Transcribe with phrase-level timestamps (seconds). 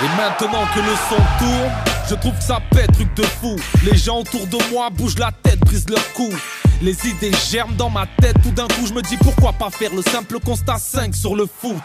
[0.00, 1.72] Et maintenant que le son tourne,
[2.08, 3.56] je trouve que ça pète, truc de fou.
[3.84, 6.30] Les gens autour de moi bougent la tête, brisent leur cou.
[6.80, 9.92] Les idées germent dans ma tête, tout d'un coup je me dis pourquoi pas faire
[9.92, 11.76] le simple constat 5 sur le foot.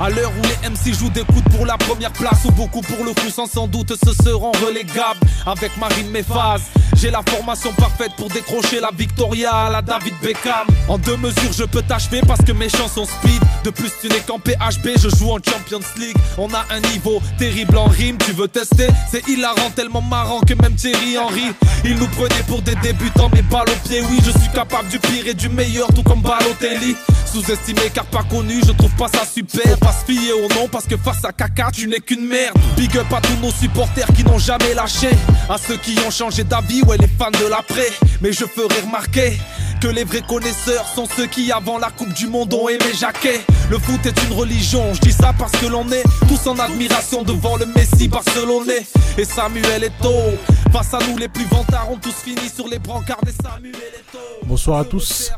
[0.00, 3.04] À l'heure où les MC jouent des coups pour la première place ou beaucoup pour
[3.04, 6.62] le coup sans sans doute se seront relégables avec Marine Méphase.
[6.96, 10.66] J'ai la formation parfaite pour décrocher la Victoria à la David Beckham.
[10.88, 13.42] En deux mesures je peux t'achever parce que mes chansons speed.
[13.64, 16.16] De plus tu n'es qu'en PHB, je joue en Champions League.
[16.36, 18.88] On a un niveau terrible en rime, tu veux tester?
[19.10, 21.52] C'est hilarant, tellement marrant que même Thierry Henry
[21.84, 24.98] Il nous prenait pour des débutants mais balle au pied Oui je suis capable du
[24.98, 26.96] pire et du meilleur tout comme Balotelli
[27.32, 29.78] Sous-estimé car pas connu, je trouve pas ça super.
[29.78, 32.58] Pas se fier au nom parce que face à caca tu n'es qu'une merde.
[32.76, 35.08] Big up à tous nos supporters qui n'ont jamais lâché.
[35.48, 37.88] À ceux qui ont changé d'avis, ouais les fans de l'après.
[38.20, 39.38] Mais je ferai remarquer
[39.82, 43.40] que les vrais connaisseurs sont ceux qui avant la Coupe du Monde ont aimé Jacquet.
[43.68, 47.24] Le foot est une religion, je dis ça parce que l'on est tous en admiration
[47.24, 48.86] devant le Messi barcelonais.
[49.18, 50.38] Et Samuel Eto'o
[50.72, 54.20] Face à nous les plus vantards ont tous fini sur les brancards des Samuel Eto'o.
[54.44, 55.32] Bonsoir à tous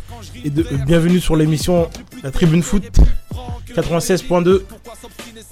[0.45, 1.89] et bienvenue sur l'émission
[2.23, 2.85] La Tribune Foot
[3.75, 4.61] 96.2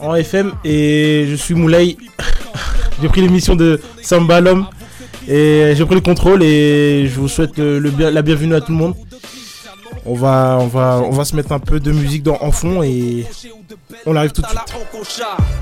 [0.00, 1.96] en FM et je suis Moulay.
[3.00, 4.66] j'ai pris l'émission de Samba l'homme
[5.28, 8.94] et j'ai pris le contrôle et je vous souhaite la bienvenue à tout le monde.
[10.04, 13.24] On va, se mettre un peu de musique en fond et
[14.06, 14.60] on arrive tout de suite.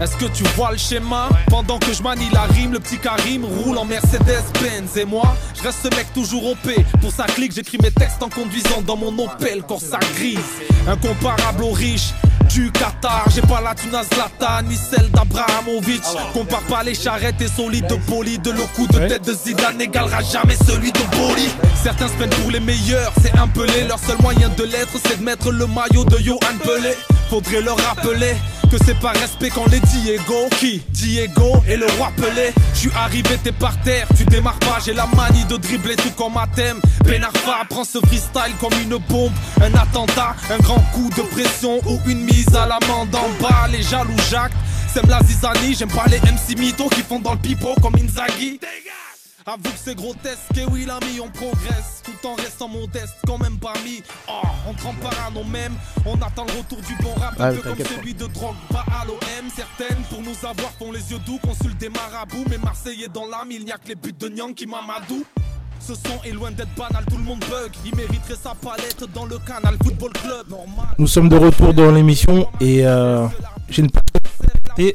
[0.00, 1.28] Est-ce que tu vois le schéma?
[1.48, 4.96] Pendant que je manie la rime, le petit Karim roule en Mercedes-Benz.
[4.96, 6.70] Et moi, je reste ce mec toujours OP.
[7.00, 10.38] Pour sa clique, j'écris mes textes en conduisant dans mon Opel Corsa grise.
[10.88, 12.10] Incomparable aux riches
[12.50, 13.24] du Qatar.
[13.34, 16.02] J'ai pas la thune à Zlatan ni celle d'Abrahamovic.
[16.32, 18.38] Compare pas les charrettes et solides de poli.
[18.38, 19.08] De le coup de Ouais.
[19.08, 21.48] tête de Zidane n'égalera jamais celui de Boli.
[21.82, 23.84] Certains se prennent pour les meilleurs, c'est un pelé.
[23.88, 26.94] Leur seul moyen de l'être, c'est de mettre le maillot de Johan Pelé.
[27.30, 28.34] Faudrait leur rappeler
[28.72, 32.52] que c'est par respect quand les Diego Qui Diego et le roi Pelé.
[32.74, 34.78] Je suis arrivé, t'es par terre, tu démarres pas.
[34.84, 38.72] J'ai la manie de dribbler tout comme à thème Ben Arfa prend ce freestyle comme
[38.82, 39.32] une bombe
[39.62, 43.68] Un attentat, un grand coup de pression Ou une mise à l'amende en bas.
[43.70, 44.50] Les jaloux Jacques,
[44.92, 48.58] c'est la zizanie J'aime pas les MC mythos qui font dans le pipeau comme Inzaghi
[49.52, 52.02] Avoue que c'est grotesque, et oui l'ami on progresse.
[52.04, 55.72] Tout en restant modeste, quand même parmi Oh, on trempe pas à nos mêmes
[56.06, 59.04] On attend le retour du bon rap Un peu comme celui de drogue, pas à
[59.04, 63.26] l'OM Certaines pour nous avoir font les yeux doux Consultent des marabouts, mais Marseillais dans
[63.26, 65.24] l'âme Il n'y a que les buts de Nyang qui m'amadou.
[65.80, 67.72] Ce son est loin d'être banal, tout le monde bug.
[67.84, 70.48] Il mériterait sa palette dans le canal Football Club.
[70.48, 70.94] Normal.
[70.96, 73.26] Nous sommes de retour dans l'émission et euh,
[73.68, 73.90] j'ai une
[74.78, 74.94] et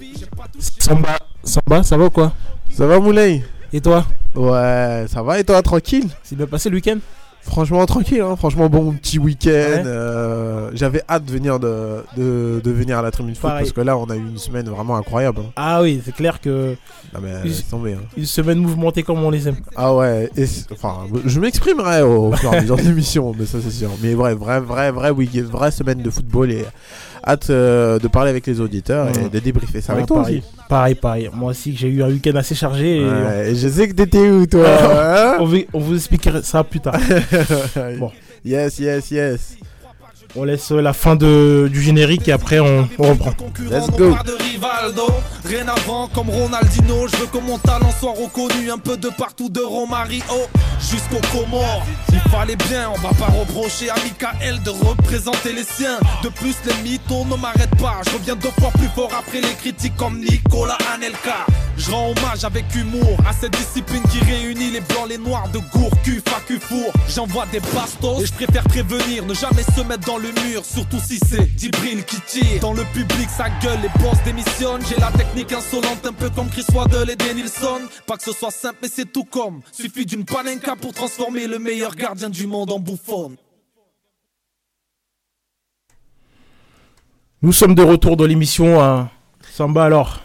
[0.79, 2.31] Samba, Samba, ça va ou quoi?
[2.71, 3.43] Ça va Moulay?
[3.75, 4.05] Et toi
[4.35, 6.07] Ouais, ça va et toi tranquille?
[6.23, 6.95] C'est bien passé le week-end?
[7.41, 8.37] Franchement tranquille, hein.
[8.37, 9.49] franchement bon petit week-end.
[9.49, 9.83] Ouais.
[9.85, 13.81] euh, J'avais hâte de venir de, de, de venir à la tribune foot parce que
[13.81, 15.41] là on a eu une semaine vraiment incroyable.
[15.41, 15.51] hein.
[15.57, 16.75] Ah oui, c'est clair que
[17.13, 18.01] Ah, mais, laisse tomber, hein.
[18.15, 19.57] une semaine mouvementée comme on les aime.
[19.75, 23.45] Ah ouais, et enfin je m'exprimerai au, au fur et à mesure de l'émission, mais
[23.45, 23.89] ça c'est sûr.
[24.01, 26.65] Mais vrai, vrai, vrai, vrai week-end, vraie semaine de football et
[27.25, 30.39] hâte euh, de parler avec les auditeurs et de débriefer ça avec toi pareil.
[30.39, 30.47] aussi.
[30.69, 31.29] Pareil, pareil.
[31.33, 34.29] Moi aussi, j'ai eu un week-end assez chargé et Ouais, et je sais que t'étais
[34.29, 36.99] où toi hein on, vous, on vous expliquera ça plus tard.
[37.99, 38.11] Bon.
[38.43, 39.57] Yes, yes, yes.
[40.37, 43.33] On laisse la fin de, du générique et après on, on reprend.
[43.71, 44.13] Let's go.
[44.13, 45.07] Pas de Rivaldo,
[45.45, 47.07] rien avant comme Ronaldinho.
[47.07, 50.23] Je veux que mon talent soit reconnu un peu de partout de Romario
[50.79, 51.85] jusqu'au Comores.
[52.11, 55.99] Il fallait bien, on va pas reprocher à Michael de représenter les siens.
[56.21, 58.01] De plus, les mythos ne m'arrêtent pas.
[58.05, 61.45] Je reviens deux fois plus fort après les critiques comme Nicolas Anelka.
[61.77, 65.59] Je rends hommage avec humour à cette discipline qui réunit les blancs, les noirs de
[65.73, 66.93] Gourcu, Facu, Four.
[67.09, 70.99] J'envoie des bastos et je préfère prévenir, ne jamais se mettre dans le mur, surtout
[70.99, 72.61] si c'est Djibril qui tire.
[72.61, 74.83] Dans le public, ça gueule, les boss démissionnent.
[74.87, 77.81] J'ai la technique insolente, un peu comme Chris Waddle et Denilson.
[78.07, 79.61] Pas que ce soit simple, mais c'est tout comme.
[79.71, 83.35] Suffit d'une panenka pour transformer le meilleur gardien du monde en bouffon.
[87.41, 89.09] Nous sommes de retour dans l'émission hein.
[89.51, 90.24] Samba alors?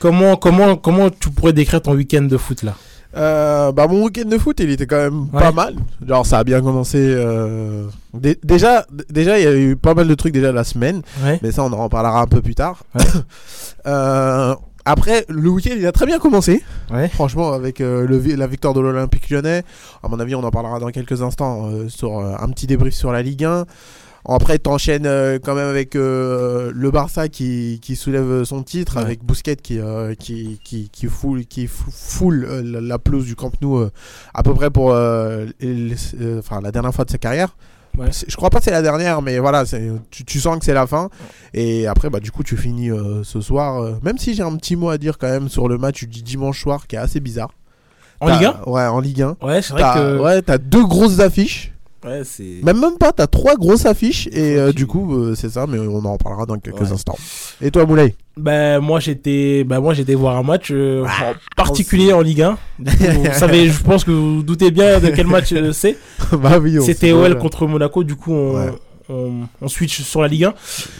[0.00, 2.74] Comment, comment, comment tu pourrais décrire ton week-end de foot là
[3.16, 5.40] Euh, bah mon week-end de foot il était quand même Ouais.
[5.40, 5.76] pas mal
[6.06, 10.08] genre ça a bien commencé euh, dé- déjà déjà il y a eu pas mal
[10.08, 11.38] de trucs déjà la semaine Ouais.
[11.42, 13.04] mais ça on en reparlera un peu plus tard Ouais.
[13.86, 14.54] Euh,
[14.86, 16.62] après le week-end il a très bien commencé
[17.12, 19.62] franchement avec le vi- la victoire de l'Olympique lyonnais
[20.02, 23.22] à mon avis on en parlera dans quelques instants sur un petit débrief sur la
[23.22, 23.64] Ligue 1
[24.26, 29.02] après, t'enchaînes euh, quand même avec euh, le Barça qui, qui soulève son titre, Ouais.
[29.02, 33.52] avec Bousquet qui, euh, qui, qui, qui foule, qui fou- foule la, pelouse du Camp
[33.60, 33.86] Nou
[34.32, 35.94] à peu près pour les-
[36.38, 37.56] enfin, la dernière fois de sa carrière.
[37.98, 38.08] Ouais.
[38.26, 39.64] Je crois pas que c'est la dernière, mais voilà,
[40.10, 41.10] tu, tu sens que c'est la fin.
[41.52, 43.80] Et après, bah, du coup, tu finis euh, ce soir.
[43.82, 46.22] euh, même si j'ai un petit mot à dire quand même sur le match du
[46.22, 47.50] dimanche soir qui est assez bizarre.
[48.20, 49.36] En Ligue 1 Ouais, en Ligue 1.
[49.42, 50.18] Ouais, c'est vrai que.
[50.20, 51.73] ouais, t'as deux grosses affiches.
[52.04, 52.22] Ouais.
[52.62, 54.26] Même même pas, t'as trois grosses affiches.
[54.32, 56.92] Et euh, du coup, euh, c'est ça, mais on en parlera dans quelques Ouais.
[56.92, 57.16] instants.
[57.62, 58.14] Et toi, Moulay?
[58.36, 62.58] Ben moi j'étais ben moi j'étais voir un match euh, en particulier en Ligue 1.
[62.80, 65.72] Du coup, vous savez, je pense que vous vous doutez bien de quel match euh,
[65.72, 65.96] c'est.
[66.32, 68.02] Bah oui, C'était OL contre Monaco.
[68.02, 68.72] Du coup on, Ouais.
[69.08, 70.54] on, on switch sur la Ligue 1.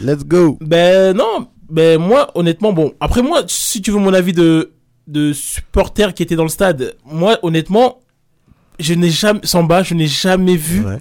[0.04, 0.58] Let's go.
[0.60, 2.92] Ben non, ben moi honnêtement bon.
[3.00, 4.70] Après moi, si tu veux mon avis de
[5.08, 7.98] de supporter qui était dans le stade, moi honnêtement,
[8.78, 10.98] je n'ai jamais Samba, je n'ai jamais vu Ouais.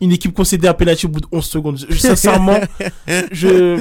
[0.00, 1.78] une équipe concéder un penalty au bout de 11 secondes.
[1.88, 2.60] Je- Sincèrement,
[3.32, 3.78] je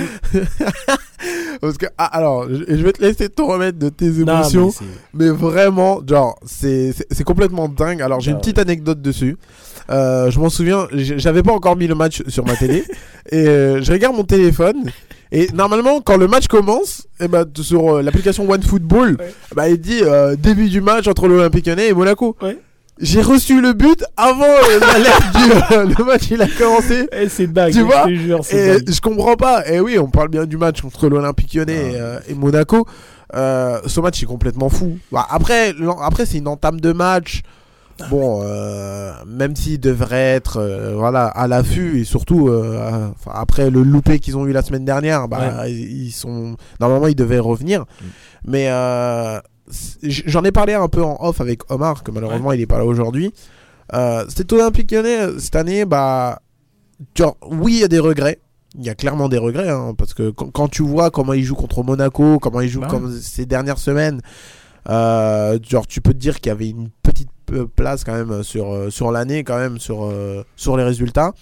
[1.61, 4.71] Parce que, ah, alors, je, je vais te laisser te remettre de tes Non, émotions.
[5.13, 6.93] mais vraiment, genre, c'est
[7.25, 8.01] complètement dingue.
[8.01, 9.35] Alors, j'ai Ah une petite anecdote dessus.
[9.89, 12.83] Euh, je m'en souviens, j'avais pas encore mis le match sur ma télé.
[13.31, 14.89] et euh, je regarde mon téléphone.
[15.31, 19.33] Et normalement, quand le match commence, eh ben, sur euh, l'application OneFootball, Ouais.
[19.55, 20.01] bah, il dit
[20.37, 22.35] début du match entre l'Olympique Lyonnais et Monaco.
[22.41, 22.57] Ouais.
[23.01, 26.23] J'ai reçu le but avant euh, l'alerte du euh, le match.
[26.31, 27.07] Il a commencé.
[27.13, 28.91] Eh, c'est dingue, Tu je vois te jure, c'est Et dingue.
[28.93, 29.65] je comprends pas.
[29.69, 31.89] Et oui, on parle bien du match entre l'Olympique Lyonnais Ah.
[31.91, 32.85] et, euh, et Monaco.
[33.35, 34.97] Euh, ce match est complètement fou.
[35.11, 37.41] Bah, après, après c'est une entame de match.
[38.09, 44.19] Bon, euh, même s'il devrait être voilà à l'affût et surtout euh, après le loupé
[44.19, 47.83] qu'ils ont eu la semaine dernière, bah, ils ils sont normalement ils devaient revenir.
[48.45, 49.43] Mais euh, c'est-
[50.03, 52.85] j'en ai parlé un peu en off avec Omar que malheureusement il est pas là
[52.85, 53.33] aujourd'hui.
[53.93, 56.41] Euh, cet Olympique Lyonnais euh, cette année, bah
[57.15, 58.39] genre, oui il y a des regrets.
[58.75, 61.55] Il y a clairement des regrets hein, parce que quand, tu vois comment il joue
[61.55, 64.21] contre Monaco, comment il joue Bah comme ces dernières semaines,
[64.89, 67.29] euh, genre tu peux te dire qu'il y avait une petite
[67.75, 70.13] place quand même sur euh, sur l'année quand même sur
[70.55, 71.33] sur les résultats.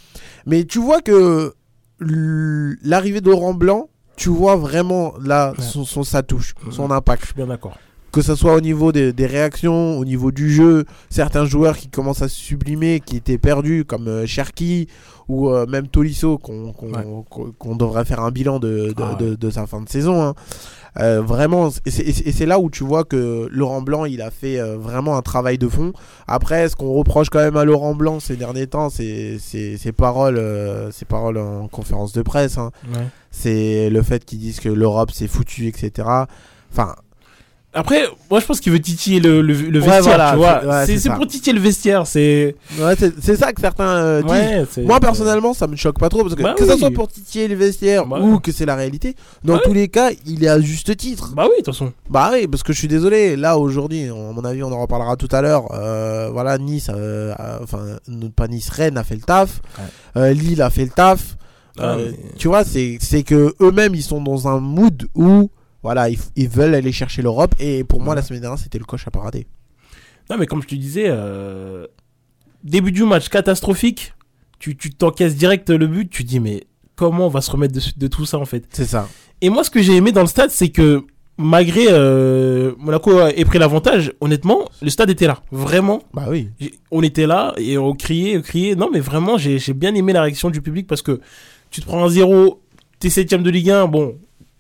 [0.46, 1.54] Mais tu vois que
[2.00, 5.64] l'arrivée Laurent Blanc, tu vois vraiment là Ouais.
[5.64, 7.78] son, son- sa touche, son impact Je suis bien d'accord.
[8.18, 11.88] Que ce soit au niveau des, des réactions, au niveau du jeu, certains joueurs qui
[11.88, 14.88] commencent à se sublimer, qui étaient perdus, comme euh, Cherki
[15.28, 17.76] ou euh, même Tolisso, qu'on Ouais.
[17.78, 19.24] devrait faire un bilan de, de, Ah ouais.
[19.30, 20.24] de- de sa fin de saison.
[20.24, 20.34] hein.
[21.00, 24.78] Euh, vraiment, et c'est- là où tu vois que Laurent Blanc, il a fait euh,
[24.78, 25.94] vraiment un travail de fond.
[26.26, 30.42] Après, ce qu'on reproche quand même à Laurent Blanc ces derniers temps, c'est ses paroles,
[30.92, 32.58] ses paroles en conférence de presse.
[32.58, 32.72] hein.
[32.92, 33.06] Ouais.
[33.30, 36.08] C'est le fait qu'ils disent que l'Europe c'est foutu, etc.
[36.72, 36.96] Enfin,
[37.78, 40.86] Après, moi je pense qu'il veut titiller le, le, le Ouais, vestiaire, voilà, tu vois.
[40.86, 42.56] c'est- ouais, pour titiller le vestiaire, c'est.
[42.80, 44.84] Ouais, c'est ça que certains euh, disent.
[44.86, 47.48] Moi personnellement, ça me choque pas trop parce que Bah que ça soit pour titiller
[47.48, 50.60] les vestiaires Bah ou que c'est la réalité, dans tous les cas, il est à
[50.60, 51.34] juste titre.
[51.36, 51.94] Bah oui, de toute façon.
[52.10, 53.36] Bah oui, parce que je suis désolé.
[53.36, 55.72] Là aujourd'hui, à mon avis, on en reparlera tout à l'heure.
[55.74, 57.34] euh, voilà, Nice, euh,
[57.64, 57.80] enfin
[58.36, 59.62] pas Nice, Rennes a fait le taf.
[60.16, 61.38] Lille a fait le taf.
[61.80, 65.52] Ah, mais- Tu vois, c'est c'est que eux-mêmes ils sont dans un mood où
[65.88, 67.56] voilà, ils, veulent aller chercher l'Europe.
[67.60, 69.48] Et pour moi, la semaine dernière, c'était le coche à pas rater.
[70.30, 71.88] Non, mais comme je te disais, euh,
[72.62, 74.14] début du match catastrophique,
[74.60, 76.66] tu tu t'encaisses direct le but, tu te dis, mais
[76.98, 78.66] comment on va se remettre de, de tout ça en fait?
[78.74, 79.08] C'est ça.
[79.40, 81.06] Et moi, ce que j'ai aimé dans le stade, c'est que
[81.38, 85.42] malgré euh, Monaco ait pris l'avantage, honnêtement, le stade était là.
[85.54, 86.50] Vraiment, Bah oui.
[86.92, 88.76] On était là et on criait, on criait.
[88.76, 91.22] Non, mais vraiment, j'ai bien aimé la réaction du public parce que
[91.70, 92.62] tu te prends un 0,
[93.00, 94.18] t'es 7ème de Ligue 1, bon,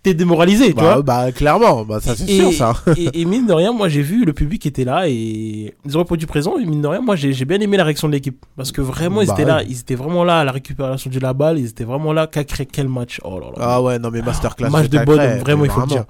[0.07, 1.01] t'es démoralisé, tu Bah, vois.
[1.01, 2.73] bah, clairement, bah ça c'est sûr ça.
[2.97, 5.99] et, et mine de rien, moi j'ai vu le public était là et ils ont
[5.99, 6.57] répondu présent.
[6.57, 9.21] Et mine de rien, moi j'ai bien aimé la réaction de l'équipe parce que vraiment
[9.21, 9.65] ils Bah étaient là, ouais.
[9.69, 12.27] ils étaient vraiment là à la récupération de la balle, ils étaient vraiment là.
[12.27, 13.53] Cacré, quel match Oh là là.
[13.59, 14.69] Ah ouais, non mais masterclass.
[14.69, 16.05] match de bonhomme, vraiment, il faut le dire.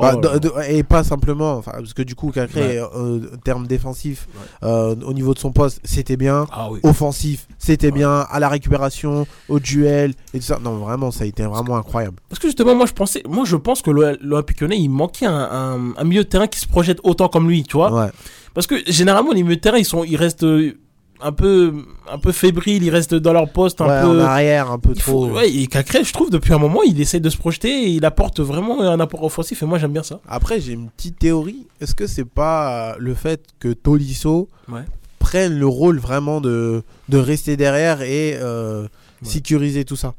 [0.00, 2.88] Oh Bah, de- de- et pas simplement, parce que du coup, Cacré, Ouais.
[2.96, 4.28] euh, en termes défensifs,
[4.62, 6.46] euh, au niveau de son poste, c'était bien.
[6.52, 6.78] Ah oui.
[6.84, 7.92] Offensif, c'était Ouais.
[7.92, 8.20] bien.
[8.30, 10.58] À la récupération, au duel, et tout ça.
[10.62, 12.16] Non, vraiment, ça a été vraiment incroyable.
[12.28, 15.26] Parce que justement, moi je pensais, moi je pense que l'O- l'Olympique Lyonnais il manquait
[15.26, 18.10] un, un, un milieu de terrain qui se projette autant comme lui, tu vois.
[18.54, 20.74] Parce que généralement les milieux de terrain ils sont, ils restent euh,
[21.20, 21.72] un peu,
[22.10, 24.06] un peu fébriles, ils restent dans leur poste un Ouais, peu.
[24.08, 25.30] en arrière, un peu Il faut- trop.
[25.36, 28.04] ouais, et Cacré, je trouve, depuis un moment, il essaye de se projeter et il
[28.04, 30.20] apporte vraiment un apport offensif et moi j'aime bien ça.
[30.28, 31.66] Après, j'ai une petite théorie.
[31.80, 34.82] Est-ce que c'est pas euh, le fait que Tolisso Ouais.
[35.18, 38.86] prenne le rôle vraiment de, de rester derrière et euh,
[39.22, 40.14] sécuriser tout ça?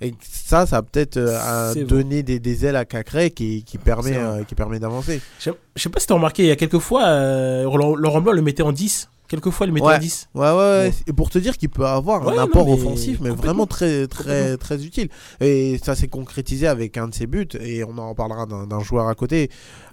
[0.00, 4.16] Et ça, ça a peut-être euh, donner des, des ailes à Cacré qui, qui permet,
[4.16, 5.20] euh, qui permet d'avancer.
[5.38, 7.04] Je sais- pas si t'as remarqué, il y a quelques fois,
[7.62, 9.94] Laurent Blanc le mettait en 10, quelquefois il mettait Ouais.
[9.94, 10.28] un 10.
[10.34, 10.92] Ouais, ouais, ouais.
[11.06, 14.06] Et pour te dire qu'il peut avoir un non, apport mais offensif, mais vraiment très,
[14.06, 15.08] très, très utile.
[15.40, 19.08] Et ça s'est concrétisé avec un de ses buts, et on en parlera d'un joueur
[19.08, 19.50] à côté.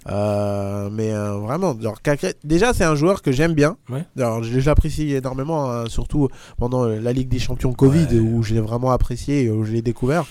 [0.08, 3.76] Euh, mais euh, vraiment, Cacré- déjà, c'est un joueur que j'aime bien.
[4.16, 6.28] Alors, je, l'apprécie énormément, hein, surtout
[6.58, 9.82] pendant la Ligue des Champions Covid, où je l'ai vraiment apprécié, et où je l'ai
[9.82, 10.26] découvert.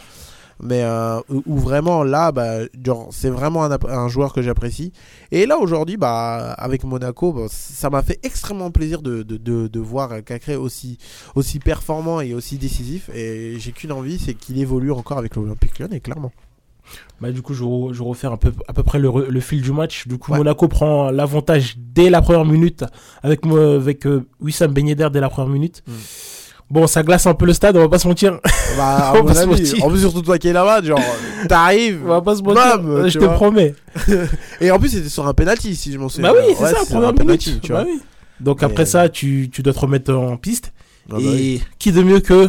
[0.61, 2.59] Mais euh, où- vraiment là, bah,
[3.11, 4.91] c'est vraiment un, joueur que j'apprécie.
[5.31, 9.67] Et là aujourd'hui, bah, avec Monaco, bah, ça m'a fait extrêmement plaisir de, de, de,
[9.67, 10.97] de voir Cacré aussi,
[11.35, 13.09] aussi performant et aussi décisif.
[13.13, 16.31] Et j'ai qu'une envie, c'est qu'il évolue encore avec l'Olympique Lyonnais, clairement.
[17.21, 19.71] Bah, du coup, je, re- je refais un peu, à peu près le, fil du
[19.71, 20.07] match.
[20.07, 20.39] Du coup, Ouais.
[20.39, 22.83] Monaco prend l'avantage dès la première minute
[23.21, 25.83] avec, avec euh, Wissam Ben Yedder dès la première minute.
[25.87, 25.91] Mm.
[26.71, 28.39] Bon, ça glace un peu le stade, on va pas se mentir.
[28.77, 29.83] Bah, à On mon va se avis, mentir.
[29.85, 30.99] en plus, surtout toi qui es là-bas, genre,
[31.47, 32.01] t'arrives.
[32.05, 32.77] On va pas se mentir.
[32.79, 33.33] Bam, je te vois.
[33.33, 33.73] promets.
[34.61, 36.31] Et en plus, c'était sur un penalty, si je m'en souviens.
[36.31, 37.63] Bah oui, c'est Ouais, ça, première un penalty, minute.
[37.63, 37.81] tu vois.
[37.83, 37.99] Bah oui.
[38.39, 40.71] Donc Mais- après ça, tu, tu dois te remettre en piste.
[41.11, 41.63] Ah bah et oui.
[41.79, 42.47] qui de mieux que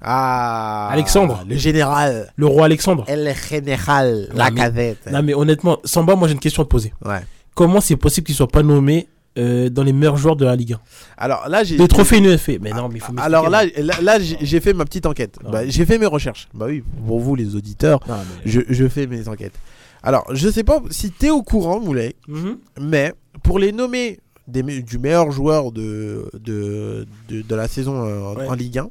[0.00, 1.44] Ah, Alexandre.
[1.48, 2.32] Le général.
[2.34, 4.28] le roi Alexandre El général.
[4.34, 5.08] La casette.
[5.10, 6.92] Non mais honnêtement, Samba, moi j'ai une question à te poser.
[7.04, 7.20] Ouais.
[7.54, 9.06] Comment c'est possible qu'il soit pas nommé
[9.38, 10.80] euh, dans les meilleurs joueurs de la Ligue 1
[11.16, 11.76] Alors là, j'ai.
[11.76, 12.58] Des trophées UNFP.
[12.60, 13.64] Mais non, mais il faut m'expliquer, Alors là,
[14.02, 14.18] là.
[14.20, 15.38] j'ai fait ma petite enquête.
[15.44, 15.50] Ah.
[15.50, 16.48] Bah, j'ai fait mes recherches.
[16.52, 19.54] Bah oui, pour vous les auditeurs, Non, mais- je, je fais mes enquêtes.
[20.02, 22.58] Alors, je sais pas si t'es au courant, Moulay, Mhm.
[22.80, 28.20] mais pour les nommer des, du meilleur joueur de, de, de, de la saison euh,
[28.20, 28.48] en- Ouais.
[28.48, 28.90] en Ligue 1,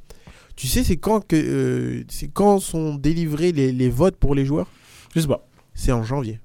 [0.56, 4.68] tu sais c'est quand que euh, quand sont délivrés les, les votes pour les joueurs?
[5.14, 5.46] Je sais pas.
[5.74, 6.40] C'est en janvier.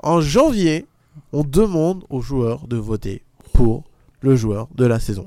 [0.00, 0.86] En janvier,
[1.32, 3.84] on demande aux joueurs de voter pour
[4.20, 5.26] le joueur de la saison.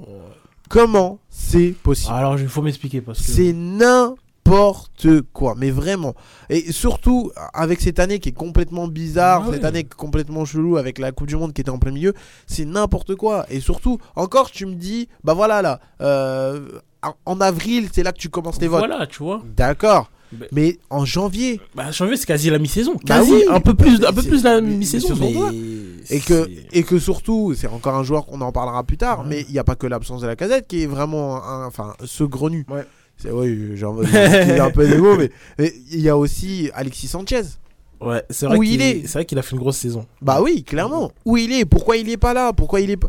[0.69, 3.25] Comment c'est possible Alors il faut m'expliquer parce que.
[3.31, 6.13] C'est n'importe quoi, mais vraiment.
[6.49, 10.45] Et surtout avec cette année qui est complètement bizarre, Ah cette année qui est complètement
[10.45, 12.13] chelou avec la Coupe du Monde qui était en plein milieu,
[12.47, 13.45] c'est n'importe quoi.
[13.49, 16.67] Et surtout, encore, tu me dis, bah voilà là, euh,
[17.03, 18.79] en- en avril, c'est là que tu commences les votes.
[18.85, 19.41] Voilà, tu vois.
[19.55, 20.09] D'accord.
[20.31, 22.93] Mais- Mais en janvier, Bah, janvier, c'est quasi la mi-saison.
[22.95, 23.31] Bah Quasi.
[23.31, 23.43] oui.
[23.49, 25.15] un peu plus, un peu plus la mi-saison.
[26.09, 29.25] et que, et que surtout, c'est encore un joueur qu'on en parlera plus tard, Ouais.
[29.29, 31.93] mais il n'y a pas que l'absence de la casette qui est vraiment un, enfin,
[32.05, 32.65] ce grenu.
[32.69, 32.85] Ouais.
[33.17, 33.85] C'est oui, j'ai
[34.61, 35.31] un peu des mots, mais
[35.91, 37.41] il y a aussi Alexis Sanchez.
[37.99, 40.05] Ouais, c'est vrai qu'il il est C'est vrai qu'il a fait une grosse saison.
[40.21, 41.11] Bah oui, clairement.
[41.25, 43.07] Où il est Pourquoi il est pas là Pourquoi il est pas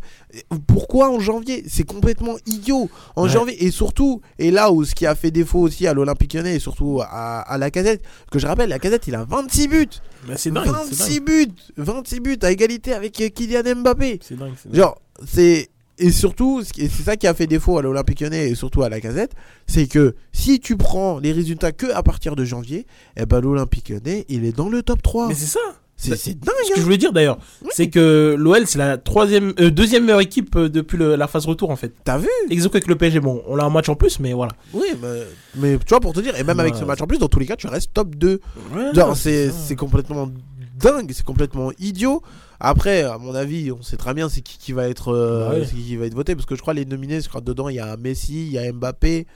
[0.67, 1.65] Pourquoi en janvier?
[1.69, 2.89] C'est complètement idiot.
[3.17, 3.29] En Ouais.
[3.29, 6.57] janvier et surtout et là où ce qui a fait défaut aussi à l'Olympique Lyonnais
[6.57, 9.89] et surtout à, à la Casette, que je rappelle, la Casette il a 26 buts.
[10.27, 10.65] Bah, c'est dingue.
[10.65, 11.25] c'est 26 dingue.
[11.25, 14.21] buts, 26 buts à égalité avec euh, Kylian Mbappé.
[14.23, 14.53] C'est dingue.
[14.61, 14.77] c'est dingue.
[14.81, 15.69] Genre, c'est.
[15.99, 19.01] Et surtout, c'est ça qui a fait défaut à l'Olympique Lyonnais et surtout à la
[19.01, 19.33] casette,
[19.67, 22.87] c'est que si tu prends les résultats que à partir de janvier,
[23.17, 25.29] eh ben l'Olympique Lyonnais, il est dans le top 3.
[25.29, 25.59] Mais c'est ça.
[26.01, 26.85] C'est c'est dingue, Ce que je hein.
[26.85, 27.39] voulais dire d'ailleurs,
[27.71, 31.45] c'est que l'OL c'est la troisième, euh, deuxième meilleure équipe euh, depuis le- la phase
[31.47, 31.93] retour en fait.
[32.05, 32.29] T'as vu?
[32.51, 34.53] Exo avec le PSG, bon, on a un match en plus, mais voilà.
[34.73, 35.23] Oui, mais,
[35.57, 37.41] mais tu vois, pour te dire, et même avec ce match en plus, dans tous
[37.41, 38.41] les cas, tu restes top 2.
[38.77, 40.31] Ouais, c'est complètement
[40.79, 42.23] dingue, c'est complètement idiot.
[42.61, 45.55] Après, à mon avis, on sait très bien c'est qui, qui va être euh, Bah
[45.55, 45.65] ouais.
[45.65, 47.69] c'est qui, qui va être voté parce que je crois les nominés, je crois dedans
[47.69, 49.27] il y a Messi, il y a Mbappé,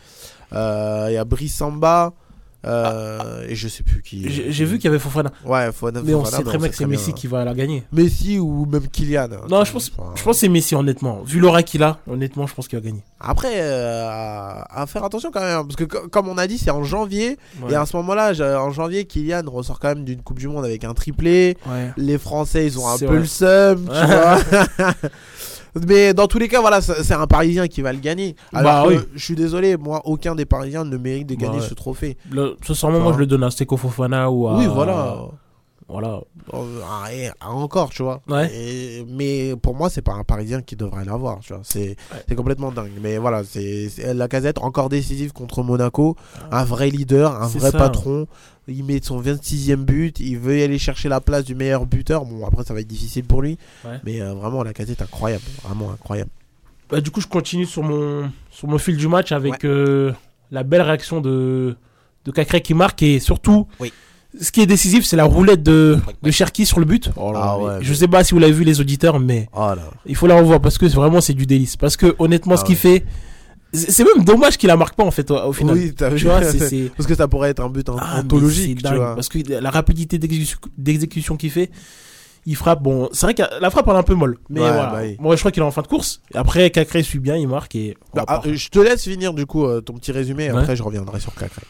[0.53, 1.63] euh, il y a Brice
[2.65, 4.29] Euh, et je sais plus qui.
[4.29, 6.77] J'ai vu qu'il y avait Fofana, Ouais, Fofana, mais on Fofana, sait très bien que
[6.77, 7.83] c'est Messi qui va la gagner.
[7.93, 9.25] Messi ou même Kylian.
[9.33, 9.47] hein.
[9.51, 11.23] Non, je pense, Enfin, je pense que c'est Messi honnêtement.
[11.25, 13.03] Vu l'aura qu'il a, honnêtement, je pense qu'il va gagner.
[13.21, 16.71] Après, euh, à, faire attention quand même, parce que co- comme on a dit, c'est
[16.71, 17.37] en janvier.
[17.63, 17.73] Ouais.
[17.73, 20.85] Et à ce moment-là, en janvier, Kylian ressort quand même d'une Coupe du Monde avec
[20.85, 21.57] un triplé.
[21.67, 21.91] Ouais.
[21.97, 23.19] Les Français, ils ont un peu vrai.
[23.19, 24.39] le seum, tu vois.
[25.89, 28.37] Mais dans tous les cas, voilà, c'est un Parisien qui va le gagner.
[28.53, 29.01] Alors Bah que, oui.
[29.15, 31.67] je suis désolé, moi, aucun des Parisiens ne mérite de Bah gagner ouais.
[31.67, 32.17] ce trophée.
[32.31, 34.59] Le, ce soir, moi, je le donne à Steko Fofana ou à.
[34.59, 35.17] Oui, voilà.
[35.93, 36.21] Voilà.
[36.53, 38.21] Ah, et- ah, encore, tu vois.
[38.29, 38.51] Ouais.
[38.55, 41.63] Et- mais pour moi, c'est pas un Parisien qui devrait l'avoir, tu vois.
[41.65, 41.97] C'est
[42.29, 42.91] c'est complètement dingue.
[43.01, 46.17] Mais voilà, c'est c'est- la casette encore décisive contre Monaco.
[46.51, 47.79] Un vrai leader, un C'est vrai ça.
[47.79, 48.27] patron.
[48.69, 50.19] Il met son 26e but.
[50.21, 52.25] Il veut y aller chercher la place du meilleur buteur.
[52.25, 53.59] Bon, après, ça va être difficile pour lui.
[53.85, 54.01] Ouais.
[54.05, 55.43] Mais euh, vraiment, la casette, incroyable.
[55.65, 56.31] Vraiment incroyable.
[56.89, 60.13] Bah, du coup, je continue sur mon, sur mon fil du match avec euh,
[60.51, 61.77] la belle réaction de,
[62.25, 63.93] de Cacré qui marque et surtout, Oui.
[64.41, 67.11] Ce qui est décisif, c'est la roulette de, de Cherki sur le but.
[67.17, 69.73] Oh là Ah ouais, je sais pas si vous l'avez vu, les auditeurs, mais Oh
[70.07, 71.77] il faut la revoir parce que vraiment, c'est du délice.
[71.77, 73.05] Parce que honnêtement, Ah ce qu'il fait,
[73.75, 75.77] c'est même dommage qu'il la marque pas en fait au, final.
[75.77, 76.91] Oui, tu vois, c'est.
[76.97, 79.15] Parce que ça pourrait être un but Ah, tu vois.
[79.15, 81.71] Parce que la rapidité d'exécution- qu'il fait,
[82.47, 82.83] il frappe.
[82.83, 84.39] Bon, c'est vrai que la frappe elle est un peu molle.
[84.49, 84.87] Mais Ouais, voilà.
[84.87, 85.17] bah oui.
[85.21, 86.23] Moi, je crois qu'il est en fin de course.
[86.35, 87.97] Après, Cacré suit bien, il marque et.
[88.15, 90.45] Bah, ah, je te laisse finir du coup euh, ton petit résumé.
[90.45, 91.63] Et après, je reviendrai sur Cacré.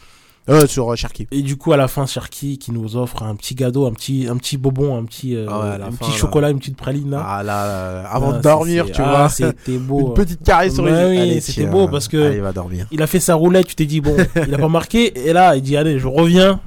[0.49, 1.25] Euh, sur euh, Cherki.
[1.31, 4.27] Et du coup, à la fin, Cherki qui nous offre un petit gâteau, un petit,
[4.29, 6.17] un petit bonbon, un petit, euh, Ah ouais, un fin, petit là.
[6.17, 7.25] chocolat, une petite praline là.
[7.25, 7.65] Ah là,
[8.01, 9.29] là, avant Ah, de dormir, tu ah, vois.
[9.29, 10.07] C'était beau.
[10.09, 10.91] Une petite caresse sur les
[11.31, 12.87] oui, c'était beau parce que- Allez, va dormir.
[12.91, 15.17] Il a fait sa roulette, tu t'es dit, bon, il a pas marqué.
[15.29, 16.59] Et là, il dit, allez, je reviens.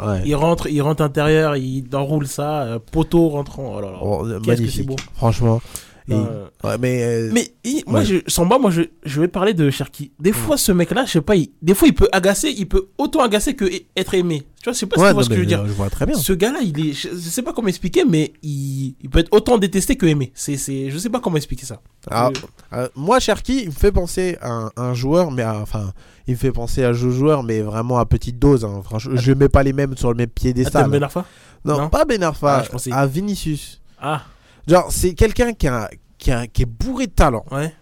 [0.00, 0.22] Ouais.
[0.24, 3.74] Il rentre, il rentre intérieur, il enroule ça, euh, poteau rentrant.
[3.76, 3.98] Oh là là.
[4.02, 4.96] Oh, euh, Qu'est-ce que c'est beau.
[5.14, 5.60] Franchement.
[6.06, 8.04] Et- Euh, ouais, mais, euh, Mais il- moi, Ouais.
[8.04, 10.12] je, Samba, moi, je, je vais parler de Cherki.
[10.20, 12.88] Des fois, ce mec-là, je sais pas, il- des fois, il peut agacer, il peut
[12.98, 14.42] autant agacer que e- être aimé.
[14.58, 15.66] Tu vois, je sais pas si tu vois non, ce que je veux dire.
[15.66, 16.14] Je vois très bien.
[16.16, 19.56] Ce gars-là, il est, je, sais pas comment expliquer, mais il, il peut être autant
[19.56, 20.30] détesté que aimé.
[20.34, 21.80] C'est, c'est, je sais pas comment expliquer ça.
[22.10, 25.58] Ah, Euh, euh, moi, Cherki, il me fait penser à un, un joueur, mais à-
[25.58, 25.94] enfin,
[26.26, 28.64] il me fait penser à un joueur, mais vraiment à petite dose.
[28.66, 28.82] Hein.
[28.84, 30.82] Franchement, je mets pas les mêmes sur le même ah, piédestal.
[30.82, 31.24] t'aimes Ben Arfa?
[31.64, 31.88] Non, Non?
[31.88, 33.80] pas Ben Arfa, Ah, je pensais- à Vinicius.
[33.98, 34.22] Ah,
[34.68, 37.44] Genre, c'est quelqu'un qui, a- qui, a- qui est bourré de talent.
[37.50, 37.72] ouais.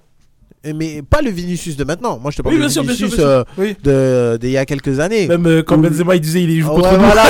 [0.76, 2.20] Mais pas le Vinicius de maintenant.
[2.20, 3.76] Moi, je te parle Oui, du bien sûr, bien sûr, Vinicius bien euh, Oui.
[3.82, 5.26] de- d'il y a quelques années.
[5.26, 7.04] Même euh, quand Benzema, il disait, il joue Ouais, contre nous.
[7.04, 7.24] voilà.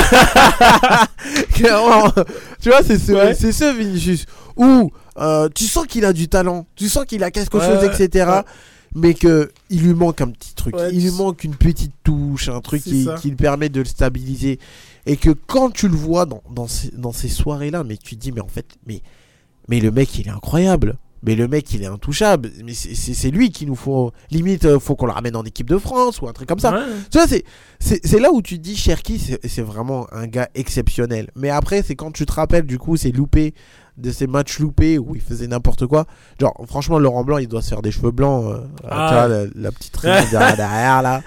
[1.55, 2.11] Clairement.
[2.61, 3.35] tu vois, c'est ce, Ouais.
[3.35, 7.31] c'est ce Vinicius où euh, tu sens qu'il a du talent, tu sens qu'il a
[7.31, 8.05] quelque Ouais, chose, ouais.
[8.05, 8.27] etc.
[8.29, 8.41] Ouais.
[8.95, 12.51] Mais que il lui manque un petit truc, Ouais, il lui manque une petite touche,
[12.51, 14.59] un truc qui, qui le permet de le stabiliser.
[15.07, 18.21] Et que quand tu le vois dans, dans ces, dans ces soirées-là, mais tu te
[18.21, 19.01] dis, mais en fait, mais,
[19.69, 20.97] mais le mec, il est incroyable.
[21.25, 22.51] Mais le mec, il est intouchable.
[22.65, 24.11] Mais c'est- lui qu'il nous faut.
[24.33, 26.73] Limite, euh, faut qu'on le ramène en équipe de France ou un truc comme ça.
[26.73, 26.81] Ouais.
[27.13, 31.31] Tu vois, c'est- là où tu te dis Cherki, c'est vraiment un gars exceptionnel.
[31.37, 33.55] Mais après, c'est quand tu te rappelles, du coup, c'est loupé
[33.99, 36.07] de ces matchs loupés où il faisait n'importe quoi.
[36.41, 38.47] Genre, franchement, Laurent Blanc, il doit se faire des cheveux blancs.
[38.47, 39.07] euh, Ah.
[39.09, 41.23] tu vois, la, la petite derrière, derrière, là.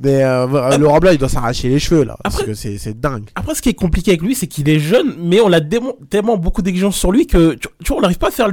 [0.00, 2.16] Mais euh, Laurent Blanc, il doit s'arracher les cheveux, là.
[2.22, 3.28] parce Après- que c'est dingue.
[3.36, 6.36] Après, ce qui est compliqué avec lui, c'est qu'il est jeune, mais on a tellement
[6.36, 8.48] beaucoup d'exigences sur lui que, tu, tu vois, on n'arrive pas à faire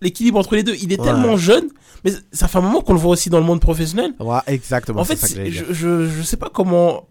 [0.00, 0.74] l'équilibre entre les deux.
[0.82, 1.06] Il est Ouais.
[1.06, 1.66] tellement jeune,
[2.04, 4.14] mais ça fait un moment qu'on le voit aussi dans le monde professionnel.
[4.20, 5.00] Ouais, exactement.
[5.00, 7.06] en fait, ça que je, je, je sais pas comment.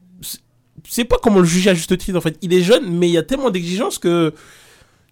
[0.87, 2.37] sais pas comment le juger à juste titre, en fait.
[2.41, 4.33] Il est jeune, mais il y a tellement d'exigences que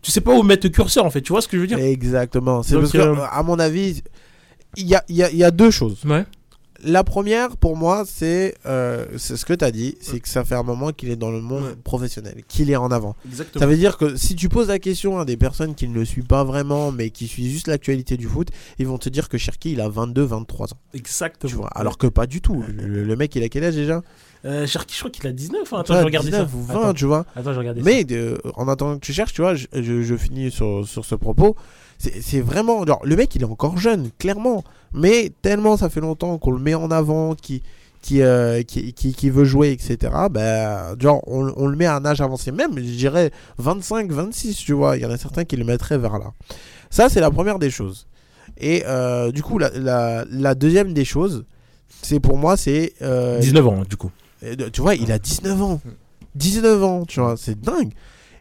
[0.02, 1.22] tu sais pas où mettre le curseur, en fait.
[1.22, 1.78] Tu vois ce que je veux dire?
[1.80, 2.64] Exactement.
[2.64, 4.02] C'est parce que, euh, à mon avis,
[4.78, 5.98] il y a, y a- il y a deux choses.
[6.06, 6.26] Ouais.
[6.86, 10.44] La première, pour moi, c'est euh, c'est ce que tu as dit, c'est que ça
[10.44, 11.76] fait un moment qu'il est dans le monde Ouais.
[11.84, 13.16] professionnel, qu'il est en avant.
[13.26, 13.62] Exactement.
[13.62, 16.04] Ça veut dire que si tu poses la question à des personnes qui ne le
[16.06, 18.50] suivent pas vraiment, mais qui suivent juste l'actualité du foot,
[18.80, 20.78] ils vont te dire que Cherki, il a 22-23 ans.
[20.94, 21.50] Exactement.
[21.50, 22.64] Tu vois, alors que pas du tout.
[22.68, 24.02] Le, le mec, il a quel âge déjà?
[24.46, 25.72] Euh, Cherki, je crois qu'il a 19.
[25.74, 25.80] hein.
[25.80, 26.44] Attends, Ouais, je regardais ça.
[26.44, 27.26] 19 ou 20, Attends, tu vois.
[27.36, 27.86] attends, je regardais ça.
[27.86, 31.06] Mais de- en attendant que tu cherches, tu vois, je, je- je finis sur, sur
[31.06, 31.56] ce propos.
[32.22, 32.86] C'est vraiment.
[32.86, 34.64] Genre, le mec, il est encore jeune, clairement.
[34.94, 37.64] Mais tellement ça fait longtemps qu'on le met en avant, qui,
[38.02, 40.12] qui, euh, qui, qui, qui veut jouer, etc.
[40.30, 42.52] Bah, genre, on, on le met à un âge avancé.
[42.52, 44.98] Même, je dirais 25, 26, tu vois.
[44.98, 46.34] Il y en a certains qui le mettraient vers là.
[46.90, 48.06] Ça, c'est la première des choses.
[48.58, 51.46] Et euh, du coup, la, la, la deuxième des choses,
[52.04, 52.94] c'est pour moi, c'est.
[53.02, 54.12] euh, 19 ans, du coup.
[54.74, 55.82] Tu vois, il a 19 ans.
[56.36, 57.94] 19 ans, tu vois, c'est dingue.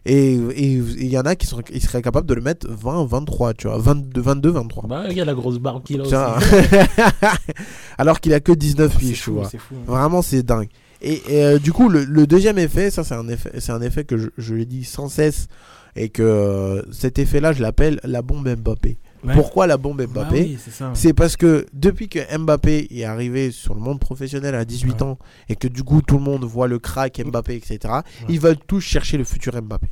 [0.05, 3.53] Et il y en a qui, sont, qui seraient capables de le mettre 20, 23,
[3.53, 4.87] tu vois, 22, 22 23.
[4.87, 6.13] Bah, il y a la grosse barbe qu'il a aussi.
[7.97, 9.49] Alors qu'il a que 19 C'est piges, tu fou, vois.
[9.49, 9.75] fou.
[9.87, 10.67] Vraiment, c'est dingue.
[11.01, 13.81] Et, et, euh, du coup, le, le deuxième effet, ça, c'est un effet, c'est un
[13.81, 15.47] effet que je, je l'ai dit sans cesse.
[15.95, 18.97] Et que euh, cet effet-là, je l'appelle la bombe Mbappé.
[19.23, 19.33] Ouais.
[19.35, 20.57] Pourquoi la bombe Bah Mbappé oui,
[20.95, 25.03] c'est parce que depuis que Mbappé est arrivé sur le monde professionnel à 18 Ouais.
[25.03, 27.79] ans et que du coup tout le monde voit le crack Mbappé, etc.,
[28.27, 29.87] ils veulent tous chercher le futur Mbappé.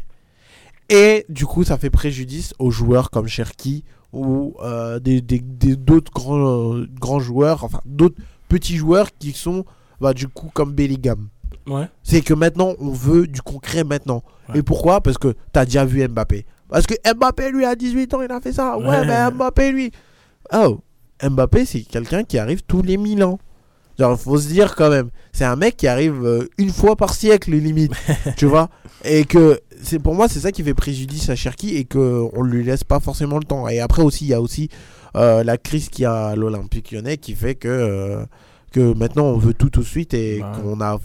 [0.90, 6.74] Et du coup, ça fait préjudice aux joueurs comme Cherki ou euh, des, d'autres grands,
[6.76, 8.18] euh, grands joueurs, enfin d'autres
[8.50, 9.64] petits joueurs qui sont
[10.02, 11.30] bah, du coup comme Bellingham.
[11.68, 11.88] Ouais.
[12.04, 14.24] C'est que maintenant, on veut du concret maintenant.
[14.50, 14.60] Ouais.
[14.60, 15.00] Et pourquoi?
[15.00, 16.46] Parce que t'as déjà vu Mbappé.
[16.72, 18.78] Parce que Mbappé, lui, à 18 ans, il a fait ça.
[18.78, 19.06] Ouais, Ouais.
[19.06, 19.92] mais Mbappé, lui.
[20.54, 20.80] Oh,
[21.22, 23.38] Mbappé, c'est quelqu'un qui arrive tous les 1000 ans.
[24.00, 25.10] Genre, faut se dire quand même.
[25.34, 27.92] C'est un mec qui arrive euh, une fois par siècle, limite.
[28.38, 28.70] tu vois
[29.04, 32.64] Et que, c'est pour moi, c'est ça qui fait préjudice à Cherki et qu'on lui
[32.64, 33.68] laisse pas forcément le temps.
[33.68, 34.70] Et après aussi, il y a aussi
[35.18, 38.26] euh, la crise qu'il y a à l'Olympique lyonnais qui fait que, euh,
[38.72, 40.48] que maintenant, on veut tout tout de suite et Ouais.
[40.64, 40.98] qu'on a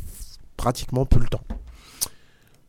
[0.56, 1.42] pratiquement plus le temps.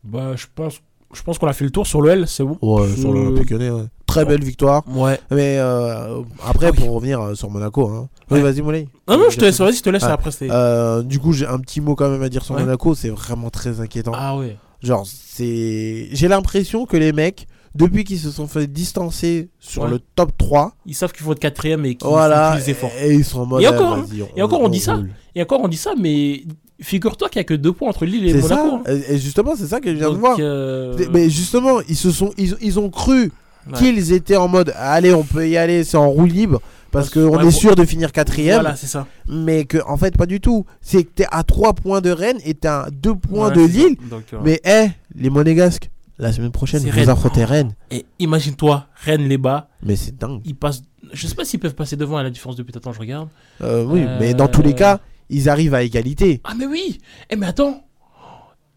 [0.03, 0.79] Bah, je pense,
[1.13, 2.57] je pense qu'on a fait le tour sur le L, c'est bon.
[2.61, 3.85] Ouais, sur l'Olympique lyonnais, ouais.
[4.05, 4.83] Très belle victoire.
[4.87, 5.19] Ouais.
[5.31, 6.77] Mais euh, après, Ah oui.
[6.85, 8.09] pour revenir euh, sur Monaco, hein.
[8.31, 8.87] Oui, vas-y, Moulay.
[9.07, 10.13] Non, non, je te laisse, vas-y, je te laisse Ah.
[10.13, 10.31] après.
[10.43, 12.61] Euh, du coup, j'ai un petit mot quand même à dire sur Ouais.
[12.61, 12.95] Monaco.
[12.95, 14.11] C'est vraiment très inquiétant.
[14.15, 14.57] Ah ouais.
[14.81, 16.07] Genre, c'est.
[16.11, 19.89] J'ai l'impression que les mecs, depuis qu'ils se sont fait distancer sur Ouais.
[19.89, 22.51] le top 3, Ils savent qu'il faut être quatrième et qu'ils voilà.
[22.51, 22.91] font plus d'efforts.
[23.01, 23.61] Et ils sont en mode.
[23.61, 24.05] Et eh, encore, hein.
[24.07, 24.99] vas-y, Et encore, on dit ça.
[25.35, 26.43] Et encore, on dit ça, mais
[26.81, 28.81] figure-toi qu'il y a que deux points entre Lille et C'est Monaco.
[28.85, 28.91] ça.
[28.91, 28.99] hein.
[29.09, 30.37] Et justement, c'est ça que je viens de voir.
[30.39, 33.31] euh, Mais justement, ils se sont, ils, ils ont cru
[33.67, 33.73] ouais.
[33.77, 36.61] qu'ils étaient en mode allez on peut y aller c'est en roue libre
[36.91, 39.07] parce Parce- qu'on ouais, est bon- sûr de finir quatrième, Voilà, c'est ça.
[39.27, 40.65] mais que en fait pas du tout.
[40.81, 43.61] C'est que t'es à 3 points de Rennes et t'es à 2 points Ouais, de.
[43.65, 43.97] Lille.
[44.09, 47.09] Donc, euh, Mais eh, les Monégasques, la semaine prochaine, vous Rennes.
[47.09, 47.73] affrontez Rennes.
[47.91, 50.39] Et imagine-toi, Rennes les bas, Mais c'est dingue.
[50.45, 50.83] ils passent.
[51.11, 52.75] Je sais pas s'ils peuvent passer devant à la différence de but.
[52.77, 53.27] Attends, je regarde.
[53.61, 56.41] Euh, oui, Euh, mais dans tous les cas, ils arrivent à égalité.
[56.43, 57.83] Ah, mais oui Eh, mais attends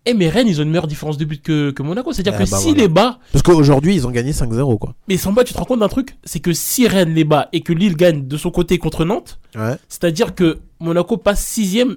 [0.07, 2.13] Eh, mais Rennes, ils ont une meilleure différence de but que, que Monaco.
[2.13, 2.81] C'est-à-dire Ah, que bah si voilà.
[2.83, 3.19] les bas.
[3.33, 4.95] Parce qu'aujourd'hui, ils ont gagné 5-0, quoi.
[5.09, 6.17] Mais sans bas, tu te rends compte d'un truc?
[6.25, 9.39] C'est que si Rennes les bat et que Lille gagne de son côté contre Nantes,
[9.55, 9.77] Ouais.
[9.89, 11.97] c'est-à-dire que Monaco passe sixième.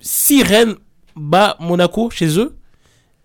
[0.00, 0.74] Si Rennes
[1.16, 2.56] bat Monaco chez eux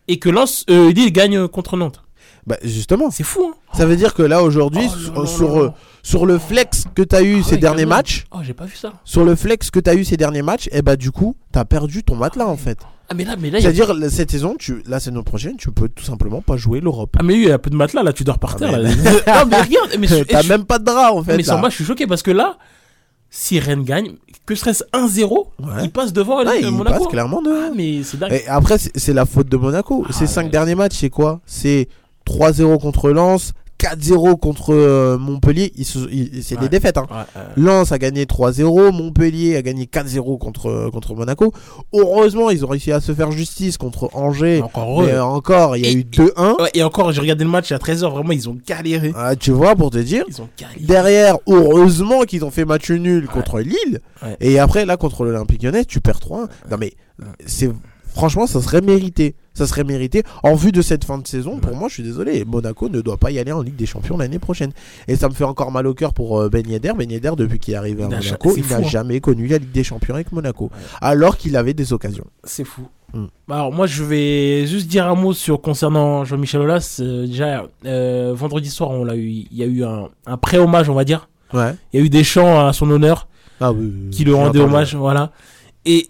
[0.07, 2.03] et que Lens, euh, Lille gagne contre Nantes.
[2.47, 3.11] Bah, justement.
[3.11, 5.75] C'est fou, hein Ça veut dire que là, aujourd'hui, Oh sur, là.
[6.03, 8.75] Sur le flex que t'as eu Ah ces ouais, derniers matchs, Oh, j'ai pas vu
[8.75, 8.93] ça.
[9.03, 12.03] sur le flex que t'as eu ces derniers matchs, et bah, du coup, t'as perdu
[12.03, 12.77] ton matelas, en fait.
[13.09, 15.89] Ah, mais là, mais là, a- C'est-à-dire, cette saison, tu, la saison prochaine, tu peux
[15.89, 17.15] tout simplement pas jouer l'Europe.
[17.19, 18.71] Ah, mais oui, il y a peu de matelas là, tu dors par Ah, terre.
[18.71, 18.89] mais- là.
[19.43, 21.35] non, mais regarde, mais, T'as je- même pas de drap, en fait.
[21.37, 22.57] mais sans moi, je suis choqué parce que là,
[23.29, 24.13] si Rennes gagne,
[24.45, 25.67] que serait-ce 1-0, Ouais.
[25.83, 26.97] il passe devant Ah, euh, il Monaco.
[26.99, 27.51] passe clairement de.
[27.51, 28.31] Ah, mais c'est dingue.
[28.33, 30.03] Et après, c'est la faute de Monaco.
[30.09, 30.49] Ah, Ces cinq ouais.
[30.49, 31.41] derniers matchs, c'est quoi?
[31.45, 31.87] C'est
[32.25, 35.71] 3-0 contre Lens, 4-0 contre euh, Montpellier.
[35.83, 36.61] C'est Ouais.
[36.61, 36.97] des défaites.
[36.97, 37.07] Hein.
[37.09, 41.51] Ouais, Lens a gagné 3-0, Montpellier a gagné 4-0 contre, euh, contre Monaco.
[41.93, 44.61] Heureusement, ils ont réussi à se faire justice contre Angers.
[44.61, 45.01] encore.
[45.03, 46.55] Mais encore, il y a Et- eu 2-1.
[46.59, 49.11] Ouais, et encore, j'ai regardé le match à 13h, vraiment, ils ont galéré.
[49.15, 50.23] Ah, tu vois, pour te dire.
[50.27, 50.79] Ils ont galéré.
[50.81, 53.99] Derrière, heureusement qu'ils ont fait match nul contre Lille.
[54.39, 56.47] Et après, là, contre l'Olympique lyonnais, tu perds 3-1.
[56.69, 56.93] Non, mais
[57.45, 57.71] c'est
[58.13, 59.35] franchement, ça serait mérité.
[59.53, 60.23] Ça serait mérité.
[60.43, 62.45] En vue de cette fin de saison, pour moi, je suis désolé.
[62.45, 64.71] Monaco ne doit pas y aller en Ligue des Champions l'année prochaine.
[65.09, 66.93] Et ça me fait encore mal au cœur pour euh, Ben Yedder.
[66.97, 68.83] Ben Yedder, depuis qu'il est arrivé à Il Monaco, il n'a hein.
[68.83, 70.71] jamais connu la Ligue des Champions avec Monaco.
[71.01, 72.25] Alors qu'il avait des occasions.
[72.45, 72.87] C'est fou.
[73.13, 73.25] Mm.
[73.47, 76.99] Bah, Alors moi je vais juste dire un mot sur concernant Jean-Michel Aulas.
[77.01, 80.87] Euh, déjà euh, vendredi soir on l'a eu, il y a eu un, un pré-hommage
[80.89, 81.27] on va dire.
[81.53, 81.75] Ouais.
[81.91, 83.27] Il y a eu des chants à son honneur
[83.59, 83.91] Ah oui.
[83.93, 85.31] oui, qui le rendaient hommage, voilà.
[85.83, 86.07] Et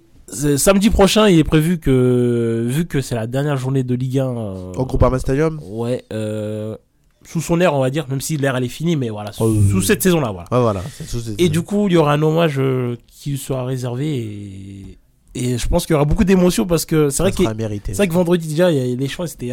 [0.57, 4.25] samedi prochain il est prévu que vu que c'est la dernière journée de Ligue 1
[4.37, 6.77] euh, Au Groupama Stadium ouais euh,
[7.23, 9.43] sous son air on va dire même si l'ère elle est finie mais voilà sous,
[9.43, 9.85] Oh, oui, sous oui.
[9.85, 10.47] cette saison là voilà.
[10.51, 10.81] Ouais, voilà.
[11.05, 14.97] sous- Et du coup il y aura un hommage euh, qui sera réservé et,
[15.35, 18.13] et je pense qu'il y aura beaucoup d'émotions parce que c'est vrai c'est vrai que
[18.13, 19.51] vendredi déjà, il y a- les chants, c'était.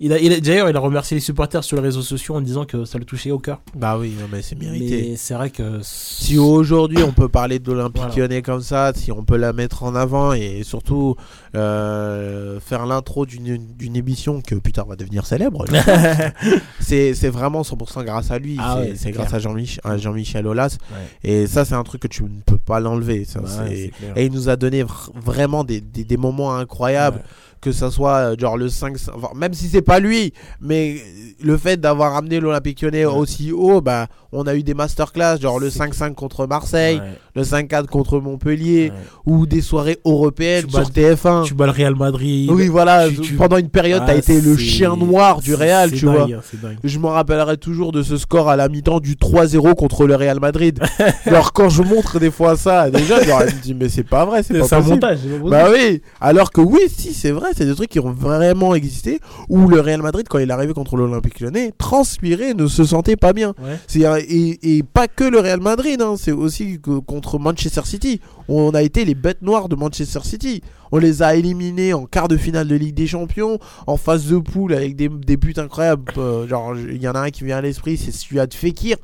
[0.00, 2.40] Il a, il a- d'ailleurs, il a remercié les supporters sur les réseaux sociaux en
[2.40, 3.60] disant que ça le touchait au cœur.
[3.76, 5.08] Bah oui, non, mais c'est mérité.
[5.10, 5.78] Mais c'est vrai que.
[5.82, 8.16] Si aujourd'hui on peut parler de l'Olympique Voilà.
[8.16, 11.16] lyonnais comme ça, si on peut la mettre en avant et surtout
[11.54, 15.64] euh, faire l'intro d'une d'une émission que plus tard va devenir célèbre,
[16.80, 18.56] c'est c'est vraiment 100% grâce à lui.
[18.58, 20.76] Ah c'est ouais, c'est c'est grâce à Jean-Mich- à Jean-Michel Aulas.
[20.90, 21.30] Ouais.
[21.30, 23.24] Et ça, c'est un truc que tu ne peux pas l'enlever.
[23.24, 23.92] ça, Bah et
[24.26, 27.18] il nous a donné vr- vraiment des, des, des moments incroyables.
[27.18, 27.22] Ouais.
[27.64, 30.96] Que ça soit euh, genre le 5, enfin, même si c'est pas lui, mais
[31.42, 33.14] le fait d'avoir amené l'Olympique lyonnais Ouais.
[33.14, 37.18] aussi haut, bah, on a eu des masterclass, genre le C'est 5-5 contre Marseille, Ouais,
[37.36, 39.32] le 5-4 contre Montpellier, ouais.
[39.32, 41.44] ou des soirées européennes Tu sur bats- TF1.
[41.44, 42.50] Tu bats le Real Madrid.
[42.52, 45.90] Oui, voilà, tu- tu- pendant une période, Ah, t'as été le chien noir du Real,
[45.90, 46.24] tu dingue, vois.
[46.64, 46.74] hein.
[46.84, 50.38] Je me rappellerai toujours de ce score à la mi-temps du 3-0 contre le Real
[50.38, 50.80] Madrid.
[51.26, 54.42] Alors quand je montre des fois ça, déjà, je me dis mais c'est pas vrai,
[54.42, 55.18] c'est pas montage.
[55.42, 58.74] pas Bah oui, alors que oui, si, c'est vrai, c'est des trucs qui ont vraiment
[58.74, 59.20] existé.
[59.48, 63.16] Où le Real Madrid, quand il est arrivé contre l'Olympique lyonnais, transpirait, ne se sentait
[63.16, 63.54] pas bien.
[63.62, 63.78] Ouais.
[63.86, 67.82] C'est un- et, et pas que le Real Madrid, hein, c'est aussi que contre Manchester
[67.84, 68.20] City.
[68.48, 70.60] On a été les bêtes noires de Manchester City.
[70.92, 74.38] On les a éliminés en quart de finale de Ligue des Champions, en phase de
[74.38, 76.12] poule avec des, des buts incroyables.
[76.18, 78.96] Euh, genre, il y en a un qui vient à l'esprit, c'est celui de Fekir.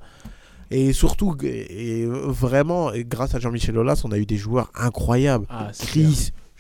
[0.73, 5.47] Et surtout, et, vraiment, et grâce à Jean-Michel Aulas, on a eu des joueurs incroyables.
[5.51, 6.07] Ah, clair.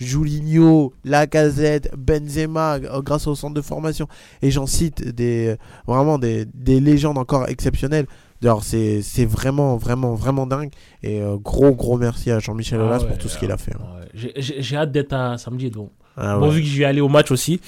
[0.01, 4.09] Julinho, Lacazette, Benzema, euh, grâce au centre de formation.
[4.43, 8.07] Et j'en cite des, vraiment des, des légendes encore exceptionnelles.
[8.43, 10.71] Alors c'est c'est vraiment, vraiment, vraiment dingue.
[11.03, 13.59] Et euh, gros, gros merci à Jean-Michel Ah Aulas ouais, pour tout ce qu'il a
[13.59, 13.73] fait.
[13.75, 13.99] hein.
[14.01, 14.07] Ouais.
[14.15, 15.71] J'ai- J'ai j'ai hâte d'être à samedi.
[15.71, 15.91] Donc.
[16.17, 16.55] Ah Bon, ouais.
[16.55, 17.61] vu que je vais aller au match aussi.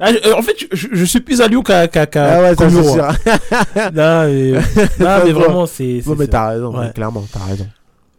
[0.00, 2.42] Ah, je- euh, en fait, je, je suis plus à Lyon qu'à qu'à- qu'à- Ah
[2.42, 3.06] ouais, ça c'est sûr.
[3.94, 4.52] Non, mais,
[5.00, 6.00] non, mais vraiment, c'est.
[6.02, 6.90] c'est- Non, mais t'as raison, Ouais.
[6.94, 7.66] clairement, t'as raison.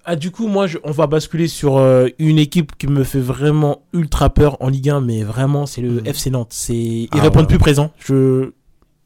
[0.10, 3.20] Ah, du coup, moi, je- on va basculer sur euh, une équipe qui me fait
[3.20, 6.08] vraiment ultra peur en Ligue 1, mais vraiment, c'est le Mm.
[6.08, 6.52] FC Nantes.
[6.52, 7.48] C'est ils Ah, répondent ouais.
[7.48, 7.91] plus présent.
[8.00, 8.52] Je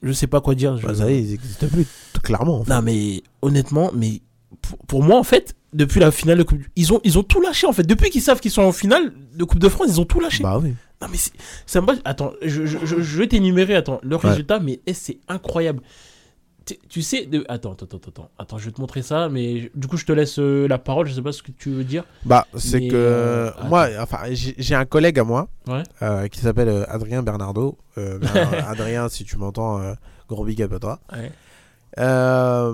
[0.03, 0.77] je sais pas quoi dire.
[0.77, 0.85] Je...
[0.87, 1.85] Bah, ça y est, ils existent plus,
[2.23, 2.59] clairement.
[2.59, 2.71] en fait.
[2.73, 4.21] Non, mais honnêtement, mais
[4.61, 7.41] pour, pour moi, en fait, depuis la finale de Coupe, ils ont ils ont tout
[7.41, 7.83] lâché en fait.
[7.83, 10.43] Depuis qu'ils savent qu'ils sont en finale de Coupe de France, ils ont tout lâché.
[10.43, 10.73] Bah oui.
[11.01, 11.33] Non mais c'est-
[11.65, 13.73] ça me Attends, je, je, je, je vais t'énumérer.
[13.75, 14.21] Attends, le Ouais.
[14.29, 15.81] résultat, mais eh, c'est incroyable.
[16.89, 19.97] Tu, sais, attends, attends, attends, attends, attends, je vais te montrer ça, mais du coup,
[19.97, 21.07] je te laisse euh, la parole.
[21.07, 22.03] Je sais pas ce que tu veux dire.
[22.23, 25.49] Bah, c'est que euh, moi, enfin, j'ai un collègue à moi
[26.01, 27.77] euh, qui s'appelle euh, Adrien Bernardo.
[27.97, 29.93] Euh, Bernard- Adrien, si tu m'entends, euh,
[30.29, 30.99] gros big up à toi.
[31.99, 32.73] Euh,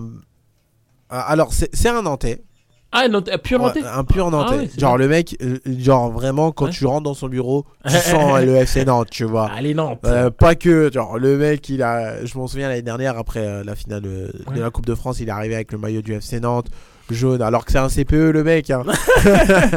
[1.09, 2.43] Alors, c'est c'est un Nantais.
[2.91, 4.53] Ah, euh, pur Nantais un pur Nantais.
[4.53, 5.05] Ah ouais, c'est genre, bien.
[5.05, 6.71] le mec, euh, genre vraiment, quand Ouais.
[6.71, 9.49] tu rentres dans son bureau, tu sens le FC Nantes, tu vois.
[9.51, 9.99] Allez, Nantes.
[10.05, 13.63] Euh, pas que, genre le mec, il a, je m'en souviens l'année dernière après euh,
[13.63, 14.57] la finale de, Ouais.
[14.59, 16.67] la Coupe de France, il est arrivé avec le maillot du FC Nantes
[17.09, 18.69] jaune, alors que c'est un CPE le mec.
[18.69, 18.83] hein.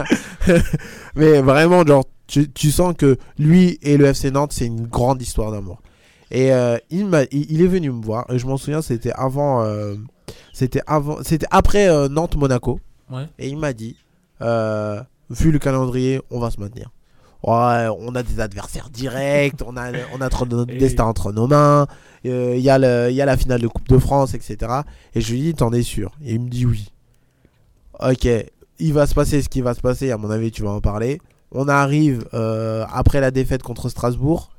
[1.17, 5.21] Mais vraiment, genre, tu, tu sens que lui et le FC Nantes, c'est une grande
[5.21, 5.81] histoire d'amour.
[6.31, 6.49] Et
[6.91, 9.67] il, il, il est venu me voir, et je m'en souviens, c'était avant,
[10.53, 12.79] c'était avant, c'était après euh, Nantes Monaco.
[13.11, 13.29] Ouais.
[13.39, 13.97] Et il m'a dit,
[14.41, 16.91] euh, vu le calendrier, on va se maintenir.
[17.43, 21.05] Ouais, on a des adversaires directs, on a, on a trop de notre Et- destin
[21.05, 21.87] entre nos mains,
[22.27, 24.73] euh, il y, a le- il y a la finale de Coupe de France, etc.
[25.15, 26.13] Et je lui dis, t'en es sûr?
[26.25, 26.93] Et il me dit oui.
[28.01, 28.27] Ok,
[28.79, 30.81] il va se passer ce qui va se passer, à mon avis, tu vas en
[30.81, 31.21] parler.
[31.53, 34.51] On arrive euh, après la défaite contre Strasbourg.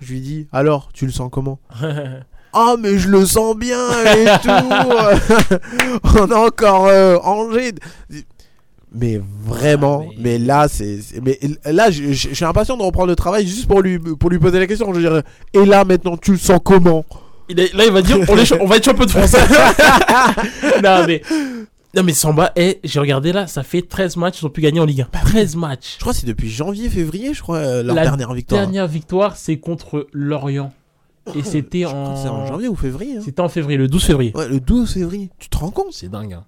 [0.00, 1.58] Je lui dis, alors, tu le sens comment?
[2.56, 3.78] ah mais je le sens bien
[4.16, 4.48] et tout.
[6.18, 7.72] On a encore euh, Angers.
[8.98, 10.38] Mais vraiment, Ah, mais- mais...
[10.38, 13.82] là c'est, mais là je, je- je suis impatient de reprendre le travail juste pour
[13.82, 14.92] lui pour lui poser la question.
[14.94, 17.04] Je dirais et là maintenant tu le sens comment?
[17.48, 19.32] Il est- là, il va dire on, est cha- on va être champion de France.
[20.82, 21.22] non, mais.
[21.94, 24.80] Non, mais Samba, eh, j'ai regardé là, ça fait 13 matchs, ils ont pu gagner
[24.80, 25.08] en Ligue 1.
[25.30, 25.94] 13 matchs.
[25.94, 28.60] Je crois que c'est depuis janvier février je crois euh, leur La dernière victoire.
[28.60, 30.72] Dernière victoire, c'est contre Lorient.
[31.34, 32.46] Et c'était en en.
[32.46, 33.16] janvier ou février.
[33.16, 33.22] hein.
[33.24, 34.32] C'était en février, le 12 février.
[34.36, 35.30] Ouais, le 12 février.
[35.38, 35.92] Tu te rends compte?
[35.92, 36.44] C'est dingue, hein.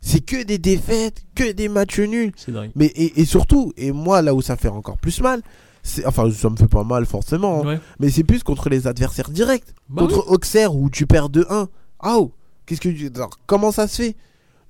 [0.00, 2.32] C'est que des défaites, que des matchs nuls.
[2.36, 2.70] C'est dingue.
[2.74, 5.42] Mais et, et surtout, et moi là où ça fait encore plus mal,
[5.84, 7.80] c'est enfin ça me fait pas mal forcément, hein, Ouais.
[8.00, 9.64] mais c'est plus contre les adversaires directs.
[9.88, 11.68] Bah contre Auxerre où tu perds 2-1.
[12.00, 12.32] Ah oh,
[12.66, 13.10] qu'est-ce que tu-
[13.46, 14.16] comment ça se fait?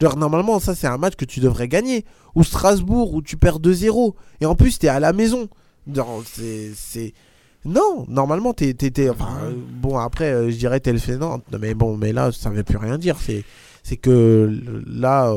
[0.00, 2.04] Genre normalement ça c'est un match que tu devrais gagner.
[2.34, 5.48] Ou Strasbourg où tu perds 2-0 et en plus t'es à la maison.
[5.92, 7.12] Genre c'est
[7.64, 8.74] non, normalement t'es-
[9.10, 12.30] enfin euh, bon après euh, je dirais t'es le fait Nantes, mais bon mais là
[12.32, 13.44] ça veut plus rien dire, c'est
[13.84, 14.50] c'est que
[14.86, 15.34] là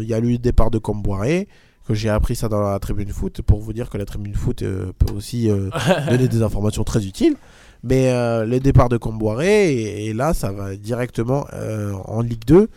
[0.00, 1.48] il y a eu le départ de Comboiré
[1.88, 4.62] que j'ai appris ça dans la tribune foot pour vous dire que la tribune foot
[4.62, 5.70] euh, peut aussi euh,
[6.10, 7.36] donner des informations très utiles.
[7.84, 8.10] Mais
[8.44, 11.46] le départ de Comboiré, et, et là, ça va directement
[12.06, 12.68] en Ligue 2.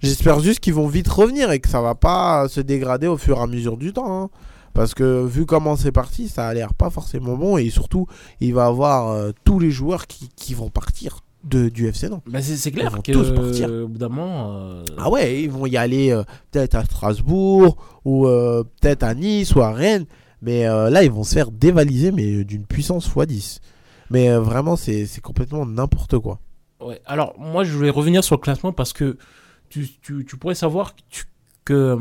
[0.00, 3.38] J'espère juste qu'ils vont vite revenir et que ça va pas se dégrader au fur
[3.38, 4.22] et à mesure du temps.
[4.24, 4.30] hein.
[4.74, 7.56] Parce que vu comment c'est parti, ça a l'air pas forcément bon.
[7.56, 8.06] Et surtout,
[8.40, 12.22] il va avoir euh, tous les joueurs qui, qui vont partir de, du FC Nantes.
[12.26, 13.12] Bah, c'est clair Ils vont que.
[13.12, 13.68] tous partir.
[13.70, 14.52] euh, Au bout d'un moment.
[14.52, 19.54] euh, Ah ouais, ils vont y aller euh, peut-être à Strasbourg ou peut-être à Nice
[19.54, 20.06] ou à Rennes.
[20.42, 23.60] Mais là, ils vont se faire dévaliser, mais d'une puissance x10.
[24.10, 26.38] Mais euh, vraiment, c'est complètement n'importe quoi.
[26.80, 27.00] Ouais.
[27.06, 29.16] Alors, moi, je voulais revenir sur le classement parce que
[29.70, 31.24] tu, tu, tu pourrais savoir que, tu-
[31.64, 31.96] que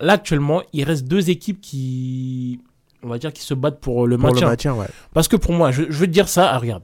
[0.00, 2.60] là, actuellement, il reste deux équipes qui,
[3.02, 4.46] on va dire, qui se battent pour le Pour maintien.
[4.46, 4.86] le maintien, ouais.
[5.14, 6.82] Parce que pour moi, je, je vais te dire ça, ah, regarde.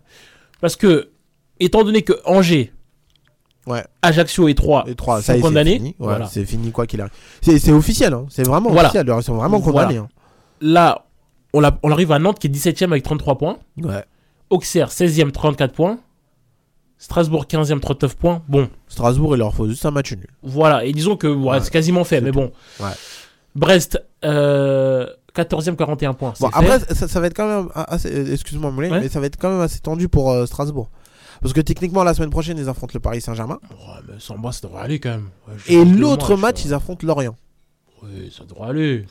[0.61, 1.11] Parce que,
[1.61, 2.73] étant donné que Angers,
[3.65, 3.85] Ouais.
[4.03, 5.89] Ajaccio et Troyes Et 3, sont ça y est, c'est condamnés, fini.
[5.91, 6.27] Ouais, voilà.
[6.27, 7.13] C'est fini quoi qu'il arrive.
[7.43, 8.27] C'est officiel, hein.
[8.29, 8.89] c'est vraiment Voilà.
[8.89, 9.07] officiel.
[9.17, 9.87] Ils sont vraiment Voilà.
[9.87, 9.99] condamnés.
[9.99, 10.09] hein.
[10.61, 11.05] là,
[11.55, 13.59] on arrive à Nantes qui est 17ème avec 33 points.
[13.81, 14.05] Ouais.
[14.51, 16.01] Auxerre, 16ème, 34 points.
[17.03, 18.43] Strasbourg, 15ème, 39 points.
[18.49, 20.29] Bon, Strasbourg, il leur faut juste un match nul.
[20.45, 22.53] Voilà, et disons que ouais, Ouais, c'est quasiment fait, mais bon.
[22.79, 22.91] Ouais.
[23.57, 26.33] Brest, euh, 14e, 41 points.
[26.39, 28.33] Bon, après, ça, ça va être quand même assez.
[28.33, 30.91] Excuse-moi, mais ça va être quand même assez tendu pour euh, Strasbourg.
[31.41, 33.59] Parce que techniquement, la semaine prochaine, ils affrontent le Paris Saint-Germain.
[33.73, 35.29] Ouais, mais sans bas, ça devrait aller quand même.
[35.67, 37.35] Et l'autre moi, match, ils affrontent Lorient.
[38.05, 39.07] Oui, ça devrait aller.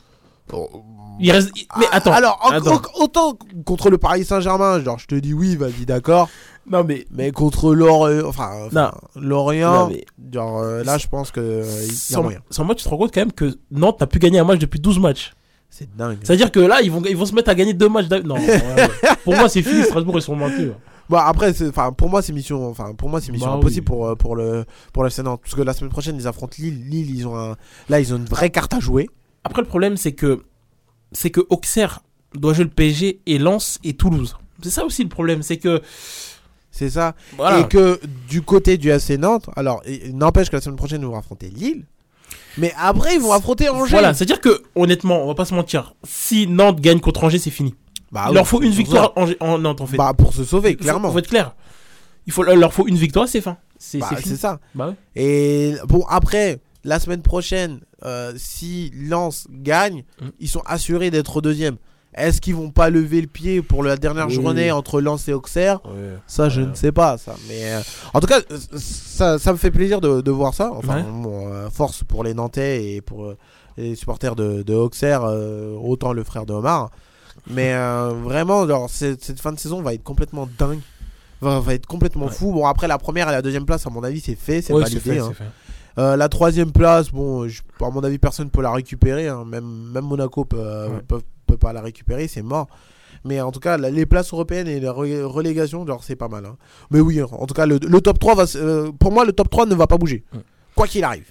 [1.20, 1.50] Il reste.
[1.78, 2.12] Mais Ah, attends.
[2.12, 2.80] Alors, attends.
[2.98, 6.28] autant contre le Paris Saint-Germain, genre, je te dis oui, vas-y, d'accord.
[6.70, 7.06] Non, mais.
[7.10, 9.90] Mais contre Lorient, enfin, enfin, Non, Lorient,
[10.32, 12.40] genre, euh, là, je pense que euh, il y a sans, moyen.
[12.50, 14.58] sans moi, tu te rends compte quand même que Nantes n'a plus gagné un match
[14.60, 15.32] depuis 12 matchs.
[15.70, 16.18] C'est dingue.
[16.22, 18.08] C'est-à-dire que là, ils vont, ils vont se mettre à gagner deux matchs.
[18.24, 18.88] Non, ouais, ouais.
[19.24, 19.82] pour moi, c'est fini.
[19.84, 20.66] Strasbourg, ils sont mentés.
[20.66, 20.76] ouais.
[21.08, 23.80] Bon après c'est enfin pour moi c'est mission enfin pour moi c'est mission Bah impossible
[23.90, 23.96] oui.
[23.96, 27.10] pour euh, pour le pour le parce que la semaine prochaine ils affrontent Lille Lille
[27.14, 27.56] ils ont un
[27.90, 29.10] là ils ont une vraie carte à jouer
[29.44, 30.42] Après, le problème, c'est que.
[31.10, 32.00] C'est que Auxerre
[32.34, 34.36] doit jouer le PSG et Lens et Toulouse.
[34.62, 35.42] C'est ça aussi le problème.
[35.42, 35.82] C'est que.
[36.72, 37.60] C'est ça Voilà.
[37.60, 39.82] et que du côté du FC Nantes alors
[40.12, 41.84] n'empêche que la semaine prochaine ils vont affronter Lille
[42.58, 45.94] mais après ils vont affronter Angers Voilà, c'est-à-dire que, honnêtement, on va pas se mentir,
[46.04, 47.74] si Nantes gagne contre Angers, c'est fini.
[48.10, 49.96] bah, il oui, leur faut une victoire en Nantes, en fait.
[49.96, 51.54] bah pour se sauver Il faut- clairement Faut, être clair.
[52.26, 53.56] Il faut, leur faut une victoire, c'est fin.
[53.78, 54.94] C'est Bah, ça Bah ouais.
[55.16, 60.26] et bon après la semaine prochaine euh, si Lens gagne Mm.
[60.40, 61.76] ils sont assurés d'être deuxième
[62.14, 64.34] est-ce qu'ils vont pas lever le pied pour la dernière Oui.
[64.34, 65.80] journée entre Lens et Auxerre?
[66.26, 67.34] Ça, je ne sais pas, ça.
[67.48, 67.80] Mais euh,
[68.12, 70.70] en tout cas, euh, ça, ça me fait plaisir de, de voir ça.
[70.72, 71.02] Enfin, Ouais.
[71.10, 73.36] bon, euh, force pour les Nantais et pour euh,
[73.76, 75.22] les supporters de, de Auxerre,
[75.82, 76.90] autant le frère de Omar.
[77.50, 77.74] Mais
[78.24, 80.80] vraiment, cette, fin de saison va être complètement dingue.
[81.40, 82.32] Va, va être complètement Ouais.
[82.32, 82.52] fou.
[82.52, 85.18] Bon, après, la première et la deuxième place, à mon avis, c'est fait, c'est validé.
[85.18, 85.32] hein.
[85.98, 89.28] Euh, la troisième place, bon, je- à mon avis, personne ne peut la récupérer.
[89.28, 89.44] hein.
[89.44, 91.00] Même, même Monaco peut, euh, Ouais.
[91.06, 91.20] peut,
[91.52, 92.68] peut pas la récupérer, c'est mort.
[93.24, 96.44] Mais en tout cas, les places européennes et la re- relégation, genre, c'est pas mal.
[96.46, 96.56] hein.
[96.90, 99.48] Mais oui, en tout cas, le, le top 3, va, euh, pour moi, le top
[99.50, 100.24] 3 ne va pas bouger.
[100.74, 101.26] Quoi qu'il arrive.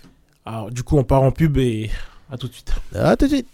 [0.46, 1.90] Alors, du coup, on part en pub et
[2.32, 2.72] à tout de suite.
[2.96, 3.48] À tout de suite.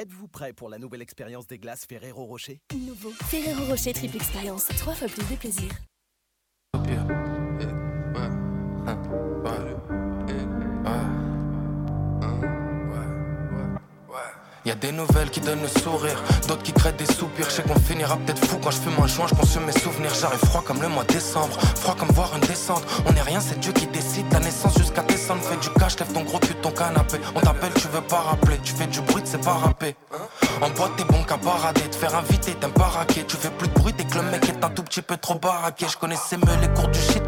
[0.00, 2.62] Êtes-vous prêt pour la nouvelle expérience des glaces Ferrero Rocher?
[2.74, 5.70] Nouveau Ferrero Rocher Triple Expérience, trois fois plus de plaisir.
[14.70, 17.46] Y a des nouvelles qui donnent le sourire, d'autres qui créent des soupirs.
[17.48, 20.14] Je sais qu'on finira peut-être fou quand je fume un joint, je consomme mes souvenirs.
[20.14, 22.84] J'arrive froid comme le mois de décembre, froid comme voir une descente.
[23.04, 24.32] On est rien, c'est Dieu qui décide.
[24.32, 27.18] La naissance jusqu'à descendre, fais du cash, lève ton gros cul ton canapé.
[27.34, 29.96] On t'appelle, tu veux pas rappeler, tu fais du bruit, c'est pas rapper.
[30.62, 33.24] En boîte, t'es bon qu'à parader, te faire inviter, t'aimes pas raquer.
[33.26, 35.34] Tu fais plus de bruit dès que le mec est un tout petit peu trop
[35.34, 35.86] baraqué.
[35.90, 37.26] Je connaissais mieux les cours du shit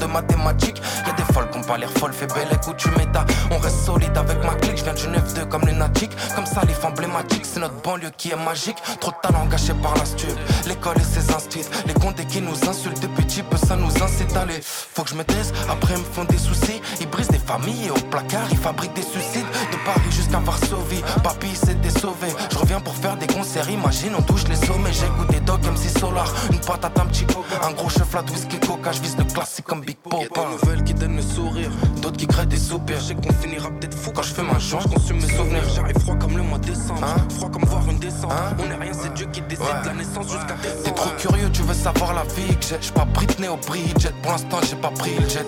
[0.00, 0.82] de mathématiques.
[1.06, 3.24] Y a des folles qui ont pas l'air folles, fais belle écoute, tu m'étas.
[3.50, 6.12] On reste solide avec ma clique, je viens du 9-2 comme lunatique.
[6.34, 8.78] Comme ça, les emblématique, c'est notre banlieue qui est magique.
[9.00, 10.28] Trop de talent gâché par la stup.
[10.66, 14.36] L'école et ses instits, les condés qui nous insultent depuis petit peu, ça nous incite
[14.36, 14.60] à aller.
[14.62, 16.80] Faut que je me taise, après ils me font des soucis.
[17.00, 19.46] Ils brisent des familles et au placard, ils fabriquent des suicides.
[19.72, 22.28] De Paris jusqu'à Varsovie, papy s'était sauvé.
[22.50, 24.92] Je reviens pour faire des concerts, imagine, on touche les sommets.
[24.92, 27.66] J'écoute des dogs MC Solar, une patate, un petit coca.
[27.66, 30.22] Un gros chef flat, whisky, coca, je vise le classique comme Big Pop.
[30.22, 33.00] Y'a des nouvelles qui donnent le sourire, d'autres qui créent des soupirs.
[33.00, 35.68] Je sais qu'on finira peut-être fou quand je fais ma joint, je consume mes souvenirs.
[35.74, 37.04] J'arrive froid comme le mois de décembre,
[37.36, 38.30] froid comme voir une descente.
[38.60, 40.54] On est rien, c'est Dieu qui décide de la naissance jusqu'à.
[40.84, 42.76] T'es trop curieux, tu veux savoir la vie que j'ai.
[42.80, 45.46] J'suis pas Britney au Bridget, pour l'instant j'ai pas pris le jet.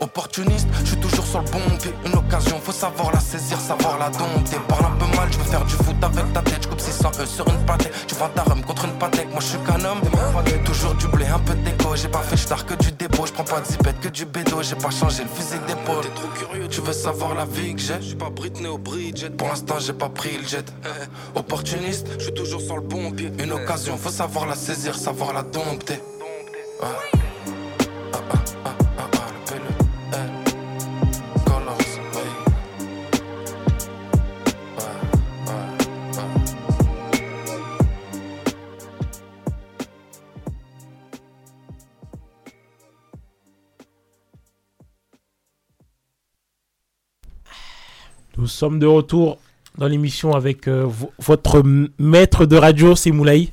[0.00, 1.92] Opportuniste, je suis toujours sur le bon pied.
[2.06, 4.56] Une occasion, faut savoir la saisir, savoir la dompter.
[4.68, 6.62] Parle un peu mal, je veux faire du foot avec ta tête.
[6.62, 7.90] Je coupe 600 E sur une pâtée.
[8.06, 9.26] Tu vends ta rhum contre une pâtée.
[9.30, 10.00] Moi je suis qu'un homme.
[10.64, 11.94] Toujours du blé, un peu d'écho.
[11.94, 13.26] J'ai pas fait star que du dépôt.
[13.26, 14.62] Je prends pas de zipette que du bédo.
[14.62, 16.02] J'ai pas changé le physique d'épaule.
[16.02, 17.96] T'es trop curieux, tu veux savoir la vie que j'ai?
[18.00, 19.30] Je suis pas Britney au Bridget.
[19.30, 20.64] Pour l'instant, j'ai pas pris le jet.
[20.84, 23.30] Eh, Opportuniste, je suis toujours sur le bon pied.
[23.38, 26.00] Une occasion, faut savoir la saisir, savoir la dompter.
[26.82, 26.86] Ah,
[28.12, 28.18] ah,
[28.64, 28.73] ah,
[48.44, 49.38] Nous sommes de retour
[49.78, 51.62] dans l'émission avec euh, vo- votre
[51.98, 53.48] maître de radio, c'est Moulay.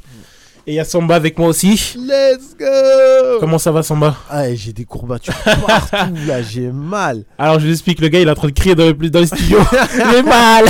[0.67, 1.93] Et il y a Samba avec moi aussi.
[1.97, 4.17] Let's go Comment ça va, Samba?
[4.29, 5.33] Ah, j'ai des courbatures
[5.65, 7.23] partout, là, j'ai mal.
[7.37, 9.21] Alors, je vous explique, le gars, il est en train de crier dans le, dans
[9.21, 9.59] le studio.
[10.11, 10.65] J'ai mal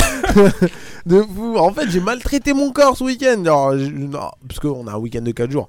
[1.04, 1.56] De fou.
[1.58, 3.42] En fait, j'ai maltraité mon corps ce week-end.
[3.76, 5.68] Je- non, parce qu'on a un week-end de 4 jours.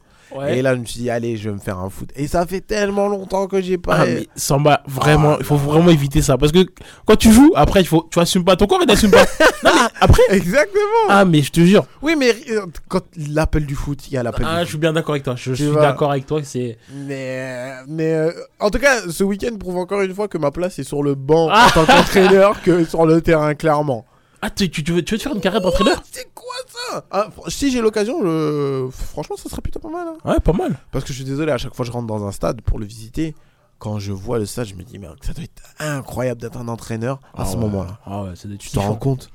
[0.49, 2.09] Et là, je me suis dit, allez, je vais me faire un foot.
[2.15, 3.97] Et ça fait tellement longtemps que j'ai pas.
[4.01, 6.37] Ah, mais Samba, vraiment, il faut vraiment éviter ça.
[6.37, 6.65] Parce que
[7.05, 9.23] quand tu joues, après, il faut, tu assumes pas ton corps, il n'assume pas.
[9.63, 10.21] non, mais après.
[10.29, 11.07] Exactement.
[11.09, 11.85] Ah, mais je te jure.
[12.01, 14.77] Oui, mais euh, quand l'appel du foot, il y a l'appel Ah, du je suis
[14.77, 15.35] bien d'accord avec toi.
[15.37, 16.41] Je, Tu suis d'accord avec toi.
[16.41, 16.77] que C'est.
[16.93, 20.79] Mais, mais euh, en tout cas, ce week-end prouve encore une fois que ma place
[20.79, 21.67] est sur le banc Ah.
[21.67, 24.05] en tant qu'entraîneur que sur le terrain, clairement.
[24.45, 27.05] Ah, tu, tu, veux, tu veux te faire une carrière d'entraîneur C'est quoi ça?
[27.11, 30.05] Ah, Si j'ai l'occasion, je- franchement, ça serait plutôt pas mal.
[30.07, 30.29] hein.
[30.29, 30.75] Ouais, pas mal.
[30.91, 32.77] Parce que je suis désolé, à chaque fois que je rentre dans un stade pour
[32.77, 33.35] le visiter,
[33.79, 36.67] quand je vois le stade, je me dis, mais ça doit être incroyable d'être un
[36.67, 37.61] entraîneur à Ah ce ouais.
[37.61, 37.99] moment-là.
[38.05, 39.29] Ah ouais, des Tu t'en rends compte?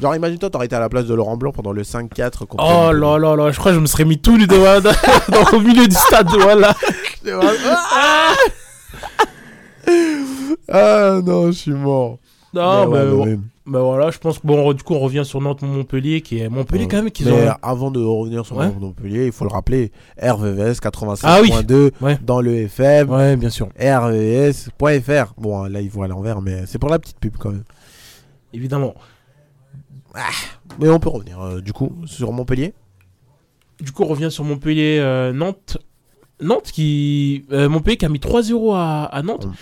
[0.00, 2.64] Genre, imagine-toi, t'aurais été à la place de Laurent Blanc pendant le 5-4 contre.
[2.66, 5.56] Oh là là là, je crois que je me serais mis tout nu devant, dans,
[5.56, 6.74] au milieu du stade, voilà.
[7.92, 8.34] ah
[10.68, 12.18] Ah non, je suis mort.
[12.52, 14.98] Non, Mais mais, ouais, bon, mais- bah voilà, je pense que bon, du coup, on
[15.00, 17.54] revient sur Nantes-Montpellier, qui est Montpellier quand même, qu'ils Mais ont.
[17.62, 18.70] avant de revenir sur Ouais.
[18.78, 19.90] Montpellier, il faut le rappeler,
[20.22, 21.50] RVVS 87.2 Ah oui.
[22.00, 22.18] Ouais.
[22.22, 25.34] dans le FM, Ouais, bien sûr, RVS.fr.
[25.38, 27.64] Bon, là, ils vont à l'envers, mais c'est pour la petite pub quand même.
[28.52, 28.94] évidemment.
[30.78, 32.74] Mais on peut revenir, euh, du coup, sur Montpellier.
[33.80, 35.78] Du coup, on revient sur Montpellier, euh, Nantes.
[36.40, 37.44] Nantes qui.
[37.52, 39.46] euh, Montpellier qui a mis 3-0 à, à Nantes.
[39.46, 39.52] Mm.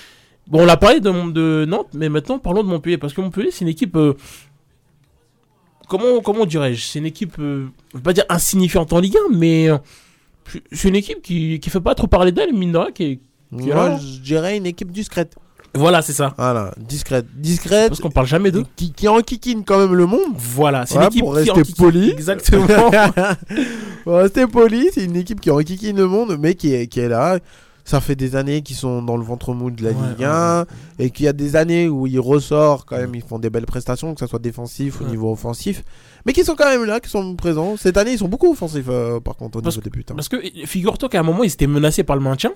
[0.53, 2.99] Bon, on l'a parlé de, de Nantes, mais maintenant parlons de Montpellier.
[2.99, 3.97] Parce que Montpellier, c'est une équipe.
[3.97, 4.15] euh,
[5.89, 7.37] comment, comment dirais-je C'est une équipe.
[7.39, 9.69] euh, je veux pas dire insignifiante en Ligue 1, mais.
[9.71, 9.79] euh,
[10.73, 12.91] c'est une équipe qui, qui fait pas trop parler d'elle, mine de rien.
[12.93, 15.35] Qui Moi, là je dirais une équipe discrète.
[15.75, 16.35] Voilà, c'est ça.
[16.37, 17.25] Voilà, discrète.
[17.35, 18.65] Discrète, Parce qu'on parle jamais d'eux.
[18.77, 20.35] qui, qui enquiquine quand même le monde.
[20.37, 22.11] Voilà, c'est Voilà, une équipe pour qui rester poli.
[22.11, 22.67] Exactement.
[24.05, 27.09] Pour rester poli, c'est une équipe qui enquiquine le monde, mais qui est, qui est
[27.09, 27.39] là.
[27.85, 30.25] Ça fait des années qu'ils sont dans le ventre mou de la Ouais, Ligue ouais,
[30.27, 30.67] 1
[30.99, 33.67] et qu'il y a des années où ils ressortent quand même, ils font des belles
[33.67, 35.83] prestations, que ce soit défensif ou niveau offensif,
[36.25, 37.77] mais qui sont quand même là, qui sont présents.
[37.77, 40.05] Cette année, ils sont beaucoup offensifs euh, par contre au Parce niveau des buts.
[40.11, 40.15] hein.
[40.15, 42.53] Parce que figure-toi qu'à un moment, ils étaient menacés par le maintien.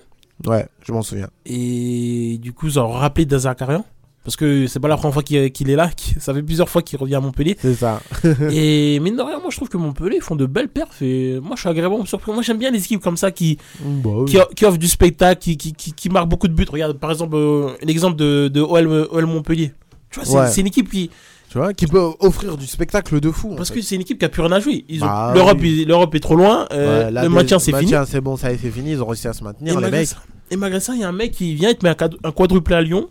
[0.47, 1.29] Ouais, je m'en souviens.
[1.47, 3.85] Et du coup, ça a rappelé Dazakarian.
[4.27, 5.39] Parce que c'est pas la première fois qu'il
[5.71, 5.89] est là.
[6.19, 7.57] Ça fait plusieurs fois qu'il revient à Montpellier.
[7.61, 8.03] C'est ça.
[8.51, 11.01] et mine de rien, moi je trouve que Montpellier font de belles perfs.
[11.01, 12.33] Et moi je suis agréablement surpris.
[12.33, 14.25] Moi j'aime bien les équipes comme ça qui, Bah oui.
[14.33, 16.67] qui, qui offrent du spectacle, qui, qui, marquent beaucoup de buts.
[16.69, 19.73] Regarde par exemple euh, l'exemple de, de OL, OL Montpellier.
[20.11, 20.49] Tu vois, c'est Ouais.
[20.51, 21.09] c'est une équipe qui.
[21.49, 23.53] Tu vois, qui peut offrir du spectacle de fou.
[23.53, 23.77] en Parce fait.
[23.77, 24.85] que c'est une équipe qui a plus rien à jouer.
[24.99, 25.87] Bah L'Europe oui.
[25.89, 26.67] est- trop loin.
[26.73, 27.93] euh, Ouais, là, le maintien c'est fini.
[27.93, 28.91] maintien, c'est bon, ça c'est fini.
[28.91, 30.09] Ils ont réussi à se Et maintenir, les malgré, mecs.
[30.09, 30.17] ça,
[30.51, 32.17] et malgré ça, il y a un mec qui vient et te met un, quad-
[32.25, 33.09] un quadruplé à Lyon.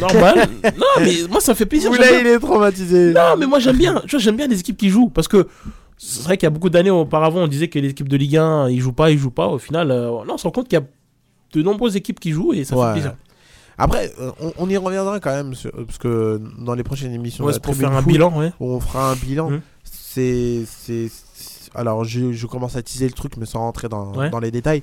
[0.00, 0.48] Normal.
[0.76, 1.90] non, mais moi ça me fait plaisir.
[1.90, 3.12] Oula, il est traumatisé.
[3.12, 4.00] Non, mais moi j'aime bien.
[4.06, 5.46] Tu vois, j'aime bien les équipes qui jouent parce que
[5.96, 8.36] c'est vrai qu'il y a beaucoup d'années auparavant, on disait que les équipes de Ligue
[8.36, 9.46] 1 ils jouent pas, ils jouent pas.
[9.48, 10.86] Au final, euh, non, on se rend compte qu'il y a
[11.54, 12.86] de nombreuses équipes qui jouent et ça Ouais.
[12.86, 13.14] fait plaisir.
[13.80, 17.44] Après, euh, on, on y reviendra quand même, sur- parce que dans les prochaines émissions,
[17.44, 18.52] Ouais, pour faire un Foot, bilan, ouais.
[18.58, 19.50] où on fera un bilan.
[19.50, 19.60] Mhm.
[19.84, 21.08] C'est, c'est,
[21.76, 24.82] alors je, je commence à teaser le truc, mais sans rentrer dans, dans les détails.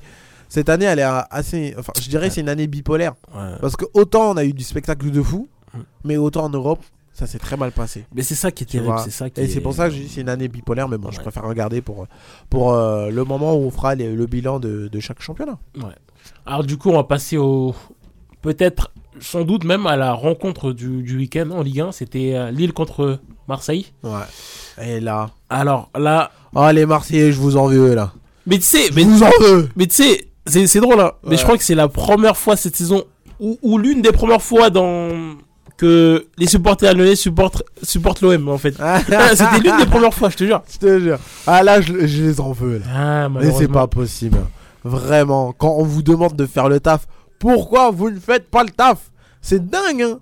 [0.50, 2.30] Cette année, elle est assez, enfin, je dirais, Ouais.
[2.30, 3.58] c'est une année bipolaire, Ouais.
[3.62, 5.84] parce que autant on a eu du spectacle de fou, Mhm.
[6.04, 6.80] mais autant en Europe,
[7.14, 8.06] ça s'est très mal passé.
[8.14, 9.04] Mais c'est ça qui est terrible, vois.
[9.04, 10.88] c'est ça qui Et est- c'est pour ça que je dis c'est une année bipolaire,
[10.89, 11.24] mais bon, je Ouais.
[11.24, 12.08] préfère regarder pour,
[12.50, 15.58] pour euh, le moment où on fera les- le bilan de, de chaque championnat.
[16.46, 17.74] Alors du coup, on va passer au
[18.41, 22.52] peut-être sans doute même à la rencontre du, du week-end en Ligue 1, c'était euh,
[22.52, 23.88] Lille contre Marseille.
[24.04, 24.20] Ouais.
[24.84, 28.12] Et là, Alors là, oh les Marseillais, je vous en veux là.
[28.46, 29.70] mais tu sais, Je mais, vous en veux.
[29.78, 32.76] mais tu sais, c'est drôle, hein, mais je crois que c'est la première fois cette
[32.76, 33.04] saison
[33.39, 35.10] ou, ou l'une des premières fois dans
[35.78, 38.76] que les supporters lyonnais supportent supportent l'OM en fait.
[38.80, 39.00] Ah,
[39.36, 40.62] C'était l'une des premières fois, je te jure.
[40.72, 41.18] Je te jure.
[41.48, 42.86] Ah là, je, je les en veux là.
[42.96, 44.38] Ah, Mais c'est pas possible.
[44.84, 47.08] Vraiment, quand on vous demande de faire le taf,
[47.39, 49.00] pourquoi vous ne faites pas le taf?
[49.41, 50.20] C'est dingue, hein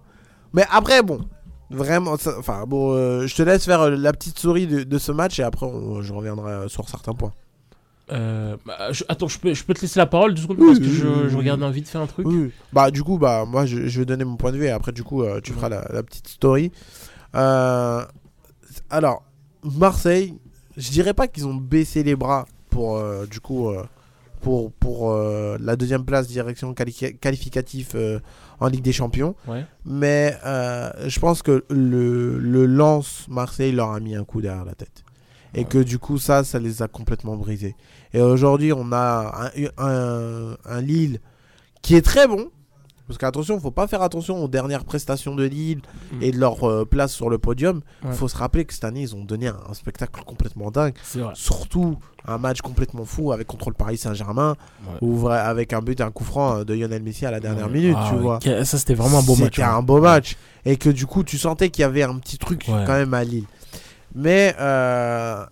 [0.53, 1.19] Mais après, bon,
[1.69, 5.11] vraiment, enfin, bon, euh, je te laisse faire euh, la petite souris de, de ce
[5.11, 7.33] match et après, on- je reviendrai euh, sur certains points.
[8.11, 10.67] Euh, bah, je- attends, je peux, je peux te laisser la parole deux secondes Oui,
[10.67, 12.27] parce que je, oui, je regarde envie de faire un truc.
[12.27, 12.51] Oui.
[12.73, 14.91] Bah, du coup, bah, moi, je, je vais donner mon point de vue et après,
[14.91, 16.71] du coup, euh, tu feras la, la petite story.
[17.35, 18.03] Euh,
[18.89, 19.23] alors,
[19.63, 20.33] Marseille,
[20.77, 23.71] je dirais pas qu'ils ont baissé les bras pour, du coup,
[24.41, 28.19] pour, pour la deuxième place direction quali- qualificative euh,
[28.59, 29.35] en Ligue des Champions.
[29.47, 29.63] Ouais.
[29.85, 34.73] Mais je pense que le, le lance Marseille leur a mis un coup derrière la
[34.75, 35.02] tête.
[35.55, 35.65] Et Ouais.
[35.65, 37.75] que du coup, ça, ça les a complètement brisés.
[38.13, 41.19] Et aujourd'hui, on a un, un- un Lille
[41.81, 42.49] qui est très bon.
[43.05, 45.81] Parce qu'attention, faut pas faire attention aux dernières prestations de Lille
[46.13, 46.23] Mm.
[46.23, 47.81] et de leur euh, place sur le podium.
[48.01, 48.15] Il Ouais.
[48.15, 50.93] faut se rappeler que cette année, ils ont donné un, un spectacle complètement dingue.
[51.33, 54.55] Surtout un match complètement fou avec contre le Paris Saint-Germain,
[55.01, 55.33] Ouais.
[55.33, 58.07] avec un but, un coup franc euh, de Lionel Messi à la dernière minute, Ah
[58.09, 58.39] tu vois.
[58.41, 59.55] Ça, c'était vraiment un beau match.
[59.55, 59.75] C'était hein.
[59.75, 60.37] un beau match.
[60.63, 63.25] Et que du coup, tu sentais qu'il y avait un petit truc quand même à
[63.25, 63.45] Lille.
[64.15, 65.43] Mais, euh,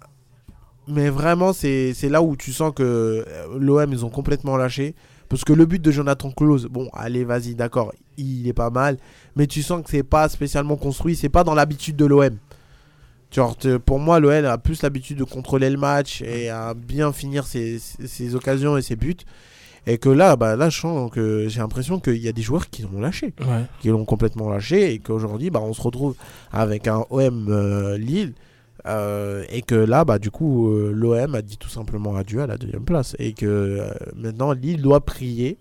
[0.88, 3.24] mais vraiment, c'est là où tu sens que euh,
[3.60, 4.96] l'OM, ils ont complètement lâché.
[5.30, 8.98] Parce que le but de Jonathan Close, bon, allez, vas-y, d'accord, il est pas mal.
[9.38, 11.16] Mais tu sens que c'est pas spécialement construit.
[11.16, 12.38] C'est pas dans l'habitude de l'OM.
[13.86, 17.80] Pour moi, l'OM a plus l'habitude de contrôler le match et à bien finir ses,
[17.80, 19.16] ses- occasions et ses buts.
[19.88, 20.68] Et que là, bah, là,
[21.14, 23.64] que j'ai l'impression qu'il y a des joueurs qui l'ont lâché Ouais.
[23.80, 26.16] qui l'ont complètement lâché et qu'aujourd'hui bah, on se retrouve
[26.52, 28.34] avec un OM euh, Lille
[28.88, 32.48] euh, et que là bah du coup euh, l'OM a dit tout simplement adieu à
[32.48, 35.58] la deuxième place et que euh, maintenant Lille doit prier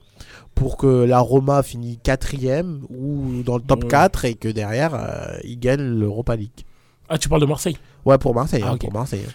[0.55, 3.91] pour que la Roma finisse quatrième ou dans le top Ouais.
[3.91, 6.64] 4 et que derrière ils gagnent l'Europa League
[7.09, 7.77] Ah, tu parles de Marseille?
[8.05, 9.27] Ouais pour Marseille Ah, hein, pour Marseille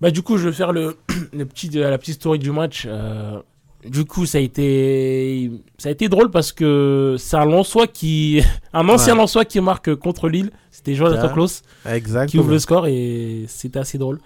[0.00, 0.96] Bah du coup, je vais faire le,
[1.32, 2.86] le petit, la petite story du match.
[3.84, 8.40] Du coup, ça a été, ça a été drôle parce que c'est un Lensois qui,
[8.72, 9.20] un ancien Ouais.
[9.20, 10.50] Lensois qui marque contre Lille.
[10.70, 11.28] C'était Jonathan.
[11.32, 14.20] Klaus exactement qui ouvre le score et c'était assez drôle.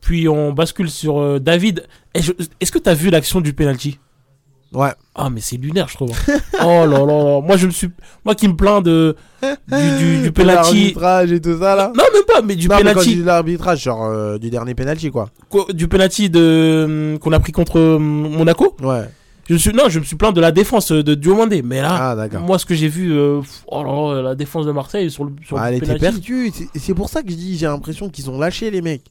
[0.00, 1.86] Puis on bascule sur euh, David.
[2.18, 3.98] Je- Est-ce que tu as vu l'action du penalty?
[4.74, 6.10] Ouais Ah mais c'est lunaire, je trouve.
[6.28, 6.38] hein.
[6.62, 7.40] oh là là là.
[7.40, 7.88] Moi je me suis,
[8.24, 10.74] moi qui me plains de du, du, du penalty.
[10.94, 13.16] l'arbitrage et tout ça là Non même pas, mais du non mais quand penalty.
[13.16, 15.28] dis l'arbitrage genre euh, du dernier penalty quoi
[15.74, 18.76] du penalty de qu'on a pris contre euh, Monaco.
[18.82, 19.08] ouais
[19.48, 22.14] Je me suis non, je me suis plaint de la défense de Diomandé, mais là
[22.16, 25.24] ah moi ce que j'ai vu euh, oh là là, la défense de Marseille sur
[25.24, 26.20] le sur Ah, le elle était penalty.
[26.20, 26.50] perdue.
[26.54, 29.02] C'est- C'est pour ça que je dis, j'ai l'impression qu'ils ont lâché les mecs.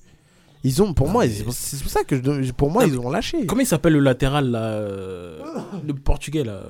[0.64, 3.00] Ils ont, pour Non, moi, mais- c'est pour- ça que je, pour moi, Non, ils
[3.00, 3.46] ont lâché.
[3.48, 5.40] Comment il s'appelle le latéral là euh,
[5.88, 6.62] le portugais là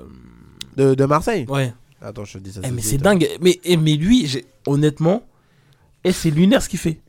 [0.77, 1.45] De, de Marseille.
[1.49, 1.73] Ouais.
[2.01, 2.61] Attends, je te dis ça.
[2.63, 3.27] Eh, mais c'est dingue.
[3.41, 5.23] Mais eh, mais lui, honnêtement,
[6.03, 6.99] et c'est lunaire ce qu'il fait.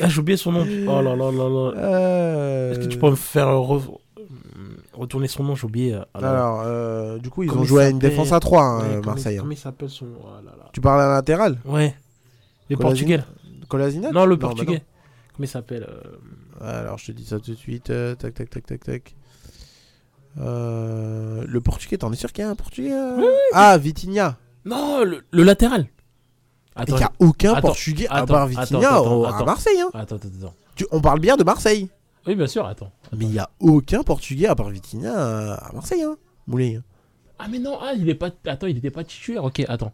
[0.00, 0.66] Ah, j'ai oublié son nom.
[0.88, 1.72] Oh là là là là.
[1.78, 3.98] Euh, Est-ce que tu peux me faire euh, re-
[4.94, 5.94] retourner son nom, j'ai oublié.
[5.94, 8.78] euh, alors- Alors, euh, du coup, ils ont joué à une défense à 3, hein,
[8.80, 9.36] Ouais, euh, Marseille.
[9.36, 9.40] hein.
[9.42, 10.06] Comment il s'appelle son.
[10.20, 10.70] oh là là.
[10.72, 11.94] Tu parles à latéral Ouais.
[12.70, 13.16] Le Colasinac portugais.
[13.18, 13.24] là.
[13.68, 14.82] Colasinac Non, le bah portugais.
[15.34, 16.80] Comment il s'appelle euh.
[16.82, 17.90] Alors, je te dis ça tout de suite.
[17.90, 19.14] euh, tac, tac, tac, tac, tac.
[20.38, 23.20] Euh, le portugais, t'en es sûr qu'il y a un portugais euh
[23.52, 24.36] Ah, Vitinha.
[24.64, 25.86] Non, le, le latéral.
[26.74, 28.88] Attends, qu'il n'y a aucun attends, portugais à attends, part attends, Vitinha
[29.38, 29.44] à.
[29.44, 29.80] Marseille.
[29.80, 29.90] hein.
[29.94, 30.54] attends, attends.
[30.74, 31.88] Tu- on parle bien de Marseille.
[32.26, 32.90] Oui, bien sûr, attends.
[33.16, 36.02] Mais il n'y a aucun portugais à part Vitinha euh, à Marseille.
[36.02, 36.16] Hein.
[36.48, 36.76] Moulay.
[36.76, 36.82] hein.
[37.38, 38.30] Ah, mais non, ah, il est pas.
[38.46, 39.44] Attends, il était pas titulaire.
[39.44, 39.92] Ok, attends.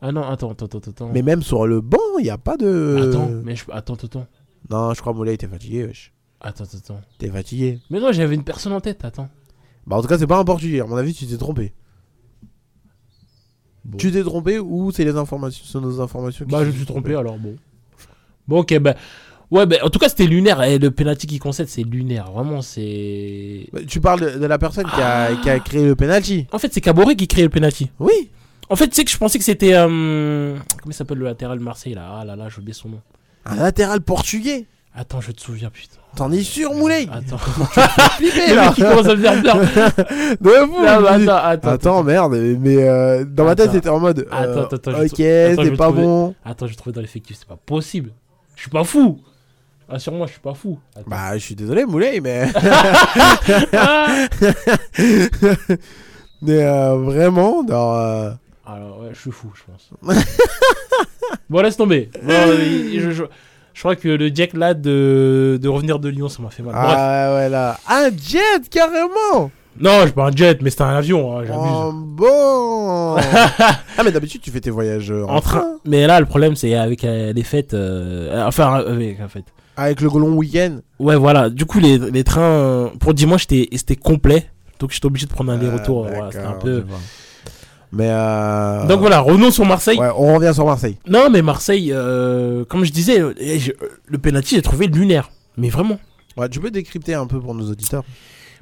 [0.00, 1.10] Ah non, attends, attends, attends, attends.
[1.12, 3.08] Mais même sur le banc, il n'y a pas de.
[3.10, 3.64] Attends, mais je...
[3.70, 4.26] attends, attends, attends.
[4.70, 5.84] Non, je crois Moulay était fatigué.
[5.86, 6.12] wesh.
[6.40, 7.00] Attends, attends, attends.
[7.18, 7.80] T'es fatigué.
[7.90, 9.28] Mais non, j'avais une personne en tête, attends.
[9.86, 10.80] Bah, en tout cas, c'est pas un portugais.
[10.80, 11.72] À mon avis, tu t'es trompé.
[13.84, 13.96] Bon.
[13.96, 16.84] Tu t'es trompé ou c'est les informations, sont nos informations qui Bah, je me suis
[16.84, 17.56] trompé alors, bon.
[18.46, 18.94] Bon, ok, bah.
[19.50, 20.62] Ouais, bah, en tout cas, c'était lunaire.
[20.62, 22.30] Et le penalty qui concède, c'est lunaire.
[22.32, 23.66] Vraiment, c'est.
[23.72, 26.46] Bah, Tu parles de, de la personne qui, a, qui a créé le penalty.
[26.52, 27.90] En fait, c'est Caboret qui crée le penalty.
[27.98, 28.30] Oui.
[28.68, 29.72] En fait, tu sais que je pensais que c'était.
[29.74, 32.18] euh, Comment il s'appelle le latéral de Marseille là?
[32.20, 33.00] Ah là là, j'ai oublié son nom.
[33.48, 34.66] Un latéral portugais.
[34.94, 35.96] Attends, je te souviens, putain.
[36.16, 37.38] T'en es sûr, Moulay Attends.
[37.38, 39.22] Flippé le là mec qui commence à me.
[40.42, 41.68] De fou, Non, je attends, attends.
[41.70, 44.26] Attends, merde, mais euh, dans ma tête c'était en mode.
[44.32, 46.34] euh, Attends, attends, je ok, je c'est pas bon.
[46.44, 48.10] Attends, j'ai trouvé dans l'effectif, c'est pas possible.
[48.56, 49.20] Je suis pas fou.
[49.88, 50.78] Assure-moi, je suis pas fou.
[50.96, 51.08] Attends.
[51.08, 52.48] Bah, je suis désolé, Moulay, mais.
[53.74, 54.06] Ah
[56.42, 58.34] mais euh, vraiment, dans.
[58.70, 59.90] Alors, ouais, je suis fou, je pense.
[61.50, 62.10] bon, laisse tomber.
[62.22, 62.32] Bon,
[62.94, 63.24] je, je-
[63.74, 66.74] je crois que le Jack là de, de revenir de Lyon, ça m'a fait mal.
[66.74, 66.94] Bref.
[66.98, 67.78] Ah ouais, là.
[67.88, 71.62] Un jet, carrément Non, je suis pas un jet, mais c'était un avion, hein, j'abuse.
[71.64, 73.16] Oh, bon
[73.96, 75.64] Ah, mais d'habitude, tu fais tes voyages euh, en, en train.
[75.84, 77.72] Mais là, le problème, c'est avec euh, les fêtes.
[77.74, 79.44] euh, enfin, avec la fête.
[79.76, 80.78] Avec le long week-end.
[80.98, 81.48] Ouais, voilà.
[81.48, 84.50] Du coup, les, les trains pour dimanche, c'était complet.
[84.80, 86.06] Donc, j'étais obligé de prendre un aller-retour.
[86.08, 86.84] Ah, voilà, c'était un peu.
[87.92, 88.86] Mais euh...
[88.86, 89.98] Donc, voilà, revenons sur Marseille.
[89.98, 90.98] Ouais, on revient sur Marseille.
[91.06, 93.32] Non, mais Marseille, euh, comme je disais, euh,
[94.06, 95.30] le penalty, j'ai trouvé lunaire.
[95.56, 95.98] Mais vraiment.
[96.36, 98.04] Ouais, tu peux décrypter un peu pour nos auditeurs.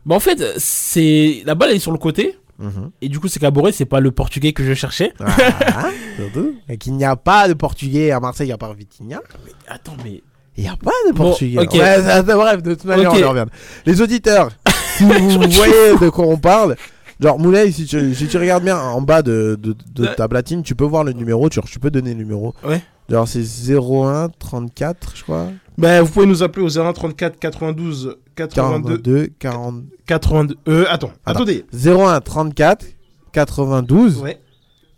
[0.05, 2.39] Bah, en fait, c'est la balle elle est sur le côté.
[2.59, 2.91] Mhm.
[3.03, 5.13] Et du coup, c'est Caboret, c'est pas le portugais que je cherchais.
[5.21, 5.91] Ah.
[6.69, 9.21] Et qu'il n'y a pas de portugais à Marseille à part Vitinha.
[9.69, 10.23] Attends, mais.
[10.57, 11.59] Il n'y a pas de Bon, portugais.
[11.59, 13.17] Ouais, ça- bref, de toute manière, Ok.
[13.19, 13.45] on y revient.
[13.85, 14.49] Les auditeurs,
[14.97, 15.11] si vous
[15.51, 16.77] voyez de quoi on parle,
[17.21, 20.15] genre Moulay, si tu, si tu regardes bien en bas de, de, de Ouais.
[20.15, 22.55] ta platine, tu peux voir le numéro, tu, tu peux donner le numéro.
[22.65, 22.83] Ouais.
[23.09, 23.43] Genre c'est
[23.73, 25.49] 01 34, je crois.
[25.79, 29.75] Bah, vous pouvez nous appeler au 01 34 92 82 42 40.
[30.07, 30.57] 82.
[30.69, 31.43] Euh, attends, Attends.
[31.43, 31.65] attendez.
[31.73, 32.85] 01 34
[33.33, 34.39] 92 Ouais,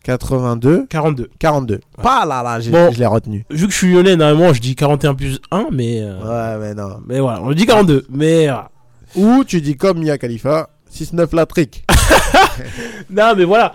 [0.04, 1.28] 82 42.
[1.38, 1.80] 42.
[2.02, 2.90] Pas là là, Bon.
[2.92, 3.44] je l'ai retenu.
[3.50, 6.00] Vu que je suis lyonnais, normalement, je dis 41 plus 1, mais.
[6.02, 7.00] euh, Ouais, mais non.
[7.06, 8.06] Mais voilà, on le dit 42.
[8.10, 8.48] Mais.
[9.16, 11.84] Ou tu dis comme Mia Khalifa, 6-9 la trick.
[13.10, 13.74] Non, mais voilà.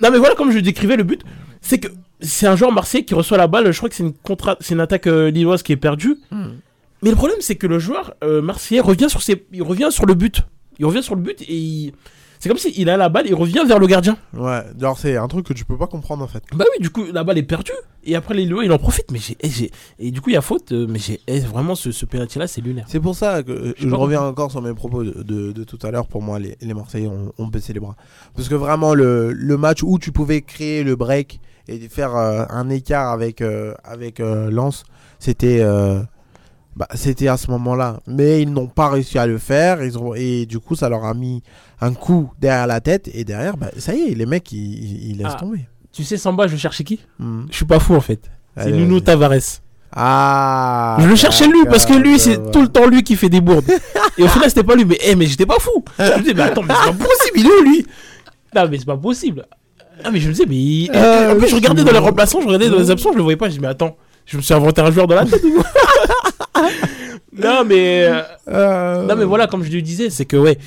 [0.00, 1.22] Non, mais voilà, comme je décrivais le but,
[1.60, 1.88] c'est que
[2.20, 3.70] c'est un joueur marseillais qui reçoit la balle.
[3.70, 4.56] Je crois que c'est une, contra...
[4.60, 6.16] c'est une attaque euh, lilloise qui est perdue.
[7.02, 9.46] Mais le problème, c'est que le joueur euh, marseillais revient sur, ses...
[9.52, 10.42] il revient sur le but.
[10.78, 11.92] Il revient sur le but et il...
[12.38, 14.16] c'est comme s'il a la balle, il revient vers le gardien.
[14.34, 16.42] Ouais, genre c'est un truc que tu peux pas comprendre en fait.
[16.54, 17.72] Bah oui, du coup, la balle est perdue.
[18.04, 19.10] Et après, les il en profite.
[19.10, 20.72] Mais j'ai, eh, j'ai- Et du coup, il y a faute.
[20.72, 22.86] euh, mais j'ai eh, vraiment ce, ce penalty-là, c'est lunaire.
[22.88, 25.78] C'est pour ça que euh, Je reviens encore sur mes propos de, de- de tout
[25.82, 26.06] à l'heure.
[26.06, 27.96] Pour moi, les, les Marseillais ont, ont baissé les bras.
[28.34, 32.44] Parce que vraiment, le, le match où tu pouvais créer le break et faire euh,
[32.48, 34.84] un écart avec, euh, avec euh, Lens,
[35.18, 35.60] c'était.
[36.80, 38.00] Euh, bah, c'était à ce moment-là.
[38.06, 39.82] Mais ils n'ont pas réussi à le faire.
[39.82, 41.42] Ils ont, et du coup, ça leur a mis
[41.80, 43.08] un coup derrière la tête.
[43.12, 45.40] Et derrière, bah, ça y est, les mecs, ils, ils- ils laissent Ah.
[45.40, 45.66] tomber.
[45.92, 47.42] Tu sais, Samba, je cherchais qui Hmm.
[47.50, 48.20] Je suis pas fou en fait.
[48.56, 49.00] C'est Nuno.
[49.00, 49.32] Tavares.
[50.00, 53.28] Ah je le cherchais lui parce que lui, c'est tout le temps lui qui fait
[53.30, 53.64] des bourdes.
[54.18, 54.84] Et au final, c'était pas lui.
[54.84, 55.82] Mais, eh, mais j'étais pas fou.
[55.98, 57.86] Je me disais, mais attends, mais c'est pas possible, il est où lui?
[58.54, 59.46] Non, mais c'est pas possible.
[60.04, 60.94] Ah, mais je me disais, mais.
[60.96, 63.16] Euh, en plus, je regardais dans les je- remplaçants, je regardais dans les absents, je
[63.16, 63.46] le voyais pas.
[63.48, 65.56] Je dis, mais attends, je me suis inventé un joueur dans la tête ou
[67.36, 68.08] Non, mais.
[68.48, 70.58] euh, Non mais voilà, comme je lui disais, c'est que ouais,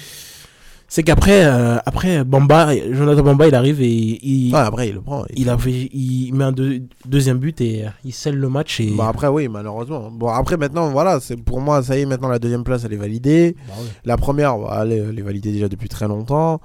[0.87, 5.25] c'est qu'après, euh, après Bamba, Jonathan Bamba, il arrive et il, après, il le prend.
[5.35, 8.79] il, a fait- il met un deux- deuxième but et euh, il scelle le match
[8.79, 8.87] et.
[8.91, 10.09] Bon après oui malheureusement.
[10.11, 12.93] Bon après maintenant voilà c'est pour moi ça y est maintenant la deuxième place elle
[12.93, 13.55] est validée.
[13.67, 13.73] Bah.
[14.05, 16.59] La première bah, elle, est, elle est validée déjà depuis très longtemps.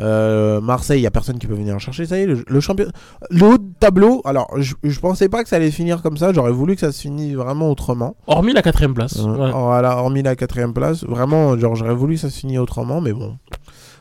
[0.00, 2.60] Euh, Marseille il y a personne qui peut venir chercher ça y est le, le
[2.60, 2.86] champion
[3.30, 6.32] le haut de tableau alors je, je pensais pas que ça allait finir comme ça
[6.32, 8.16] j'aurais voulu que ça se finisse vraiment autrement.
[8.26, 9.18] Hormis la quatrième place.
[9.18, 9.50] Euh, ouais.
[9.52, 13.12] Voilà hormis la quatrième place vraiment genre j'aurais voulu que ça se finisse autrement mais
[13.12, 13.36] bon.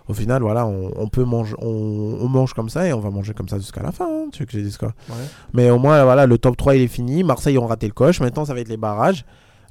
[0.08, 3.12] Au final, voilà, on, on peut manger, on, on mange comme ça et on va
[3.12, 4.06] manger comme ça jusqu'à la fin.
[4.06, 5.16] hein, tu veux que je dise quoi Ouais.
[5.54, 7.24] Mais au moins, voilà, le top 3 il est fini.
[7.24, 8.20] Marseille ont raté le coche.
[8.20, 9.24] Maintenant, ça va être les barrages.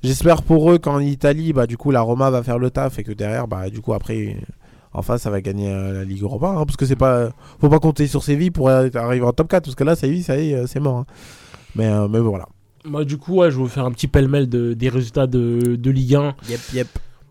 [0.02, 3.02] J'espère pour eux qu'en Italie, bah, du coup, la Roma va faire le taf et
[3.02, 4.36] que derrière, bah, du coup, après,
[4.92, 6.48] en face, ça va gagner euh, la Ligue Europa.
[6.48, 7.30] hein, parce que c'est pas,
[7.60, 9.64] faut pas compter sur Séville pour arriver en top 4.
[9.64, 10.98] Parce que là, Séville, ça y est, euh, c'est mort.
[10.98, 11.06] hein.
[11.76, 12.46] Mais, euh, mais voilà.
[12.84, 15.76] Moi, du coup, ouais, je vais vous faire un petit pêle-mêle de, des résultats de,
[15.76, 16.34] de Ligue 1.
[16.48, 16.88] Yep, yep.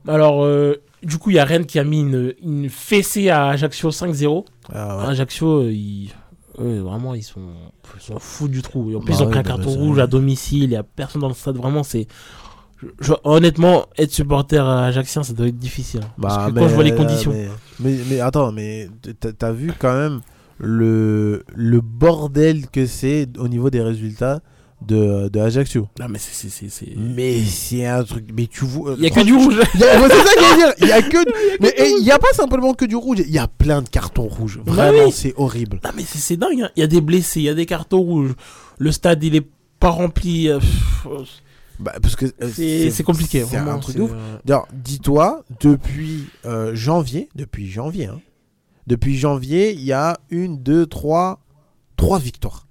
[0.08, 3.48] Alors, euh, du coup, il y a Rennes qui a mis une, une fessée à
[3.48, 4.46] Ajaccio 5-0.
[4.72, 5.04] Ah ouais.
[5.06, 6.12] Ajaccio, euh, ils,
[6.60, 7.42] eux, vraiment, ils sont,
[7.98, 8.92] ils sont fous du trou.
[8.92, 10.64] Et en plus, Bah ils ont ouais, pris un bah, carton c'est- rouge à domicile.
[10.64, 11.58] Il n'y a personne dans le stade.
[11.58, 12.08] Vraiment, c'est.
[12.82, 16.02] Je- je- honnêtement, être supporter ajaxien, ça doit être difficile.
[16.04, 16.12] hein.
[16.22, 17.32] Parce Bah, que quand je vois les euh, conditions.
[17.32, 17.48] Mais,
[17.80, 18.88] mais, mais attends, mais
[19.38, 20.22] t'as- vu quand même
[20.58, 24.40] le, le bordel que c'est au niveau des résultats
[24.86, 25.90] de, de Ajaccio.
[26.00, 26.50] Non, mais c'est- c'est.
[26.50, 28.26] c'est- c'est- Mais c'est un truc.
[28.34, 28.94] Mais tu vois.
[28.96, 29.60] Il n'y a que du rouge.
[29.74, 30.74] C'est ça que j'allais dire.
[30.82, 31.18] Il y a que.
[31.62, 33.18] Mais eh, il n'y a pas simplement que du rouge.
[33.26, 34.62] Il y a plein de cartons rouges.
[34.66, 35.82] Bah Vraiment, c'est horrible.
[35.84, 36.62] Non, mais c'est c'est dingue.
[36.62, 36.70] hein.
[36.78, 38.32] Il y a des blessés, il y a des cartons rouges.
[38.78, 39.46] Le stade, il est
[39.82, 40.50] pas rempli.
[41.80, 43.40] Bah, parce que euh, C'est c'est compliqué.
[43.46, 44.12] C'est vraiment, un truc de ouf.
[44.14, 48.20] euh, D'ailleurs, dis-toi, depuis euh, janvier, depuis janvier, hein,
[48.88, 51.40] depuis janvier, il y a une, deux, trois,
[51.96, 52.66] trois victoires.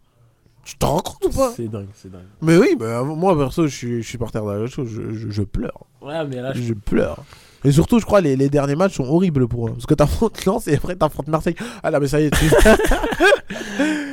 [0.64, 1.52] Tu t'en rends compte ou pas?
[1.56, 2.26] C'est dingue, c'est dingue.
[2.42, 5.86] Mais oui, bah, moi perso, je suis, je suis supporter d'Ajaccio, je, je, je pleure.
[6.02, 7.24] Ouais, mais là, je Je pleure.
[7.64, 9.72] Et surtout, je crois, les, les derniers matchs sont horribles pour eux.
[9.72, 11.56] Parce que t'affrontes Lens et après t'affrontes Marseille.
[11.82, 12.44] Ah là, mais ça y est, tu...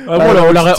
[0.08, 0.74] Ah, bon, on leur- on leur a-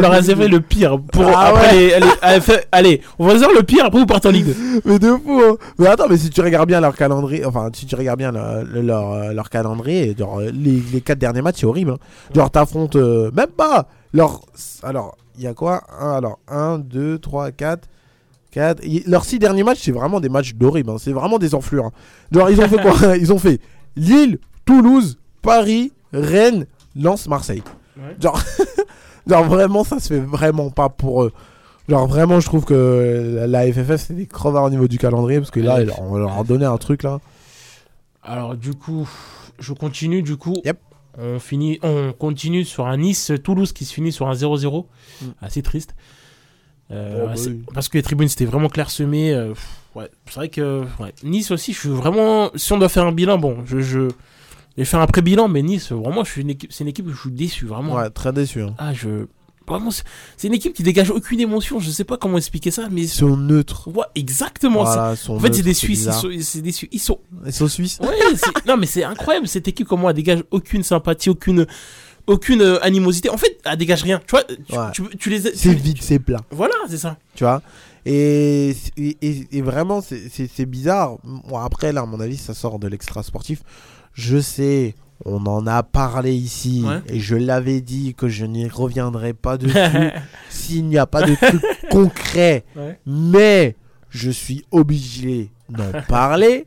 [0.00, 0.98] leur hein, réservé le pire.
[1.12, 1.76] Pour, Ah après ouais.
[1.88, 4.46] les- allez, allez, fait- allez, on va réserver le pire, après vous partez en Ligue
[4.46, 4.80] 2.
[4.86, 5.56] Mais de fou, hein.
[5.78, 8.62] Mais attends, mais si tu regardes bien leur calendrier, enfin, si tu regardes bien le-
[8.64, 11.90] le- leur, euh, leur calendrier, genre, euh, les, les quatre derniers matchs, c'est horrible.
[11.92, 11.98] hein.
[12.34, 13.88] Genre, t'affrontes euh, même pas.
[14.14, 14.40] Leur,
[14.82, 15.82] alors, il y a quoi?
[16.00, 17.88] Un, Alors, 1, 2, 3, 4.
[18.50, 18.82] 4.
[19.06, 20.90] Leurs six derniers matchs, c'est vraiment des matchs d'horrible.
[20.90, 20.96] hein.
[20.98, 21.86] C'est vraiment des enflures.
[21.86, 21.92] hein.
[22.32, 23.16] Genre, ils ont fait quoi?
[23.16, 23.60] Ils ont fait
[23.96, 27.62] Lille, Toulouse, Paris, Rennes, Lens, Marseille.
[27.96, 28.16] Ouais.
[28.20, 28.40] Genre,
[29.26, 31.32] genre, vraiment, ça se fait vraiment pas pour eux.
[31.88, 35.50] Genre vraiment je trouve que la, FFF c'est des crevards au niveau du calendrier parce
[35.50, 35.86] que là Ouais.
[35.98, 37.18] on leur a donné un truc là.
[38.22, 39.08] Alors, du coup,
[39.58, 40.22] je continue.
[40.22, 40.78] Du coup, Yep.
[41.18, 44.86] on, finit, on continue sur un Nice-Toulouse qui se finit sur un 0-0.
[45.22, 45.26] Mm.
[45.42, 45.94] Assez triste.
[46.90, 47.62] Euh, Oh, bah oui.
[47.72, 49.32] Parce que les tribunes c'était vraiment clairsemé.
[49.32, 49.52] euh,
[49.94, 51.14] ouais, c'est vrai que ouais.
[51.22, 52.50] Nice aussi, je suis vraiment.
[52.56, 54.08] Si on doit faire un bilan, bon, je, je, je
[54.76, 57.10] vais faire un pré-bilan, mais Nice, vraiment, je suis une équipe, c'est une équipe où
[57.12, 57.94] je suis déçu, vraiment.
[57.94, 58.62] Ouais très déçu.
[58.62, 58.74] Hein.
[58.78, 59.26] Ah, je.
[59.68, 61.78] Vraiment, c'est une équipe qui dégage aucune émotion.
[61.78, 63.02] Je sais pas comment expliquer ça, mais.
[63.02, 63.86] Ils sont neutres.
[63.94, 64.82] Ouais, exactement.
[64.82, 66.08] Voilà, sont En fait, c'est des Suisses.
[66.08, 66.88] Ils sont, des Suisses.
[66.90, 67.20] Ils sont.
[67.46, 68.00] Ils sont suisses.
[68.00, 68.08] Ouais,
[68.66, 69.86] non, mais c'est incroyable cette équipe.
[69.86, 71.66] Comment elle dégage aucune sympathie, aucune,
[72.30, 73.28] aucune euh, animosité.
[73.30, 74.20] En fait, elle dégage rien.
[74.26, 74.90] Tu vois, tu, Ouais.
[74.92, 75.40] tu, tu les.
[75.54, 76.40] C'est vide, c'est plat.
[76.50, 77.16] Voilà, c'est ça.
[77.34, 77.60] Tu vois?
[78.06, 81.18] Et, et, vraiment c'est- bizarre.
[81.22, 83.62] Bon, après là à mon avis ça sort de l'extra sportif.
[84.14, 84.94] Je sais.
[85.26, 87.02] On en a parlé ici Ouais.
[87.14, 89.76] et je l'avais dit que je n'y reviendrai pas dessus
[90.48, 92.64] s'il n'y a pas de truc concret.
[92.74, 92.98] Ouais.
[93.04, 93.76] Mais
[94.08, 96.66] je suis obligé d'en parler.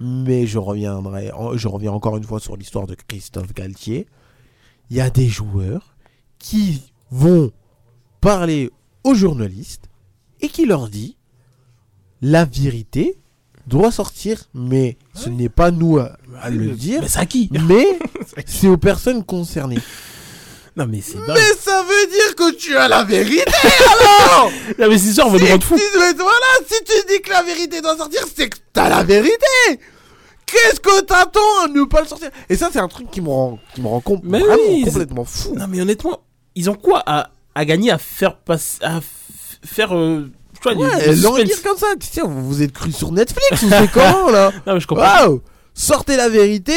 [0.00, 4.06] Mais je reviendrai, en- je reviens encore une fois sur l'histoire de Christophe Galtier.
[4.92, 5.94] Il y a des joueurs
[6.38, 7.50] qui vont
[8.20, 8.70] parler
[9.04, 9.84] aux journalistes
[10.42, 11.16] et qui leur dit
[12.20, 13.16] la vérité
[13.66, 17.48] doit sortir, mais ce n'est pas nous à, à le dire, Mais c'est à qui
[17.66, 17.86] mais
[18.44, 19.78] c'est aux personnes concernées.
[20.76, 21.36] Non, mais c'est dingue.
[21.38, 23.44] Mais ça veut dire que tu as la vérité
[24.28, 25.76] alors Non, mais c'est sûr, on va nous si, rendre fous.
[25.78, 29.80] tu- voilà, si tu dis que la vérité doit sortir, c'est que t'as la vérité
[30.52, 32.30] Qu'est-ce que t'attends à ne pas le sortir?
[32.48, 34.82] Et ça, c'est un truc qui me rend, qui me rend com- Mais vraiment oui,
[34.84, 35.54] complètement fou.
[35.56, 36.20] Non, mais honnêtement,
[36.54, 38.78] ils ont quoi à, à gagner à faire passer.
[38.82, 39.00] à
[39.64, 39.96] faire.
[39.96, 40.30] euh,
[40.60, 41.86] tu vois, Ouais, du comme ça.
[41.98, 44.52] Tiens, vous vous êtes cru sur Netflix ou c'est comment là?
[44.66, 45.04] Non, mais je comprends.
[45.26, 45.40] Waouh
[45.74, 46.72] Sortez la vérité,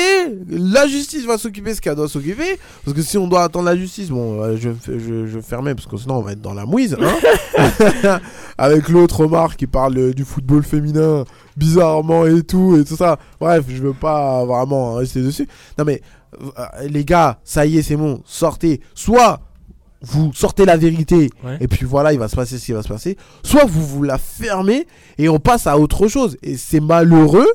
[0.47, 2.57] la justice va s'occuper de ce qu'elle doit s'occuper.
[2.85, 4.69] Parce que si on doit attendre la justice, bon, euh, je,
[5.27, 6.95] je, fermer parce que sinon on va être dans la mouise.
[7.57, 8.19] Hein
[8.57, 11.25] Avec l'autre Omar qui parle du football féminin
[11.57, 13.19] bizarrement et tout et tout ça.
[13.39, 15.47] Bref, je veux pas vraiment rester dessus.
[15.77, 16.01] Non mais,
[16.41, 18.79] euh, les gars, ça y est, c'est bon, sortez.
[18.93, 19.41] Soit
[20.01, 21.57] vous sortez la vérité Ouais.
[21.59, 23.17] et puis voilà, il va se passer ce qui va se passer.
[23.43, 24.87] Soit vous vous la fermez
[25.17, 26.37] et on passe à autre chose.
[26.43, 27.47] Et c'est malheureux,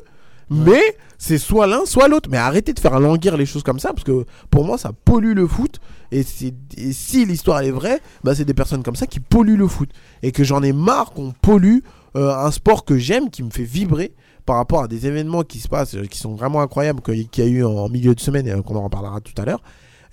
[0.49, 0.81] mais
[1.21, 2.29] c'est soit l'un, soit l'autre.
[2.31, 5.35] Mais arrêtez de faire languir les choses comme ça, parce que pour moi, ça pollue
[5.35, 5.79] le foot.
[6.11, 9.91] Et, si l'histoire est vraie, bah, c'est des personnes comme ça qui polluent le foot.
[10.23, 11.81] Et que j'en ai marre qu'on pollue
[12.15, 14.15] euh, un sport que j'aime, qui me fait vibrer
[14.47, 17.47] par rapport à des événements qui se passent, euh, qui sont vraiment incroyables, qu'il y
[17.47, 19.61] a eu en milieu de semaine, et euh, qu'on en reparlera tout à l'heure.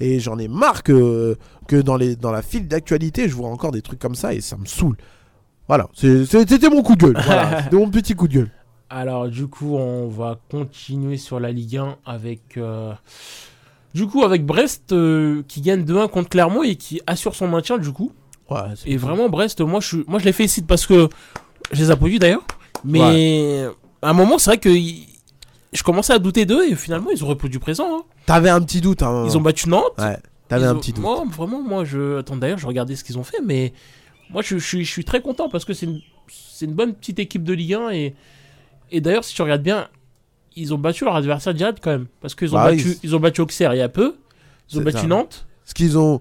[0.01, 1.39] Et j'en ai marre que,
[1.69, 4.43] que dans, les, dans la file d'actualité, je vois encore des trucs comme ça et
[4.43, 4.99] ça me saoule.
[5.69, 7.23] Voilà, c'était mon coup de gueule.
[7.25, 8.51] Voilà, c'était mon petit coup de gueule.
[8.91, 12.57] Alors, du coup, on va continuer sur la Ligue 1 avec.
[12.57, 12.93] euh,
[13.95, 17.79] Du coup, avec Brest euh, qui gagne 2-1 contre Clermont et qui assure son maintien,
[17.79, 18.13] du coup.
[18.51, 21.09] Ouais, Et vraiment, Brest, moi je, moi, je les félicite parce que
[21.73, 22.45] je les applaudis d'ailleurs.
[22.85, 23.65] Mais
[24.01, 24.71] à un moment, c'est vrai que.
[24.71, 27.99] je commençais à douter d'eux et finalement ils ont répondu présent.
[27.99, 28.03] hein.
[28.25, 29.03] T'avais un petit doute.
[29.03, 29.25] hein.
[29.27, 29.93] Ils ont battu Nantes.
[29.99, 30.17] Ouais,
[30.49, 31.03] t'avais un ont- petit doute.
[31.03, 32.19] Moi, vraiment, moi, je.
[32.21, 33.75] Attends, d'ailleurs, je regardais ce qu'ils ont fait, mais
[34.31, 36.95] moi, je, je suis- je suis très content parce que c'est une, c'est une bonne
[36.95, 37.91] petite équipe de Ligue 1.
[37.91, 38.15] Et,
[38.91, 39.89] et d'ailleurs, si tu regardes bien,
[40.57, 42.07] ils ont battu leur adversaire direct quand même.
[42.21, 44.17] Parce qu'ils ont, Bah battu, ils ont battu Auxerre il y a peu.
[44.73, 45.07] Ils ont battu ça.
[45.07, 45.47] Nantes.
[45.65, 46.21] Ce qu'ils ont.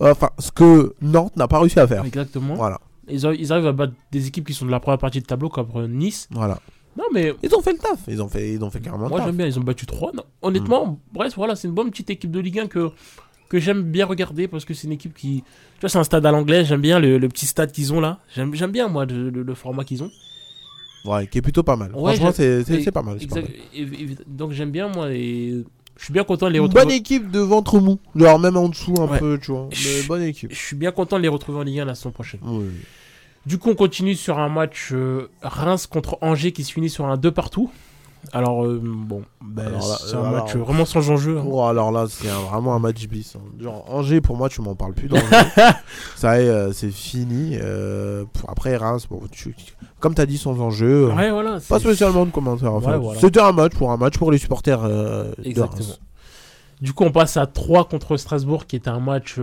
[0.00, 2.04] Enfin, ce que Nantes n'a pas réussi à faire.
[2.04, 2.54] Exactement.
[2.54, 2.80] Voilà.
[3.08, 5.26] Ils, ont- ils arrivent à battre des équipes qui sont de la première partie de
[5.26, 6.26] tableau, comme euh, Nice.
[6.30, 6.58] Voilà.
[6.96, 7.98] Non, mais Ils ont fait le taf.
[8.08, 9.46] Ils ont fait, ils ont fait carrément moi, j'aime bien.
[9.46, 10.12] Ils ont battu 3.
[10.42, 10.96] Honnêtement, Mm.
[11.12, 12.90] bref, voilà, c'est une bonne petite équipe de Ligue 1 que,
[13.48, 15.42] que j'aime bien regarder parce que c'est une équipe qui.
[15.74, 16.64] Tu vois, c'est un stade à l'anglais.
[16.64, 18.18] J'aime bien le, le petit stade qu'ils ont là.
[18.34, 20.10] J'aime j'aime bien, moi, le, le- le format qu'ils ont.
[21.04, 21.92] Ouais, qui est plutôt pas mal.
[21.94, 23.16] Ouais, Franchement, c'est pas mal.
[23.16, 23.52] pas Exact- mal.
[23.74, 25.64] et- et- donc j'aime bien moi et
[25.96, 26.84] je suis bien content de les Une retrouver.
[26.84, 27.98] bonne équipe de ventre mou.
[28.16, 29.18] Genre même en dessous un Ouais.
[29.18, 29.68] peu, tu vois.
[29.70, 30.50] Mais bonne équipe.
[30.52, 32.40] Je suis bien content de les retrouver en Ligue 1 la saison prochaine.
[32.44, 32.64] Oui.
[33.46, 37.06] Du coup, on continue sur un match euh, Reims contre Angers qui se finit sur
[37.06, 37.70] un 2 partout.
[38.32, 41.38] Alors euh, bon, ben, c'est un match vraiment sans enjeu.
[41.38, 41.44] hein.
[41.46, 43.34] Oh, alors là, c'est vraiment un match bis.
[43.36, 43.40] hein.
[43.58, 45.08] Genre, Angers, pour moi, tu m'en parles plus.
[46.16, 47.56] Ça y est, euh, c'est fini.
[47.60, 49.54] Euh, pour- après, Reims, bon, tu-
[50.00, 51.08] comme tu as dit, sans enjeu.
[51.12, 51.58] Ouais, voilà.
[51.68, 52.74] Pas spécialement de commentaires.
[52.74, 53.20] Ouais, voilà.
[53.20, 55.76] C'était un match pour un match pour les supporters euh, de Exactement.
[55.76, 56.00] Reims.
[56.80, 59.38] Du coup, on passe à 3 contre Strasbourg qui était un match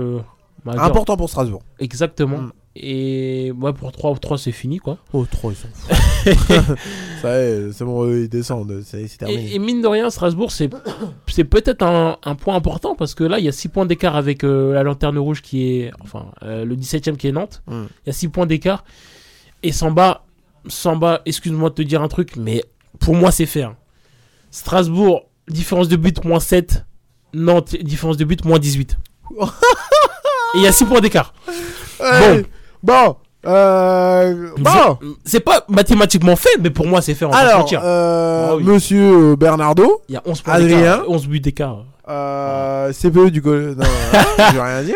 [0.65, 1.61] Important pour Strasbourg.
[1.79, 2.37] Exactement.
[2.37, 2.51] Mm.
[2.79, 4.97] Et ouais, pour 3 3 c'est fini quoi.
[5.13, 5.95] Oh, trop, ils sont fous.
[7.21, 8.81] Ça y est, c'est bon, eux, ils descendent.
[8.85, 9.51] C'est terminé.
[9.51, 10.51] Et, et mine de rien, Strasbourg,
[11.27, 14.15] c'est peut-être un, un point important parce que là, il y a 6 points d'écart
[14.15, 15.91] avec euh, la lanterne rouge qui est.
[16.01, 17.63] Enfin, euh, le 17ème qui est Nantes.
[17.67, 17.83] Mm.
[18.05, 18.83] Il y a 6 points d'écart.
[19.63, 20.25] Et Samba,
[20.67, 22.63] Samba excuse-moi de te dire un truc, mais
[22.99, 23.63] pour moi, c'est fait.
[23.63, 23.75] hein.
[24.51, 26.85] Strasbourg, différence de but, moins 7.
[27.33, 28.97] Nantes, différence de but, moins 18.
[29.39, 31.33] Et il y a 6 points d'écart.
[31.99, 32.43] Bon.
[33.45, 34.97] Euh, bon.
[35.23, 37.25] C'est pas mathématiquement fait, mais pour moi, c'est fait.
[37.31, 38.63] Se Alors, euh, Ah oui.
[38.63, 40.77] monsieur Bernardo, Il y a 11 points Adrien.
[40.77, 41.03] d'écart.
[41.09, 41.77] 11 buts d'écart.
[42.09, 43.41] euh, CPE du.
[43.41, 43.51] Non,
[44.13, 44.95] hein, je vais rien dire.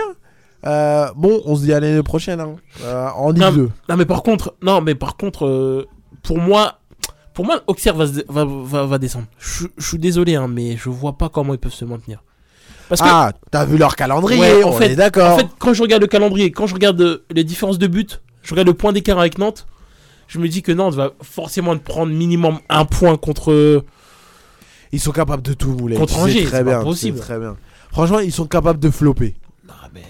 [0.66, 2.40] Euh, bon, on se dit à l'année prochaine.
[2.40, 2.56] Hein.
[2.84, 3.70] Euh, en Ligue Non, 2.
[3.90, 5.88] Non, mais par contre, non, mais par contre, euh,
[6.24, 6.76] pour moi,
[7.34, 9.26] pour moi, Auxerre va, va, va, va descendre.
[9.40, 12.22] Je je suis désolé, hein, mais je vois pas comment ils peuvent se maintenir.
[12.90, 15.34] Parce que, Ah, t'as vu leur calendrier, Ouais, en on fait- est d'accord.
[15.34, 18.08] en fait, quand je regarde le calendrier, quand je regarde euh, les différences de buts,
[18.44, 19.66] je regarde le point d'écart avec Nantes,
[20.28, 23.84] je me dis que Nantes va forcément prendre minimum un point contre.
[24.92, 25.96] Ils sont capables de tout, Moulay.
[25.96, 27.20] Contre Angers, très c'est bien, possible.
[27.20, 27.56] Très bien.
[27.92, 29.36] Franchement, ils sont capables de flopper.
[29.68, 30.02] Non, mais-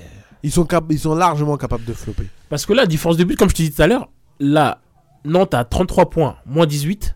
[0.43, 2.27] Ils sont, cap- ils sont largement capables de flopper.
[2.49, 4.09] Parce que là, différence de but, comme je te dis tout à l'heure,
[4.39, 4.79] là,
[5.23, 7.15] Nantes a 33 points, moins 18.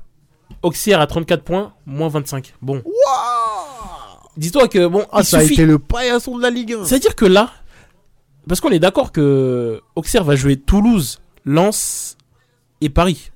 [0.61, 2.53] Auxerre a 34 points, moins 25.
[2.61, 2.83] Bon.
[4.37, 5.51] Dis-toi que, bon, Ah, il ça suffit.
[5.51, 6.85] a été le paillasson de la Ligue 1.
[6.85, 7.51] C'est-à-dire que là,
[8.47, 12.17] parce qu'on est d'accord que Auxerre va jouer Toulouse, Lens
[12.81, 13.31] et Paris.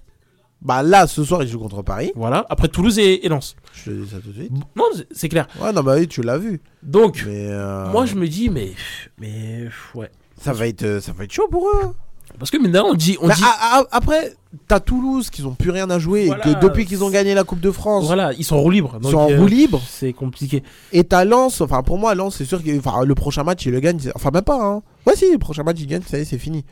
[0.62, 2.12] Bah là, ce soir, ils jouent contre Paris.
[2.16, 2.46] Voilà.
[2.50, 3.56] Après Toulouse et, et Lens.
[3.74, 4.52] Je te dis ça tout de suite.
[4.76, 5.48] Non, c'est- clair.
[5.62, 6.60] Ouais, non, bah oui, tu l'as vu.
[6.84, 8.74] Donc, euh, moi, je me dis, mais,
[9.18, 10.12] mais, ouais.
[10.42, 11.96] ça va être, euh, ça va être chaud pour eux.
[12.38, 14.34] Parce que maintenant, on dit, on Bah, dit, a- a- après,
[14.68, 16.48] t'as Toulouse qui ont plus rien à jouer Voilà.
[16.48, 18.72] et que depuis qu'ils ont gagné la Coupe de France, voilà, ils sont en roue
[18.72, 18.98] libre.
[19.04, 19.82] ils sont en euh, roue libre.
[19.88, 20.64] C'est compliqué.
[20.92, 23.72] Et t'as Lens, enfin pour moi, Lens, c'est sûr que enfin, le prochain match, il
[23.72, 24.00] le gagne.
[24.00, 24.82] c'est- Enfin, même pas, hein.
[25.06, 26.66] Ouais, si, le prochain match, il gagne, ça y est, c'est fini.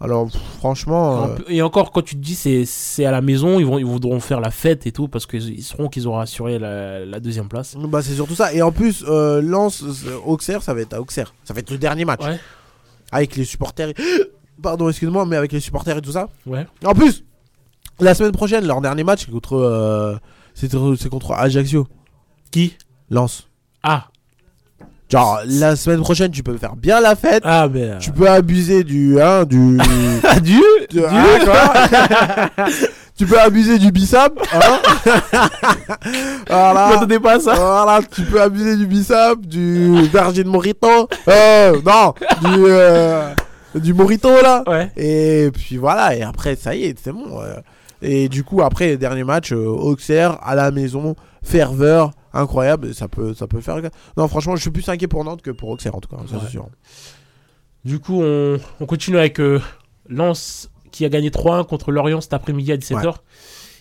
[0.00, 1.26] Alors, pff, franchement.
[1.28, 4.18] euh, Et encore, quand tu te dis c'est à la maison, ils vont ils voudront
[4.18, 7.46] faire la fête et tout parce qu'ils ils sauront qu'ils auront assuré la, la deuxième
[7.46, 7.76] place.
[7.78, 8.52] Bah, c'est surtout ça.
[8.52, 9.84] Et en plus, euh, Lens,
[10.26, 11.32] Auxerre, ça va être à Auxerre.
[11.44, 12.24] Ça va être le dernier match.
[12.24, 12.40] Ouais.
[13.12, 13.92] Avec les supporters.
[14.62, 16.28] Pardon, excuse-moi, mais avec les supporters et tout ça.
[16.46, 16.66] Ouais.
[16.84, 17.24] En plus,
[18.00, 20.16] la semaine prochaine, leur dernier match, c'est contre, euh,
[20.54, 21.86] c'est c'est contre Ajaccio.
[22.50, 22.76] Qui?
[23.10, 23.48] Lens.
[23.82, 24.06] Ah
[25.10, 27.42] Genre, la semaine prochaine, tu peux faire bien la fête.
[27.44, 29.20] ah ben Tu peux abuser du.
[29.20, 29.78] Hein, du.
[30.24, 30.62] adieu.
[30.88, 32.68] du- hein, quoi
[33.18, 34.32] tu peux abuser du bissap.
[34.54, 34.80] Hein
[36.48, 37.06] voilà.
[37.22, 37.54] pas à ça.
[37.54, 41.08] Voilà, tu peux abuser du bissap, du verger de morito.
[41.28, 43.34] Euh, non, du, euh,
[43.74, 44.62] du morito là.
[44.66, 44.90] Ouais.
[44.96, 47.40] Et puis voilà, et après, ça y est, c'est bon.
[47.40, 47.56] euh.
[48.04, 52.94] Et du coup, après, dernier match, euh, Auxerre à la maison, ferveur, incroyable.
[52.94, 53.76] Ça peut, ça peut faire.
[54.16, 56.40] Non, franchement, je suis plus inquiet pour Nantes que pour Auxerre en tout cas, Ouais.
[56.44, 56.66] c'est sûr.
[57.84, 59.60] Du coup, on, on continue avec euh,
[60.08, 63.14] Lens qui a gagné 3-1 contre Lorient cet après-midi à 17h.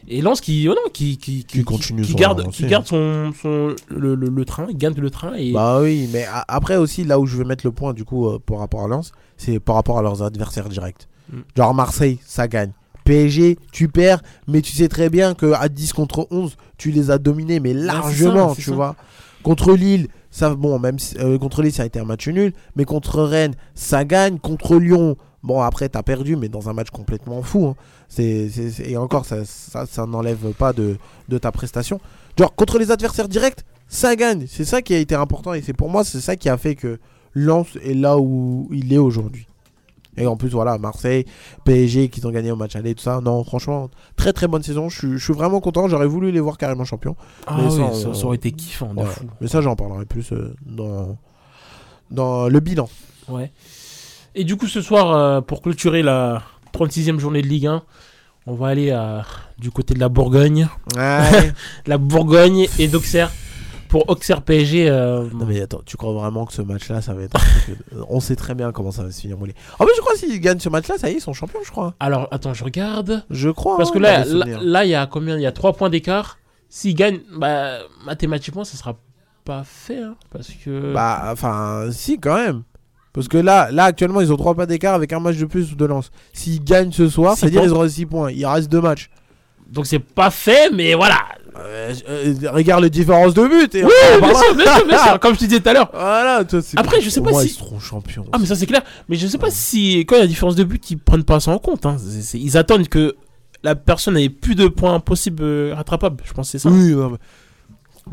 [0.08, 2.86] Et Lens qui, oh non, qui, qui, Qui continue qui son garde, avancée, qui garde
[2.88, 5.34] son, son, le, le- le train, il gagne le train.
[5.36, 8.04] Et Bah oui, mais a- après aussi, là où je vais mettre le point du
[8.04, 11.08] coup euh, par rapport à Lens, c'est par rapport à leurs adversaires directs.
[11.32, 11.38] Mm.
[11.56, 12.72] Genre Marseille, ça gagne.
[13.04, 17.10] PSG, tu perds, mais tu sais très bien que à 10 contre 11, tu les
[17.12, 18.76] as dominés, mais largement, ça, tu ça.
[18.76, 18.96] vois.
[19.44, 22.54] Contre Lille, ça, bon, même si- euh, contre Lille, ça a été un match nul,
[22.76, 24.40] mais contre Rennes, ça gagne.
[24.40, 27.68] Contre Lyon, bon, après, t'as perdu, mais dans un match complètement fou.
[27.68, 27.76] hein.
[28.08, 28.50] C'est,
[28.86, 30.98] et encore, ça, ça, ça n'enlève pas de,
[31.30, 32.00] de ta prestation.
[32.38, 34.46] Genre, contre les adversaires directs, ça gagne.
[34.48, 36.76] C'est ça qui a été important et c'est pour moi, c'est ça qui a fait
[36.76, 37.00] que
[37.34, 39.48] Lens est là où il est aujourd'hui.
[40.18, 41.26] Et en plus, voilà, Marseille,
[41.64, 43.22] PSG qui ont gagné au match aller, tout ça.
[43.22, 44.90] Non, franchement, très très bonne saison.
[44.90, 45.88] Je suis- je suis vraiment content.
[45.88, 47.16] J'aurais voulu les voir carrément champions.
[47.48, 49.06] Ah Mais oui, ça, ça, on- ça aurait été kiffant, de Ouais.
[49.06, 49.24] fou.
[49.40, 51.18] Mais ça, j'en parlerai plus euh, dans,
[52.10, 52.90] dans le bilan.
[53.30, 53.52] Ouais.
[54.36, 56.42] Et du coup, ce soir, euh, pour clôturer la
[56.74, 57.84] 36e journée de Ligue 1,
[58.48, 59.24] on va aller à-
[59.60, 60.68] du côté de la Bourgogne.
[60.98, 61.54] Ouais.
[61.86, 63.32] La Bourgogne et d'Auxerre.
[63.92, 64.90] Pour Auxerre PSG.
[64.90, 67.38] euh, non, mais attends, tu crois vraiment que ce match-là, ça va être.
[68.10, 69.54] On sait très bien comment ça va se finir, Moulé.
[69.80, 71.72] En plus, je crois s'ils gagnent ce match-là, ça y est, ils sont champions, je
[71.72, 71.94] crois.
[72.00, 73.26] Alors, attends, je regarde.
[73.30, 73.76] Je crois.
[73.76, 75.36] Parce hein, que dans là, il y a combien?
[75.36, 76.38] Il y a 3 points d'écart.
[76.70, 78.96] S'ils gagnent, bah, mathématiquement, ça sera
[79.44, 80.02] pas fait.
[80.02, 80.94] hein, parce que.
[80.94, 82.64] Bah, enfin, si, quand même.
[83.12, 85.76] Parce que là, là actuellement, ils ont 3 pas d'écart avec un match de plus
[85.76, 86.12] de lance.
[86.32, 87.70] S'ils gagnent ce soir, c'est-à-dire points.
[87.70, 88.32] ils auront 6 points.
[88.32, 89.10] Il reste 2 matchs.
[89.70, 91.18] Donc, c'est pas fait, mais voilà.
[91.58, 93.76] Euh, euh, regarde les différences de but.
[93.76, 95.90] Et Oui, bien sûr, bien sûr, bien sûr, comme je te disais tout à l'heure.
[95.94, 98.26] Voilà, toi, c'est- Après, je sais pas si- Ils seront champions.
[98.32, 98.82] Ah mais ça c'est clair.
[99.10, 101.40] Mais je sais pas si quand il y a différence de but, ils prennent pas
[101.40, 101.86] ça en compte.
[101.86, 101.98] hein.
[102.34, 103.16] Ils attendent que
[103.64, 106.24] la personne ait plus de points possibles euh, rattrapables.
[106.26, 106.70] Je pense que c'est ça.
[106.70, 107.18] Oui, non, mais-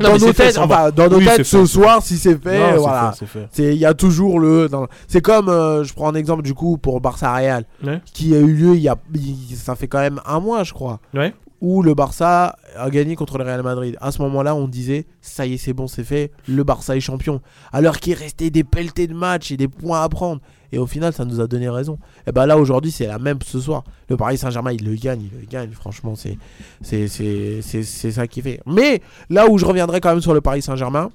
[0.01, 2.39] Non, dans nos fait, têtes, enfin, dans nos Oui, têtes, ce fait, soir, si c'est
[2.41, 3.13] fait, Non, voilà.
[3.57, 4.69] Il y a toujours le.
[5.07, 7.99] C'est comme, euh, je prends un exemple du coup pour Barça Real, Ouais.
[8.13, 8.95] qui a eu lieu il y a.
[9.55, 10.99] Ça fait quand même un mois, je crois.
[11.15, 11.33] Ouais.
[11.61, 13.97] Où le Barça a gagné contre le Real Madrid.
[13.99, 17.01] À ce moment-là, on disait, ça y est, c'est bon, c'est fait, le Barça est
[17.01, 17.41] champion.
[17.73, 20.39] Alors qu'il restait des pelletés de matchs et des points à prendre.
[20.71, 21.97] Et au final, ça nous a donné raison.
[22.27, 23.83] Et ben là, aujourd'hui, c'est la même ce soir.
[24.07, 25.71] Le Paris Saint-Germain, il le gagne, il le gagne.
[25.71, 26.37] Franchement, c'est
[26.81, 28.61] c'est c'est- c'est- c'est ça qui fait.
[28.65, 31.09] Mais là où je reviendrai quand même sur le Paris Saint-Germain,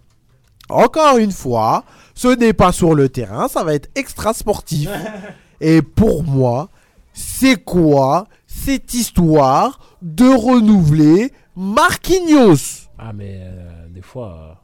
[0.69, 1.85] encore une fois,
[2.15, 4.91] ce n'est pas sur le terrain, ça va être extra sportif.
[5.61, 6.69] Et pour moi,
[7.15, 12.89] c'est quoi cette histoire de renouveler Marquinhos?
[12.99, 14.61] Ah mais euh, des fois.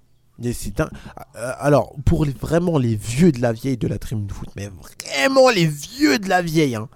[0.53, 0.89] C'est un-
[1.37, 4.71] euh, Alors, pour les- vraiment les vieux de la vieille de la tribune foot, mais
[5.05, 6.89] vraiment les vieux de la vieille, hein.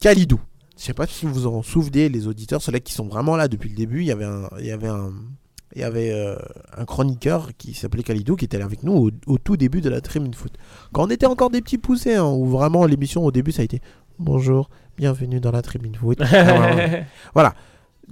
[0.00, 0.40] Kalidou.
[0.76, 3.68] Je sais pas si vous en souvenez, les auditeurs, ceux-là qui sont vraiment là depuis
[3.68, 4.00] le début.
[4.00, 5.12] Il y avait un, il y avait un,
[5.76, 6.36] il y avait euh,
[6.76, 9.90] un chroniqueur qui s'appelait Kalidou qui était là avec nous au, au tout début de
[9.90, 10.52] la tribune foot.
[10.92, 13.66] Quand on était encore des petits poussés, hein, où vraiment l'émission au début ça a
[13.66, 13.80] été
[14.20, 16.18] bonjour, bienvenue dans la tribune foot.
[16.32, 17.04] Ah,
[17.34, 17.54] voilà.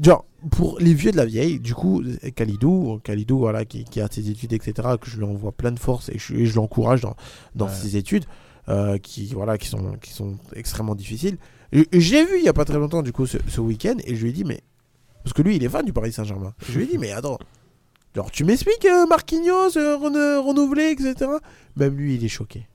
[0.00, 2.02] Genre, pour les vieux de la vieille, du coup,
[2.36, 5.78] Khalidou, Khalidou voilà, qui, qui a ses études, etc., que je lui envoie plein de
[5.78, 7.16] force et je, l'encourage dans,
[7.56, 7.72] dans Ouais.
[7.74, 8.24] ses études,
[8.68, 11.36] euh, qui, voilà, qui, sont, qui sont extrêmement difficiles.
[11.72, 14.22] L'ai vu il y a pas très longtemps, du coup, ce, ce week-end, et je
[14.22, 14.60] lui ai dit, mais.
[15.24, 16.54] Parce que lui, il est fan du Paris Saint-Germain.
[16.68, 17.38] Je lui ai dit, mais attends,
[18.14, 19.96] genre, tu m'expliques, euh, Marquinhos, euh,
[20.40, 21.28] renouvelé, etc.
[21.76, 22.66] Même lui, il est choqué.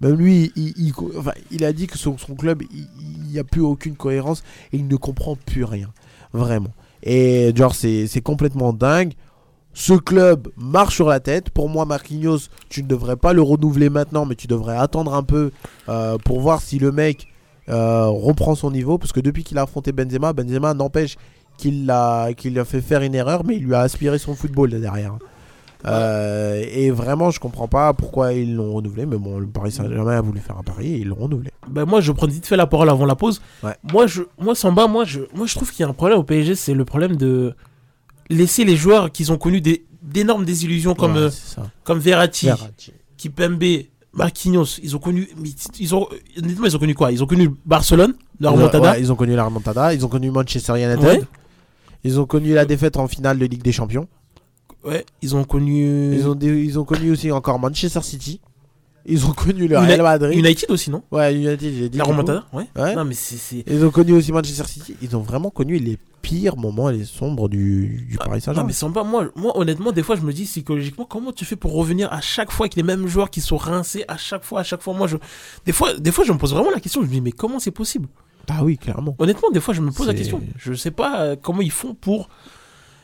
[0.00, 4.42] Même lui, il, a dit que son, club, il n'y a plus aucune cohérence
[4.72, 5.90] et il ne comprend plus rien.
[6.32, 6.70] Vraiment.
[7.02, 9.12] Et genre, c'est complètement dingue.
[9.72, 11.50] Ce club marche sur la tête.
[11.50, 15.22] Pour moi, Marquinhos, tu ne devrais pas le renouveler maintenant, mais tu devrais attendre un
[15.22, 15.52] peu
[15.88, 17.28] euh, pour voir si le mec
[17.68, 18.98] euh, reprend son niveau.
[18.98, 21.16] Parce que depuis qu'il a affronté Benzema, Benzema n'empêche
[21.56, 25.18] qu'il lui a fait faire une erreur, mais il lui a aspiré son football derrière.
[25.86, 29.06] Euh, et vraiment, je comprends pas pourquoi ils l'ont renouvelé.
[29.06, 31.50] Mais bon, le Paris Saint-Germain a voulu faire un pari et ils l'ont renouvelé.
[31.68, 33.40] Bah moi je prends vite fait la parole avant la pause.
[33.62, 33.74] Ouais.
[33.92, 36.24] Moi je moi Samba moi je moi je trouve qu'il y a un problème au
[36.24, 37.54] PSG, c'est le problème de
[38.28, 39.60] laisser les joueurs qui ont connu
[40.02, 41.18] d'énormes désillusions comme Ouais,
[41.58, 42.92] euh, comme Verratti, Verratti.
[43.16, 43.62] Kipembe,
[44.12, 45.28] Marquinhos, ils ont connu
[45.78, 47.12] ils ont honnêtement ils ont connu quoi?
[47.12, 48.92] Ils ont connu Barcelone, la Ils ont- remontada?
[48.92, 51.20] ouais, ils ont connu la remontada, ils ont connu Manchester United, Ouais.
[52.04, 54.08] ils ont connu la défaite en finale de Ligue des Champions,
[54.84, 58.40] Ouais, ils ont connu ils, ont ils ont connu aussi encore Manchester City,
[59.04, 61.02] ils ont connu le Real Madrid, United aussi non?
[61.10, 61.98] Ouais, United, j'ai dit.
[61.98, 62.66] La remontada, ouais.
[62.76, 62.94] Ouais.
[62.94, 66.56] Non mais c'est Ils ont connu aussi Manchester City, ils ont vraiment connu les pires
[66.56, 68.66] moments et les sombres du, du Paris Non Saint-Germain.
[68.66, 71.74] mais Samba, moi, moi honnêtement, des fois je me dis psychologiquement comment tu fais pour
[71.74, 74.62] revenir à chaque fois avec les mêmes joueurs qui sont rincés à chaque fois, à
[74.62, 74.94] chaque fois?
[74.94, 75.16] Moi, je,
[75.66, 77.02] des fois, des fois, je me pose vraiment la question.
[77.02, 78.08] Je me dis mais comment c'est possible?
[78.48, 79.14] Ah oui, clairement.
[79.18, 80.40] Honnêtement, des fois, je me pose la question.
[80.56, 82.28] Je sais pas euh, comment ils font pour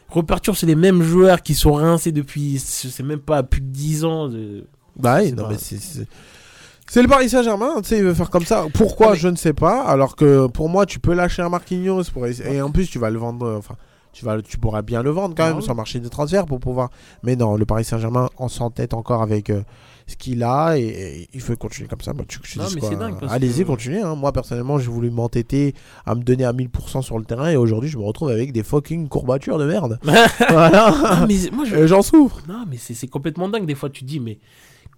[0.09, 3.67] repartir sur les mêmes joueurs qui sont rincés depuis, je sais même pas, plus de
[3.67, 4.29] 10 ans.
[4.29, 7.01] de- Bah oui, non pas- mais c'est...
[7.03, 8.65] le Paris Saint-Germain, tu sais, il veut faire comme ça.
[8.75, 9.83] Pourquoi, Ah, mais- je ne sais pas.
[9.83, 13.11] Alors que pour moi, tu peux lâcher un Marquinhos pour et en plus tu vas
[13.11, 13.45] le vendre.
[13.47, 13.75] euh, Enfin,
[14.13, 15.63] tu vas, tu pourras bien le vendre quand Ah même oui.
[15.63, 16.91] sur le marché des transferts pour pouvoir.
[17.23, 19.63] Mais non, le Paris Saint-Germain en s'entête encore avec euh,
[20.09, 22.13] ce qu'il a et, et il faut continuer comme ça.
[22.13, 24.01] Bah, tu, Non, mais c'est dingue Allez-y, que- continuez.
[24.03, 24.15] hein.
[24.15, 27.91] Moi personnellement, j'ai voulu m'entêter à me donner à 1000% sur le terrain et aujourd'hui,
[27.91, 29.99] je me retrouve avec des fucking courbatures de merde.
[30.51, 31.19] voilà.
[31.21, 32.41] Non, mais moi, je- Et J'en souffre.
[32.49, 33.67] non, mais c'est c'est complètement dingue.
[33.67, 34.39] Des fois, tu dis mais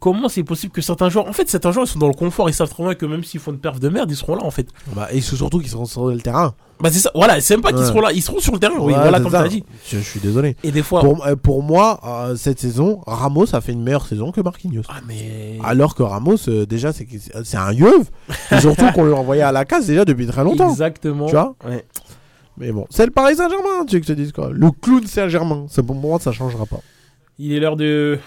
[0.00, 2.48] comment c'est possible que certains joueurs, en fait, certains joueurs ils sont dans le confort,
[2.48, 4.44] ils savent très bien que même s'ils font une perf de merde, ils seront là
[4.44, 4.68] en fait.
[4.94, 6.54] Bah, et surtout qu'ils seront sur le terrain.
[6.80, 8.76] Bah c'est ça, voilà, c'est même pas qu'ils seront là, ils seront sur le terrain,
[8.78, 9.64] oui, voilà comme t'as dit.
[9.88, 10.56] Je, je suis désolé.
[10.62, 14.06] Et des fois, Pour, euh, pour moi, euh, cette saison, Ramos a fait une meilleure
[14.06, 14.82] saison que Marquinhos.
[14.88, 18.08] ah mais Alors que Ramos, euh, déjà, c'est un yeuve.
[18.52, 20.70] et surtout qu'on lui envoyé à la casse déjà depuis très longtemps.
[20.70, 21.26] exactement.
[21.26, 21.84] Tu vois Ouais.
[22.56, 24.50] Mais bon, c'est le Paris Saint-Germain, tu veux que je te dise quoi.
[24.52, 25.66] Le clown Saint-Germain.
[25.68, 26.80] C'est pour moi, ça changera pas.
[27.40, 28.18] Il est l'heure de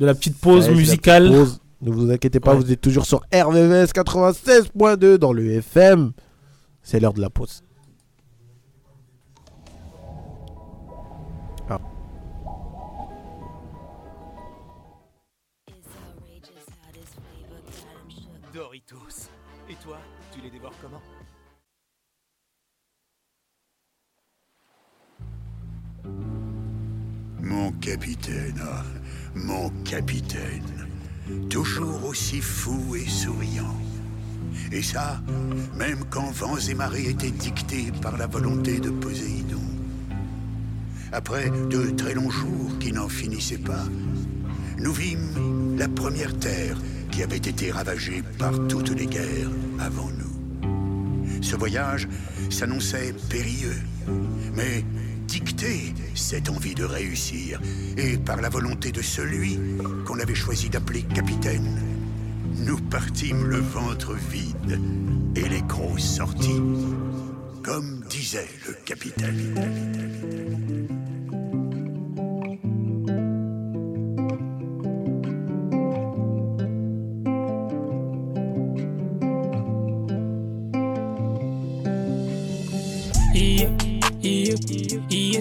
[0.00, 1.24] de la petite pause Ouais, musicale.
[1.24, 1.60] petite pause.
[1.82, 2.60] Ne vous inquiétez pas, Ouais.
[2.60, 6.12] vous êtes toujours sur RVVS 96.2 dans le FM.
[6.82, 7.62] C'est l'heure de la pause.
[11.68, 11.78] Ah.
[18.52, 19.28] Doritos.
[19.68, 19.98] Et toi,
[20.32, 21.00] tu les dévores comment?
[27.40, 28.60] Mon capitaine,
[29.34, 30.86] mon capitaine,
[31.48, 33.76] toujours aussi fou et souriant.
[34.72, 35.20] Et ça,
[35.76, 39.60] même quand vents et marées étaient dictés par la volonté de Poséidon.
[41.12, 43.84] Après de très longs jours qui n'en finissaient pas,
[44.78, 46.76] nous vîmes la première terre
[47.10, 49.50] qui avait été ravagée par toutes les guerres
[49.80, 51.42] avant nous.
[51.42, 52.08] Ce voyage
[52.48, 53.80] s'annonçait périlleux,
[54.54, 54.84] mais
[55.30, 57.60] dicté cette envie de réussir,
[57.96, 59.60] et par la volonté de celui
[60.04, 61.80] qu'on avait choisi d'appeler capitaine,
[62.66, 64.80] nous partîmes le ventre vide
[65.36, 66.60] et les crocs sortis,
[67.62, 70.99] comme disait le capitaine.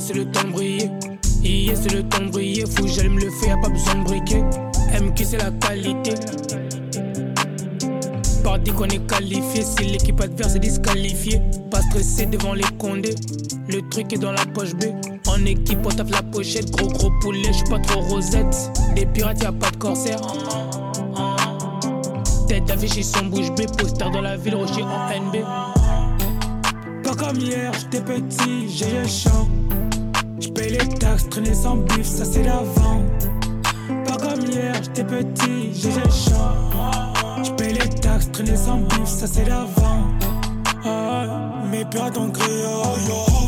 [0.10, 0.90] C'est le temps de briller.
[1.44, 2.64] Yeah, c'est le temps de briller.
[2.64, 4.44] Que j'allume le feu, y'a pas besoin de briquet.
[5.00, 6.14] MQ, c'est la qualité.
[8.44, 9.64] Par dit qu'on est qualifié.
[9.64, 11.40] Si l'équipe adverse est disqualifiée,
[11.70, 13.14] pas stressé devant les condés.
[13.68, 14.86] Le truc est dans la poche B.
[15.28, 16.72] En équipe, on tape la pochette.
[16.72, 18.72] Gros, gros poulet, j'suis pas trop rosette.
[18.96, 20.22] Des pirates, y'a pas de corsaire.
[22.48, 23.68] Tête affichée son bouche B.
[23.78, 25.44] Poster dans la ville, rocher en NB.
[27.04, 29.48] Pas comme hier, j'étais petit, j'ai le champ.
[30.60, 33.02] J'paye les taxes, traîner sans bif, ça c'est l'avant.
[34.06, 37.44] Pas comme hier, j'étais petit, j'ai le champ.
[37.46, 40.04] J'paye les taxes, traîner sans bif, ça c'est l'avant.
[40.84, 42.66] Ah, mes pirates ont crié,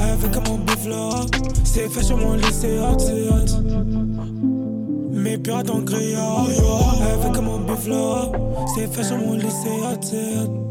[0.01, 0.87] avec mon bif.
[1.65, 2.95] C'est fait sur mon lit, c'est hot.
[5.11, 6.45] Mes pirates ont crié, oh,
[7.03, 7.89] avec mon bif.
[8.73, 10.70] C'est fait sur mon lit, c'est hot,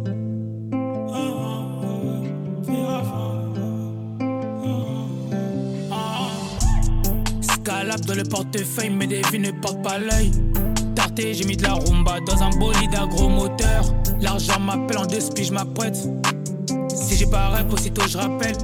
[8.14, 10.30] le portefeuille, mais des vies ne portent pas l'œil.
[10.94, 13.84] Tarté, j'ai mis de la rumba dans un bolide à gros moteur.
[14.20, 15.96] L'argent m'appelle en deux spies, je m'apprête.
[16.88, 18.56] Si j'ai pas rep, aussitôt je rappelle.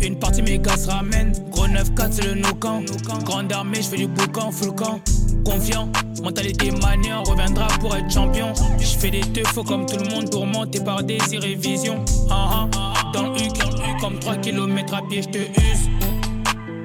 [0.00, 1.32] Une partie mes gars se ramènent.
[1.50, 2.82] Gros 9-4, c'est le no camp.
[3.24, 5.00] Grande armée, je fais du boucan, full camp.
[5.44, 5.90] Confiant,
[6.22, 8.52] mentalité manière, on reviendra pour être champion.
[8.78, 12.04] Je fais des teufs comme tout le monde, tourmenté par désir et vision.
[12.30, 12.92] Ah, ah.
[13.12, 15.88] Dans le U, dans le U, comme 3 km à pied, je te use.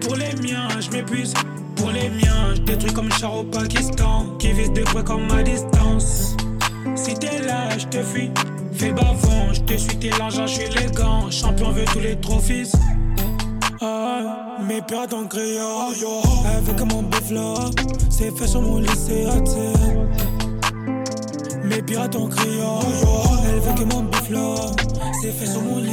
[0.01, 1.33] Pour les miens, je m'épuise.
[1.79, 4.25] Pour les miens, je détruis comme char au Pakistan.
[4.37, 6.35] Qui vise de près comme à distance.
[6.95, 8.31] Si t'es là, je te fuis.
[8.73, 11.31] Fais bavant, je te suis, t'es l'argent, je suis élégant.
[11.31, 12.63] Champion veut tous les trophées.
[13.81, 17.53] Ah, mes pirates oh, yo, avec mon là.
[18.09, 19.57] C'est fait sur mon hot, hot.
[21.63, 24.55] Mes pirates elle veut que mon là.
[25.21, 25.91] C'est fait sur mon lit,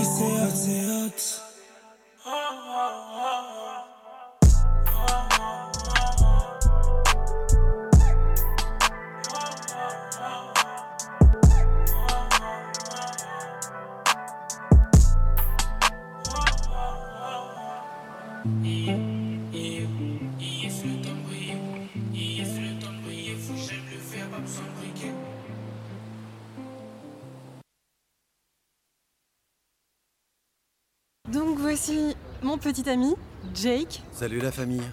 [32.43, 33.15] mon petit ami,
[33.55, 34.03] Jake.
[34.13, 34.89] Salut la famille.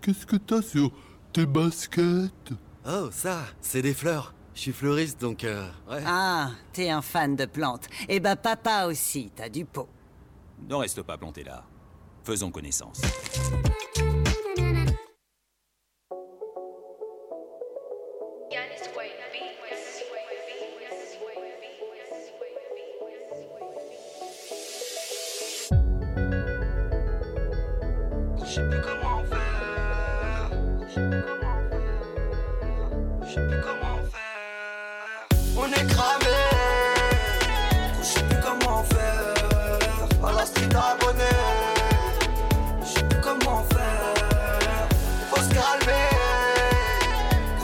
[0.00, 0.90] Qu'est-ce que t'as sur
[1.32, 2.52] tes baskets?
[2.86, 4.34] Oh, ça, c'est des fleurs.
[4.54, 6.02] Je suis fleuriste donc euh, ouais.
[6.06, 7.86] Ah, t'es un fan de plantes.
[8.08, 9.88] Eh ben papa aussi, t'as du pot.
[10.68, 11.64] Ne reste pas planté là.
[12.24, 13.00] Faisons connaissance.
[28.50, 30.50] Je sais plus comment faire.
[30.88, 32.42] Je plus comment faire.
[33.24, 33.46] Je sais
[35.56, 36.36] On est cramé,
[38.00, 40.26] je sais plus comment faire.
[40.26, 41.32] À la street abonné,
[42.80, 44.88] je sais plus comment faire.
[45.30, 46.10] Faut se calmer,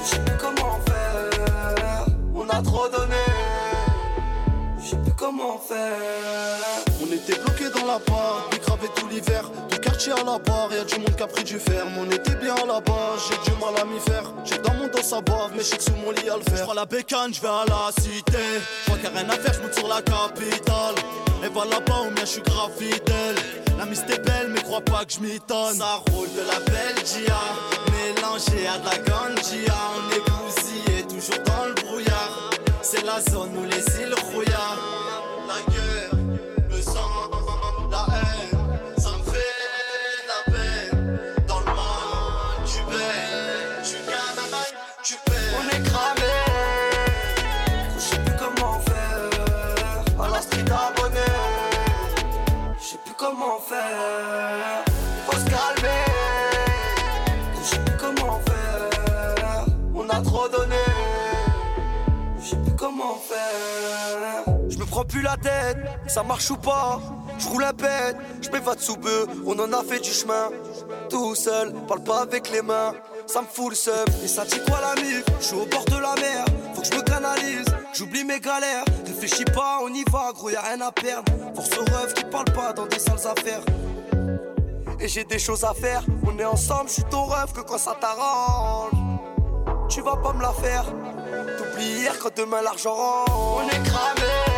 [0.00, 2.06] je sais plus comment faire.
[2.32, 3.26] On a trop donné,
[4.78, 6.84] je sais plus comment faire.
[7.02, 9.50] On était bloqué dans la part, gravé tout l'hiver,
[9.96, 11.90] quartier à la barre, y'a du monde qui a pris du ferme.
[11.98, 14.24] On était bien là-bas, j'ai du mal à m'y faire.
[14.44, 16.42] J'ai dans mon dos sa boîte, mais je sais que sous mon lit à le
[16.42, 16.68] faire.
[16.68, 18.38] Je la bécane, je vais à la cité.
[18.84, 20.94] Je vois qu'il rien à faire, je monte sur la capitale.
[21.42, 23.36] Et va là-bas où bien je suis grave fidèle.
[23.78, 25.76] La mise est belle, mais crois pas que je m'étonne.
[25.76, 27.40] Ça roule de la Belgia,
[27.92, 29.74] mélangé à de la ganjia.
[29.96, 32.50] On est bousillé, toujours dans le brouillard.
[32.82, 35.05] C'est la zone où les îles rouillards.
[64.96, 65.76] Prends plus la tête,
[66.06, 66.98] ça marche ou pas.
[67.38, 70.48] Je roule un pète, je m'évade sous peu, on en a fait du chemin.
[71.10, 72.94] Tout seul, parle pas avec les mains,
[73.26, 74.06] ça me fout le seum.
[74.24, 75.22] Et ça dit quoi la mif?
[75.38, 78.84] Je suis au bord de la mer, faut que je me canalise, j'oublie mes galères.
[79.06, 81.30] Réfléchis pas, on y va, gros, y'a rien à perdre.
[81.54, 83.64] Force aux rêves qui parlent pas dans des sales affaires.
[84.98, 87.76] Et j'ai des choses à faire, on est ensemble, je suis ton rêve que quand
[87.76, 88.92] ça t'arrange.
[89.90, 90.86] Tu vas pas me la faire,
[91.58, 93.32] t'oublies hier quand demain l'argent rentre.
[93.58, 94.55] On est cramé,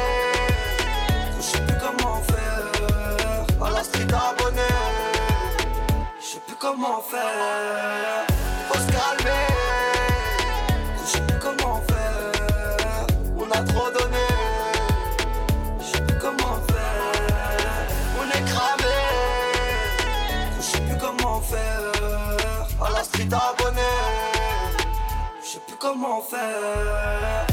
[3.69, 4.63] À la street abonné,
[6.19, 8.25] je sais plus comment faire.
[8.69, 9.47] Faut se calmer,
[11.03, 13.07] je sais plus comment faire.
[13.37, 14.27] On a trop donné,
[15.81, 17.85] je sais plus comment faire.
[18.19, 18.97] On est cramé,
[20.57, 22.87] je sais plus comment faire.
[22.87, 23.83] À la street abonné,
[25.43, 27.48] je sais plus comment faire.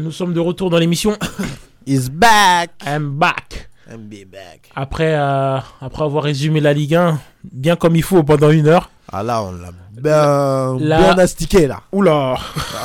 [0.00, 1.16] Nous sommes de retour dans l'émission.
[1.86, 2.70] Is back.
[2.86, 3.70] I'm back.
[3.90, 4.70] I'm be back.
[4.76, 7.18] Après, euh, après avoir résumé la Ligue 1
[7.52, 8.90] bien comme il faut pendant une heure.
[9.12, 11.80] Ah là, on l'a bien, bien astiqué là.
[11.90, 12.36] Oula.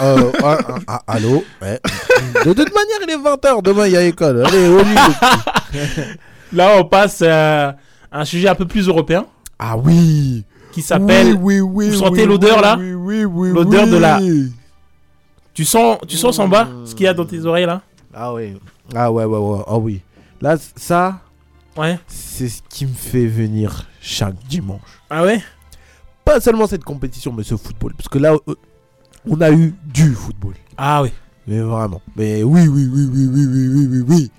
[0.01, 1.79] Euh, ah, ah, ah, allô ouais.
[2.45, 3.61] De toute manière, il est 20h.
[3.61, 4.43] Demain, il y a école.
[4.45, 4.79] Allez, au.
[6.53, 7.71] Là, on passe euh,
[8.11, 9.25] à un sujet un peu plus européen.
[9.59, 10.43] Ah oui.
[10.71, 11.35] Qui s'appelle.
[11.39, 11.89] Oui, oui, oui.
[11.89, 13.49] Vous sentez l'odeur là Oui, oui, oui.
[13.51, 14.19] L'odeur de la.
[15.55, 16.85] Tu sens, tu sens Samba, hmm.
[16.85, 17.81] ce qu'il y a dans tes oreilles là?
[18.13, 18.57] Ah oui.
[18.93, 19.63] Ah ouais, ouais, ouais.
[19.65, 20.01] Ah oui.
[20.41, 21.21] Là, ça,
[21.77, 21.97] ouais.
[22.07, 25.01] c'est ce qui me fait venir chaque dimanche.
[25.09, 25.41] Ah ouais?
[26.25, 27.93] Pas seulement cette compétition, mais ce football.
[27.93, 28.55] Parce que là, euh,
[29.25, 30.55] on a eu du football.
[30.77, 31.11] Ah oui.
[31.47, 32.01] Mais vraiment.
[32.17, 34.05] Mais oui, oui, oui, oui, oui, oui, oui, oui.
[34.09, 34.31] Oui,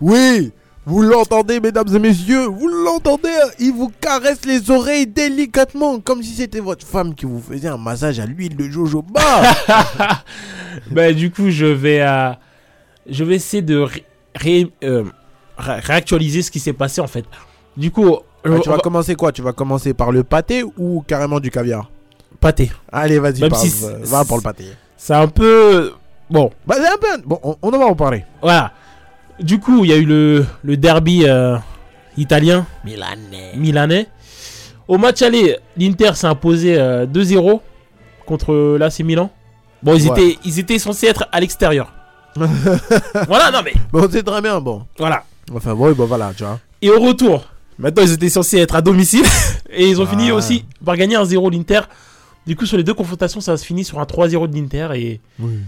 [0.00, 0.52] oui
[0.86, 3.28] vous l'entendez, mesdames et messieurs, vous l'entendez,
[3.58, 7.78] il vous caresse les oreilles délicatement, comme si c'était votre femme qui vous faisait un
[7.78, 9.20] massage à l'huile de jojoba.
[10.90, 12.32] bah, du coup, je vais, euh,
[13.08, 14.04] je vais essayer de ré-
[14.34, 15.04] ré- euh,
[15.56, 17.24] ré- réactualiser ce qui s'est passé en fait.
[17.76, 19.32] Du coup, Ah, tu vas va- commencer quoi?
[19.32, 21.90] Tu vas commencer par le pâté ou carrément du caviar?
[22.40, 22.70] Pâté.
[22.92, 24.64] Allez, vas-y, si va- pour le pâté.
[24.96, 25.92] C'est un peu.
[26.30, 26.50] Bon.
[26.66, 27.22] Bah, c'est un peu.
[27.24, 28.24] Bon, on, on en va en parler.
[28.42, 28.72] Voilà.
[29.40, 31.56] Du coup, il y a eu le, le derby euh,
[32.16, 32.66] italien.
[32.84, 33.52] Milanais.
[33.56, 34.06] Milanais.
[34.86, 37.60] Au match aller, l'Inter s'est imposé euh, 2-0
[38.26, 39.30] contre l'AC Milan.
[39.82, 40.20] Bon, ils, Ouais.
[40.30, 41.92] étaient, ils étaient censés être à l'extérieur.
[42.36, 43.74] voilà, non mais.
[43.92, 44.82] Bon, c'est très bien, bon.
[44.98, 45.24] Voilà.
[45.54, 46.58] Enfin, bon, bah voilà, tu vois.
[46.82, 47.44] Et au retour,
[47.78, 49.24] maintenant ils étaient censés être à domicile.
[49.70, 51.80] et ils ont fini aussi par gagner 1-0 l'Inter.
[52.46, 54.88] Du coup, sur les deux confrontations, ça se finit sur un 3-0 de l'Inter.
[54.94, 55.58] Et, Oui.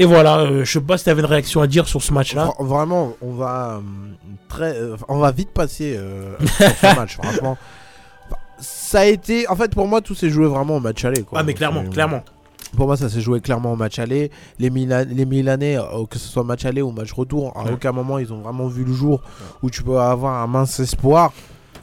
[0.00, 2.12] Et voilà, euh, je sais pas si tu avais une réaction à dire sur ce
[2.12, 2.46] match-là.
[2.46, 3.80] Vra- Vraiment, on va euh,
[4.48, 5.98] très, euh, on va vite passer
[6.40, 7.16] sur ce match.
[7.16, 7.56] Franchement,
[8.28, 11.22] Enfin, ça a été, en fait, pour moi, tout s'est joué vraiment au match aller.
[11.22, 11.38] Quoi.
[11.38, 12.22] Ah, mais clairement, clairement.
[12.76, 14.30] Pour moi, ça s'est joué clairement au match aller.
[14.58, 15.76] Les, Milan- les Milanais,
[16.10, 17.72] que ce soit match aller ou match retour, à Ouais.
[17.72, 19.22] aucun moment ils ont vraiment vu le jour
[19.62, 21.32] où tu peux avoir un mince espoir.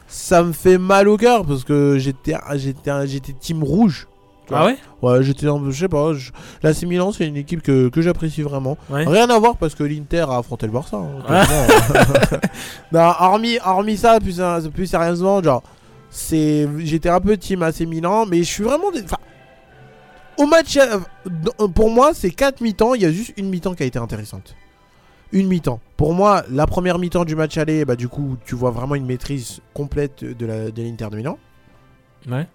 [0.06, 4.06] Ça me fait mal au cœur parce que j'étais, j'étais, j'étais team rouge.
[4.50, 6.12] Ah ouais Ouais, j'étais, un- je sais pas.
[6.14, 8.76] je- Milan, c'est une équipe que, que j'apprécie vraiment.
[8.90, 9.04] Ouais.
[9.06, 10.96] Rien à voir parce que l'Inter a affronté le Barça.
[10.96, 11.44] hein, Ouais.
[11.44, 12.40] clairement.
[12.92, 14.40] non, hormis, hormis ça, plus,
[14.74, 15.62] plus sérieusement, genre,
[16.10, 18.86] c'est j'étais un peu team AC Milan, mais je suis vraiment.
[19.04, 19.18] Enfin,
[20.38, 20.98] au match, euh,
[21.58, 22.94] dans- pour moi, c'est 4 mi-temps.
[22.94, 24.54] Il y a juste une mi-temps qui a été intéressante.
[25.32, 25.80] Une mi-temps.
[25.98, 29.04] Pour moi, la première mi-temps du match aller, bah, du coup, tu vois vraiment une
[29.04, 31.38] maîtrise complète de la- de l'Inter de Milan.
[32.30, 32.46] Ouais.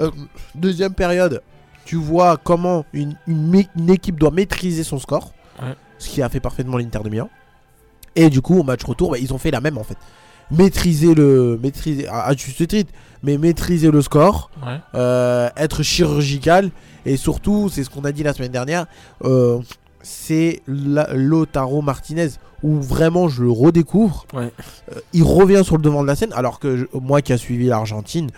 [0.00, 0.10] Euh,
[0.54, 1.42] deuxième période,
[1.84, 5.32] tu vois comment une, une mé- une équipe doit maîtriser son score.
[5.62, 5.74] Ouais.
[5.98, 7.28] Ce qui a fait parfaitement l'Inter de Milan.
[8.16, 9.96] Et du coup, au match retour, bah, ils ont fait la même en fait.
[10.50, 11.58] Maîtriser le.
[11.62, 12.08] Maîtriser.
[12.08, 14.50] À, juste titre, mais maîtriser le score.
[14.66, 14.78] Ouais.
[14.94, 16.70] euh, être chirurgical.
[17.06, 18.86] Et surtout, c'est ce qu'on a dit la semaine dernière.
[19.24, 19.58] euh,
[20.02, 22.28] c'est Lautaro Martinez.
[22.62, 24.26] Où vraiment je le redécouvre.
[24.34, 24.52] Ouais.
[24.94, 26.32] Euh, il revient sur le devant de la scène.
[26.34, 28.28] Alors que je- moi qui a suivi l'Argentine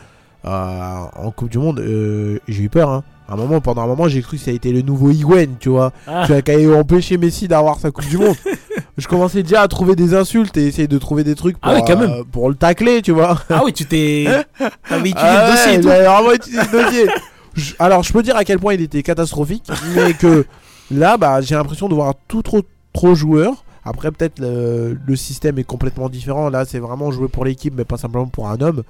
[0.45, 2.91] en Coupe du Monde, euh, j'ai eu peur.
[2.91, 3.03] hein.
[3.29, 5.47] À un moment, pendant un moment, j'ai cru que ça a été le nouveau Higuain,
[5.59, 5.93] tu vois.
[6.07, 6.25] Ah.
[6.27, 8.35] Tu vois, qui a empêché Messi d'avoir sa Coupe du Monde.
[8.99, 11.77] je commençais déjà à trouver des insultes et essayer de trouver des trucs pour, Ah
[11.77, 12.11] oui, quand même.
[12.11, 13.39] euh, pour le tacler, tu vois.
[13.49, 14.27] Ah oui, tu t'es.
[14.89, 15.89] T'avais étudié Ah le dossier et tout.
[15.89, 17.07] j'avais vraiment étudié le dossier.
[17.55, 20.45] Je- Alors, je peux dire à quel point il était catastrophique, mais que
[20.91, 22.63] là, bah, j'ai l'impression de voir tout trop,
[22.93, 23.65] trop joueur.
[23.85, 26.51] Après, peut-être le, le système est complètement différent.
[26.51, 28.83] Là, c'est vraiment jouer pour l'équipe, mais pas simplement pour un homme.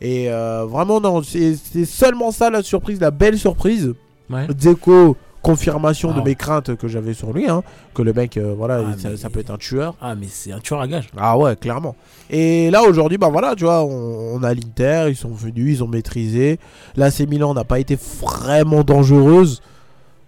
[0.00, 3.94] Et euh, vraiment, non, c'est seulement ça la surprise, la belle surprise.
[4.28, 4.46] Ouais.
[4.48, 6.24] Dzeko, confirmation de Ah.
[6.24, 7.48] mes craintes que j'avais sur lui.
[7.48, 7.62] hein,
[7.94, 9.94] que le mec, euh, voilà, Ah, ça, mais- ça peut être un tueur.
[10.00, 11.08] Ah, mais c'est un tueur à gage.
[11.16, 11.94] Ah ouais, clairement.
[12.28, 15.84] Et là aujourd'hui, bah voilà, tu vois, on, on a l'Inter, ils sont venus, ils
[15.84, 16.58] ont maîtrisé.
[16.96, 19.62] L'AC Milan n'a pas été vraiment dangereuse.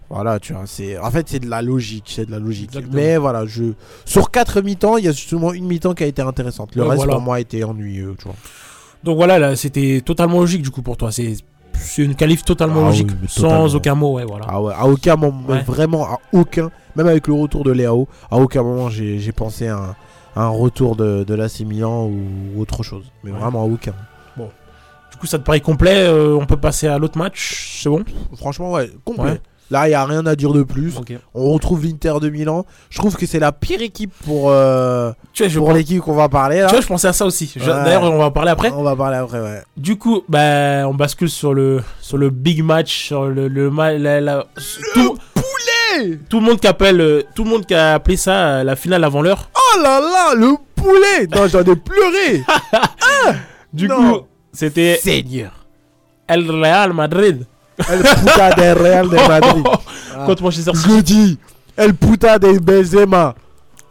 [0.09, 2.69] Voilà, tu vois, c'est en fait c'est de la logique, c'est de la logique.
[2.69, 2.95] Exactement.
[2.95, 3.65] Mais voilà, je
[4.05, 6.75] sur quatre mi-temps, il y a justement une mi-temps qui a été intéressante.
[6.75, 7.13] Le Ouais, reste voilà.
[7.13, 8.35] pour moi a été ennuyeux, tu vois.
[9.03, 11.11] Donc voilà, là, c'était totalement logique du coup pour toi.
[11.11, 11.35] C'est
[11.73, 13.65] c'est une qualif totalement Ah logique, oui, sans totalement.
[13.75, 14.45] aucun mot, ouais, voilà.
[14.49, 15.61] Ah ouais, à aucun moment, Ouais.
[15.61, 19.67] vraiment à aucun, même avec le retour de Léao, à aucun moment j'ai j'ai pensé
[19.69, 19.95] à un,
[20.35, 23.05] à un retour de, de l'AC Milan ou autre chose.
[23.23, 23.93] Mais vraiment à aucun.
[25.11, 28.03] Du coup, ça te paraît complet euh, On peut passer à l'autre match, c'est bon?
[28.37, 29.41] Franchement, ouais, complet.
[29.71, 30.95] Là, il n'y a rien à dire de plus.
[31.35, 32.65] On retrouve l'Inter de Milan.
[32.89, 36.15] Je trouve que c'est la pire équipe pour, euh, Tu vois, je, pour l'équipe qu'on
[36.15, 36.65] va parler là.
[36.67, 37.53] tu vois, je pensais à ça aussi.
[37.59, 37.65] Ouais.
[37.65, 38.71] D'ailleurs, on va en parler après.
[38.71, 39.61] On va parler après, ouais.
[39.77, 44.19] Du coup, bah, on bascule sur le, sur le big match, sur le, le la-
[44.21, 44.45] la-
[44.95, 48.31] tout, Poulet tout le monde qui appelle, euh, tout le monde qui a appelé ça
[48.59, 49.49] euh, la finale avant l'heure.
[49.55, 52.43] Oh là là, le poulet Non, j'en ai pleuré
[53.73, 53.95] Du Non.
[54.19, 55.51] coup, c'était Seigneur
[56.27, 57.45] El Real Madrid
[57.89, 59.63] El puta del Real de Madrid.
[60.15, 60.25] Ah.
[60.25, 60.95] contre Manchester Je City.
[60.95, 61.37] le dis
[61.77, 63.35] El puta de Benzema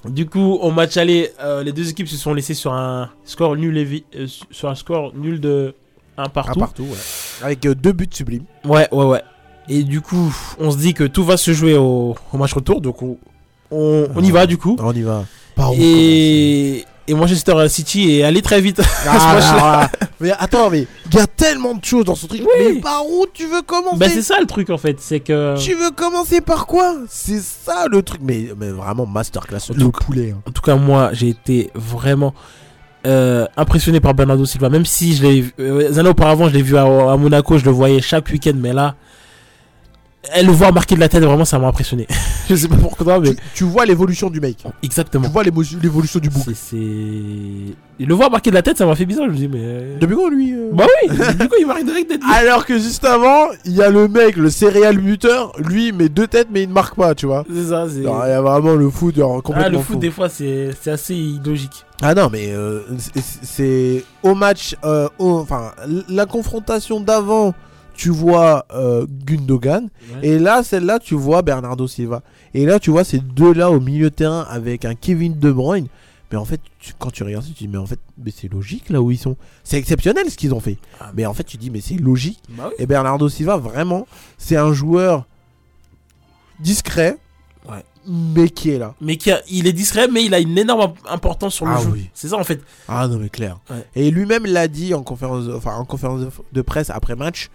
[0.05, 3.57] Du coup, au match aller, euh, les deux équipes se sont laissées sur un score
[3.57, 5.75] nul, euh, sur un score nul de
[6.19, 6.59] 1 Un partout.
[6.61, 6.99] partout, ouais.
[7.43, 8.45] Avec euh, deux buts sublimes.
[8.65, 9.23] Ouais, ouais, ouais.
[9.71, 12.81] Et du coup, on se dit que tout va se jouer au, au match retour,
[12.81, 13.17] donc on,
[13.71, 14.77] on, on y va du coup.
[14.81, 15.25] On y va.
[15.55, 18.81] Par où Et, et Manchester City est allé très vite.
[19.07, 19.39] Ah,
[19.91, 19.91] là.
[20.21, 22.41] Mais attends, mais il y a tellement de choses dans ce truc.
[22.43, 22.75] Oui.
[22.75, 25.57] Mais par où tu veux commencer Bah c'est ça le truc en fait, c'est que...
[25.57, 26.97] Tu veux commencer par quoi?
[27.09, 28.21] C'est ça le truc.
[28.25, 29.59] Mais, mais vraiment masterclass.
[29.71, 30.33] En Le poulet.
[30.37, 30.43] hein.
[30.49, 32.35] En tout cas, moi, j'ai été vraiment
[33.07, 34.69] euh, impressionné par Bernardo Silva.
[34.71, 37.65] Même si je l'ai vu, euh, années auparavant, je l'ai vu à, à Monaco, je
[37.65, 38.97] le voyais chaque week-end, mais là,
[40.33, 42.07] elle le voir marquer de la tête, vraiment, ça m'a impressionné.
[42.51, 44.57] je sais pas pourquoi, mais Tu, tu vois l'évolution du mec.
[44.59, 45.29] Tu exactement.
[45.29, 46.45] vois l'émo- l'évolution du bouc.
[46.55, 46.77] C'est,
[48.05, 49.27] Le voir marquer de la tête, ça m'a fait bizarre.
[49.27, 49.59] Je me dis, mais.
[49.61, 52.21] euh, Depuis quand lui euh Bah oui, du coup, il marque direct tête.
[52.33, 55.53] Alors que juste avant, il y a le mec, le céréal buteur.
[55.59, 57.45] Lui, il met deux têtes, mais il ne marque pas, tu vois.
[57.53, 58.01] C'est ça, c'est.
[58.01, 59.99] Alors, Il y a vraiment le foot genre, complètement Ah, le foot, fou.
[60.01, 61.85] des fois, c'est, assez illogique.
[62.01, 62.81] Ah non, mais euh,
[63.43, 65.73] c'est- au match, euh, enfin
[66.09, 67.55] la confrontation d'avant,
[67.99, 70.29] tu vois euh, Gundogan, Ouais.
[70.29, 72.23] et là celle-là tu vois Bernardo Silva,
[72.55, 75.89] et là tu vois ces deux-là au milieu de terrain avec un Kevin De Bruyne.
[76.31, 78.53] Mais en fait, tu- quand tu regardes ça, tu dis mais en fait, mais c'est
[78.53, 79.35] logique là où ils sont.
[79.65, 80.77] C'est exceptionnel ce qu'ils ont fait.
[81.01, 82.41] Ah, Mais en fait, tu dis mais c'est logique.
[82.51, 82.75] Bah oui.
[82.79, 84.07] Et Bernardo Silva, vraiment,
[84.37, 85.25] c'est un joueur
[86.61, 87.17] discret,
[87.69, 87.83] Ouais.
[88.07, 88.95] mais qui est là.
[89.01, 91.81] Mais qui a- il est discret, mais il a une énorme importance sur le Ah
[91.81, 91.89] jeu.
[91.93, 92.11] oui.
[92.15, 92.61] C'est ça en fait.
[92.89, 93.59] Ah non mais clair.
[93.71, 93.85] Ouais.
[93.95, 97.49] Et lui-même l'a dit en conférence, enfin en conférence de, de presse après match.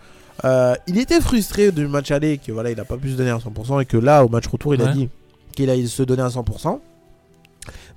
[0.46, 3.30] Euh, il était frustré du match aller que voilà il a pas pu se donner
[3.32, 5.10] à 100% et que là au match retour il a dit
[5.56, 6.80] qu'il allait se donner à 100%.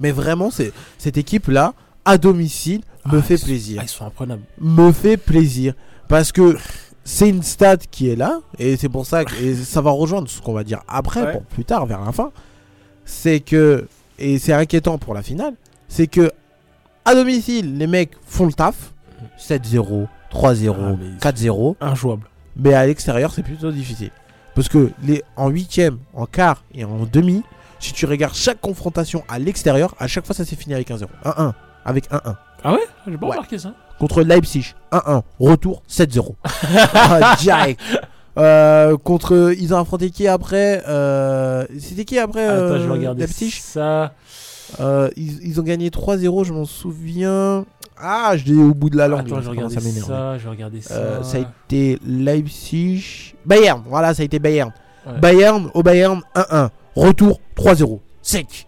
[0.00, 3.88] Mais vraiment c'est cette équipe là à domicile me Ah, fait sont- plaisir, Ah, ils
[3.88, 4.42] sont imprenables.
[4.60, 5.74] me fait plaisir
[6.08, 6.56] parce que
[7.04, 10.28] c'est une stat qui est là et c'est pour ça que et ça va rejoindre
[10.28, 11.32] ce qu'on va dire après Ouais.
[11.32, 12.32] pour plus tard vers la fin.
[13.04, 13.86] C'est que
[14.18, 15.54] et c'est inquiétant pour la finale,
[15.88, 16.30] c'est que
[17.04, 18.92] à domicile les mecs font le taf
[19.38, 20.06] 7-0,
[20.36, 22.26] 3-0, Ah, mais- 4-0, Injouable.
[22.56, 24.10] mais à l'extérieur c'est plutôt difficile
[24.54, 27.42] parce que les en huitième, en quart et en demi,
[27.78, 31.06] si tu regardes chaque confrontation à l'extérieur, à chaque fois ça s'est fini avec 1-0,
[31.24, 31.54] 1-1
[31.84, 32.36] avec 1-1.
[32.64, 32.80] Ah ouais?
[33.06, 33.32] J'ai pas Ouais.
[33.32, 33.72] remarqué ça.
[33.98, 35.22] Contre Leipzig, 1-1.
[35.40, 36.36] Retour, 7-0.
[36.94, 37.80] Ah, direct.
[38.38, 43.14] Euh, contre, ils ont affronté qui après euh, C'était qui après Attends, je euh, vais
[43.14, 43.50] Leipzig?
[43.62, 44.12] ça.
[45.16, 47.64] Ils, ils ont gagné 3-0, je m'en souviens.
[47.98, 49.20] Ah, je l'ai au bout de la langue.
[49.26, 50.00] Attends, je ça m'énerver.
[50.00, 50.38] ça.
[50.38, 50.94] Je vais regarder ça.
[50.94, 53.34] Euh, ça a été Leipzig.
[53.44, 54.72] Bayern, voilà, ça a été Bayern.
[55.06, 55.18] Ouais.
[55.18, 56.70] Bayern au Bayern 1-1.
[56.94, 58.00] Retour 3-0.
[58.22, 58.66] Sec.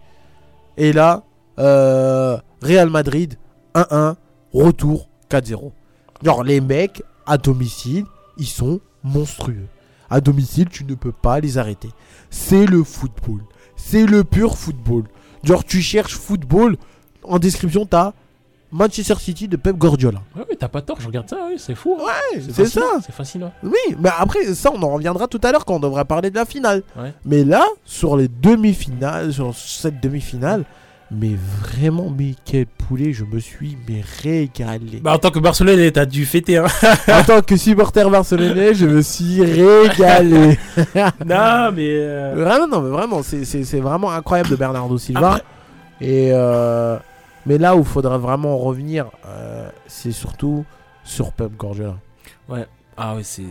[0.76, 1.24] Et là,
[1.58, 3.34] euh, Real Madrid
[3.74, 4.14] 1-1.
[4.52, 5.72] Retour 4-0.
[6.22, 8.04] Genre, les mecs à domicile,
[8.38, 9.66] ils sont monstrueux.
[10.10, 11.90] À domicile, tu ne peux pas les arrêter.
[12.30, 13.42] C'est le football.
[13.76, 15.04] C'est le pur football.
[15.44, 16.76] Genre, tu cherches football.
[17.22, 18.12] En description, t'as
[18.70, 20.20] Manchester City de Pep Guardiola.
[20.36, 21.96] Ouais, mais t'as pas tort, je regarde ça, oui, c'est fou.
[22.00, 22.04] hein.
[22.34, 22.82] Ouais, c'est ça.
[23.04, 23.50] C'est fascinant.
[23.62, 26.34] Oui, mais après, ça, on en reviendra tout à l'heure quand on devra parler de
[26.36, 26.82] la finale.
[26.98, 27.12] Ouais.
[27.24, 30.64] Mais là, sur les demi-finales, sur cette demi-finale,
[31.10, 31.30] mais
[31.62, 35.00] vraiment, mais quel poulet, je me suis mais régalé.
[35.02, 36.58] Bah, en tant que Barcelonais, t'as dû fêter.
[36.58, 36.66] Hein.
[37.08, 40.58] en tant que supporter barcelonais, je me suis régalé.
[41.24, 41.88] non, mais.
[41.88, 45.40] euh, Vraiment, non, mais vraiment, c'est vraiment incroyable de Bernardo Silva.
[46.02, 46.98] Et euh,
[47.48, 50.64] mais là où il faudrait vraiment revenir, euh, c'est surtout
[51.02, 51.96] sur Pep Guardiola.
[52.48, 52.66] Ouais.
[52.96, 53.42] Ah ouais, c'est.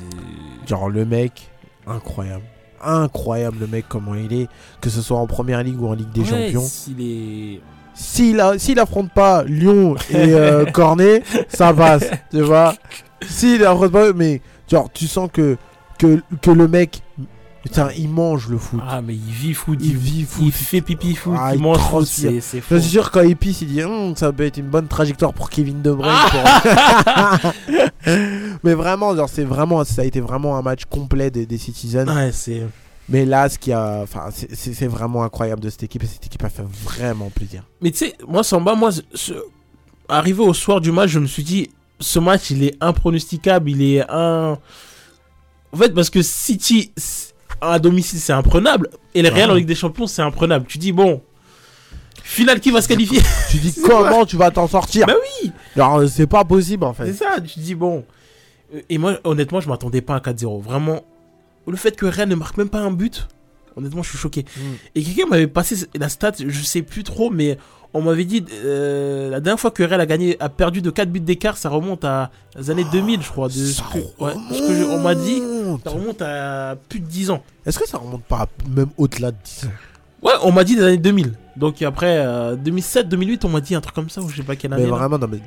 [0.65, 1.49] Genre le mec,
[1.85, 2.43] incroyable.
[2.81, 4.47] Incroyable le mec, comment il est.
[4.81, 6.61] Que ce soit en première ligue ou en Ligue des Ouais, Champions.
[6.65, 7.61] S'il est.
[7.93, 12.05] S'il a- s'il affronte pas Lyon et euh, Cornet, ça passe.
[12.29, 12.75] Tu vois
[13.27, 15.57] S'il affronte pas, mais genre, tu sens que,
[15.97, 17.01] que, que le mec,
[17.67, 18.79] putain, il mange le foot.
[18.87, 19.79] Ah, mais il vit foot.
[19.81, 20.43] Il vit foot.
[20.45, 21.33] Il fait pipi foot.
[21.37, 22.05] Ah, il il mange foot.
[22.05, 24.67] C'est c'est Je suis sûr quand il pisse, il dit Hum, ça peut être une
[24.69, 26.13] bonne trajectoire pour Kevin De Bruyne.
[26.31, 27.53] pour-
[28.63, 32.07] Mais vraiment, genre, c'est vraiment, ça a été vraiment un match complet des, des Citizens.
[32.07, 32.63] Ouais, c'est.
[33.09, 36.43] Mais là, ce qui a, enfin, c'est- vraiment incroyable de cette équipe et cette équipe
[36.43, 37.63] a fait vraiment plaisir.
[37.81, 39.33] Mais tu sais, moi, Samba, moi, ce-
[40.09, 41.69] arrivé au soir du match, je me suis dit,
[41.99, 44.57] ce match, il est impronosticable, il est un.
[45.73, 46.91] En fait, parce que City,
[47.61, 50.65] à domicile, c'est imprenable, et le Real en Ligue des Champions, c'est imprenable.
[50.67, 51.21] Tu dis, bon,
[52.23, 55.13] finale qui va se qualifier Tu dis comment tu vas t'en sortir Bah
[55.43, 57.07] oui Genre, euh, c'est pas possible en fait.
[57.07, 58.05] C'est ça, tu dis, bon.
[58.75, 60.61] Euh, Et moi, honnêtement, je m'attendais pas à un 4-0.
[60.61, 61.01] Vraiment,
[61.67, 63.27] le fait que Real ne marque même pas un but,
[63.75, 64.45] honnêtement, je suis choqué.
[64.57, 64.61] Mm.
[64.95, 67.57] Et quelqu'un m'avait passé la stat, je sais plus trop, mais
[67.93, 71.09] on m'avait dit euh, la dernière fois que Real a gagné, a perdu de 4
[71.09, 73.47] buts d'écart, ça remonte à les années 2000, je crois.
[73.47, 75.41] De ce que, ouais, ce que je- on m'a dit,
[75.83, 77.41] ça remonte à plus de 10 ans.
[77.65, 79.71] Est-ce que ça remonte pas même au-delà de 10 ans?
[80.23, 81.33] Ouais, on m'a dit des années 2000.
[81.55, 84.43] Donc après, euh, 2007, 2008, on m'a dit un truc comme ça, ou je sais
[84.43, 84.83] pas quelle année.
[84.83, 85.39] Mais vraiment, non, mais.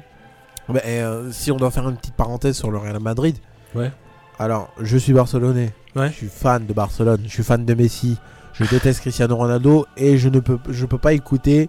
[0.73, 3.37] mais, euh, si on doit faire une petite parenthèse sur le Real Madrid.
[3.75, 3.91] Ouais.
[4.39, 5.73] Alors, je suis barcelonais.
[5.97, 6.09] Ouais.
[6.11, 7.21] Je suis fan de Barcelone.
[7.25, 8.17] Je suis fan de Messi.
[8.55, 9.87] Je déteste Cristiano Ronaldo.
[9.97, 11.69] Et je ne peux, je peux pas écouter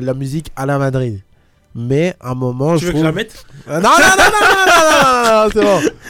[0.00, 1.20] la musique à la Madrid.
[1.74, 4.24] Mais à un moment, Tu je veux que je la mette Euh, non, non, non,
[4.24, 5.62] non, non, non, non, non, non, non, c'est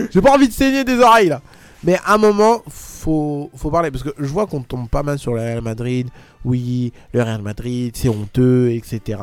[0.04, 0.08] bon.
[0.12, 1.40] J'ai pas envie de saigner des oreilles là.
[1.84, 3.90] Mais à un moment, faut, faut parler.
[3.90, 6.08] Parce que je vois qu'on tombe pas mal sur le Real Madrid.
[6.44, 9.18] Oui, le Real Madrid, c'est honteux, etc.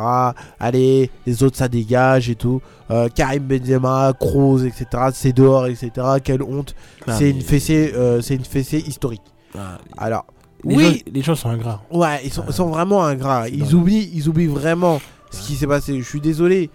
[0.60, 2.62] Allez, les autres, ça dégage et tout.
[2.92, 4.86] Euh, Karim Benzema, Kroos, etc.
[5.14, 5.92] C'est dehors, etc.
[6.24, 6.76] Quelle honte.
[7.08, 9.22] Ah, c'est mais- une fessée, euh, c'est une fessée historique.
[9.58, 10.26] Ah, Alors,
[10.64, 11.82] les oui, gens- les gens sont ingrats.
[11.92, 13.48] Ouais, ils sont, sont vraiment ingrats.
[13.50, 15.00] Ils oublient, ils oublient vraiment
[15.32, 16.00] ce qui s'est passé.
[16.02, 16.70] Je suis désolé.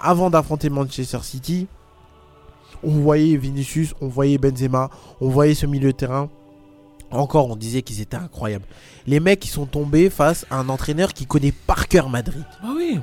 [0.00, 1.66] Avant d'affronter Manchester City,
[2.82, 4.90] on voyait Vinicius, on voyait Benzema,
[5.20, 6.28] on voyait ce milieu de terrain.
[7.10, 8.66] Encore, on disait qu'ils étaient incroyables.
[9.06, 12.44] Les mecs, ils sont tombés face à un entraîneur qui connaît par cœur Madrid.
[12.62, 12.98] Ah oui.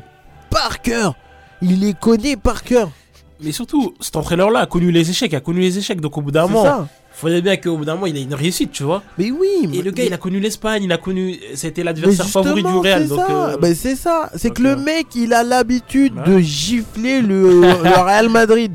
[0.51, 1.15] Par cœur
[1.61, 2.91] Il les connaît par cœur.
[3.41, 5.99] Mais surtout, cet entraîneur-là a connu les échecs, a connu les échecs.
[6.01, 8.21] Donc au bout d'un C'est moment, il faudrait bien qu'au bout d'un moment, il ait
[8.23, 9.03] une réussite, tu vois.
[9.17, 9.69] Mais oui.
[9.73, 11.37] Et le gars, mais- il a connu l'Espagne, il a connu.
[11.53, 13.03] C'était Mais l'adversaire favori du Real.
[13.03, 13.49] c'est Donc, ça.
[13.61, 14.29] euh, c'est ça.
[14.35, 16.23] C'est que le euh, mec, il a l'habitude Ouais.
[16.35, 18.71] de gifler le, le Real Madrid.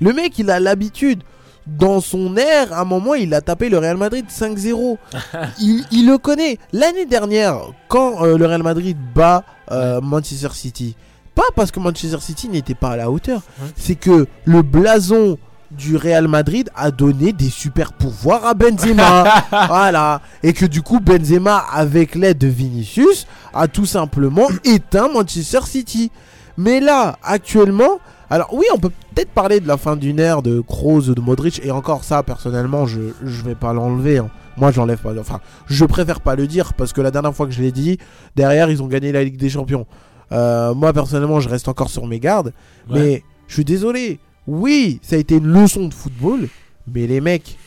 [0.00, 1.22] Le mec, il a l'habitude.
[1.66, 4.96] Dans son air, à un moment, il a tapé le Real Madrid 5-0.
[5.60, 6.56] il, il le connaît.
[6.72, 7.58] L'année dernière,
[7.88, 10.96] quand euh, le Real Madrid bat euh, Manchester City,
[11.38, 13.42] pas parce que Manchester City n'était pas à la hauteur,
[13.76, 15.38] c'est que le blason
[15.70, 19.44] du Real Madrid a donné des super pouvoirs à Benzema.
[19.68, 20.20] voilà.
[20.42, 26.10] Et que du coup, Benzema, avec l'aide de Vinicius, a tout simplement éteint Manchester City.
[26.56, 28.00] Mais là, actuellement,
[28.30, 31.60] alors oui, on peut peut-être parler de la fin d'une ère de Kroos, de Modric,
[31.64, 34.18] et encore ça, personnellement, je, je vais pas l'enlever.
[34.18, 34.30] hein.
[34.56, 35.12] Moi, j'enlève pas.
[35.20, 35.38] Enfin,
[35.68, 37.96] je préfère pas le dire parce que la dernière fois que je l'ai dit,
[38.34, 39.86] derrière, ils ont gagné la Ligue des Champions.
[40.32, 42.52] Euh, moi, personnellement, je reste encore sur mes gardes.
[42.90, 43.00] Ouais.
[43.00, 44.18] Mais je suis désolé.
[44.46, 46.48] Oui, ça a été une leçon de football.
[46.92, 47.58] Mais les mecs,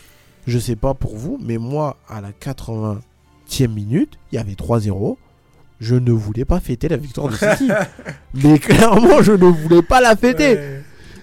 [0.48, 2.98] je sais pas pour vous, mais moi, à la 80e
[3.68, 5.18] minute, il y avait 3-0.
[5.80, 7.70] je ne voulais pas fêter la victoire de City.
[8.36, 10.60] Mais clairement, je ne voulais pas la fêter.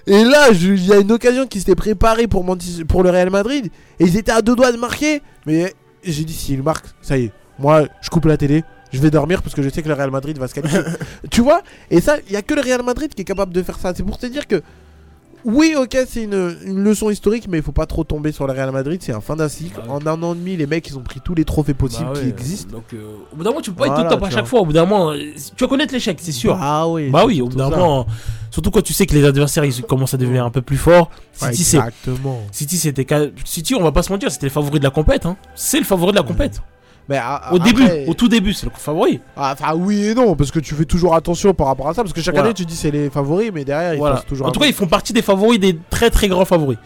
[0.07, 3.71] Et là, il y a une occasion qui s'était préparée pour le Real Madrid.
[4.01, 5.23] Et ils étaient à deux doigts de marquer.
[5.47, 7.33] Mais j'ai dit, s'ils marquent, ça y est.
[7.59, 8.65] Moi, je coupe la télé.
[8.93, 10.81] Je vais dormir parce que je sais que le Real Madrid va se qualifier.
[11.31, 11.63] tu vois?
[11.91, 13.93] Et ça, il y a que le Real Madrid qui est capable de faire ça.
[13.95, 14.63] C'est pour te dire que.
[15.45, 18.53] Oui, ok, c'est une, une leçon historique, mais il faut pas trop tomber sur le
[18.53, 19.01] Real Madrid.
[19.03, 19.81] C'est un fin d'un cycle.
[19.89, 22.15] En un an et demi, les mecs, ils ont pris tous les trophées possibles Bah
[22.15, 22.73] ouais, qui existent.
[22.73, 24.47] Donc, euh, au bout d'un moment, tu peux pas être Voilà, au top à chaque
[24.47, 24.61] fois.
[24.61, 25.19] Au bout d'un moment, euh,
[25.57, 26.59] tu vas connaître l'échec, c'est sûr.
[26.61, 27.09] Ah oui.
[27.11, 28.07] Bah oui, au bout d'un moment.
[28.51, 31.11] Surtout quand tu sais que les adversaires ils commencent à devenir un peu plus forts.
[31.41, 31.77] Ouais, City, c'est.
[31.77, 32.41] exactement.
[32.51, 33.07] City, c'était.
[33.45, 35.25] City, on va pas se mentir, c'était le favori de la compète.
[35.25, 35.37] Hein.
[35.55, 36.61] C'est le favori de la compète.
[37.09, 39.21] Mais a- Au après- début, au tout début, c'est le favori.
[39.37, 42.03] Ah, Enfin, oui et non, parce que tu fais toujours attention par rapport à ça.
[42.03, 42.49] Parce que chaque Voilà.
[42.51, 44.17] année, tu dis c'est les favoris, mais derrière, ils Voilà.
[44.17, 46.77] passent toujours En tout cas, ils font partie des favoris, des très très grands favoris.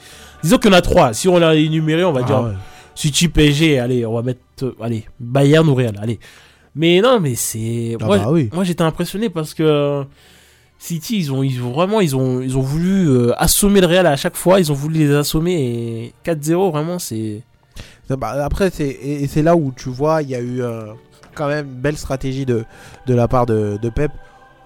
[0.45, 1.13] Disons qu'il y en a trois.
[1.13, 2.53] Si on l'a énuméré, on va Ah dire ouais.
[2.95, 4.41] City, PSG, allez, on va mettre.
[4.63, 6.21] euh, allez, Bayern ou Real, allez.
[6.77, 7.97] Mais non, mais c'est.
[8.01, 8.49] Ah moi, bah oui.
[8.53, 9.63] moi, j'étais impressionné parce que.
[9.65, 10.05] euh,
[10.79, 14.05] City, ils ont, ils ont vraiment, ils ont, ils ont voulu euh, assommer le Real
[14.07, 14.59] à chaque fois.
[14.59, 17.43] Ils ont voulu les assommer et 4-0, vraiment, c'est.
[18.11, 20.93] Bah, après, c'est c'est là où tu vois, il y a eu euh,
[21.35, 22.65] quand même une belle stratégie de,
[23.07, 24.13] de la part de, de Pep.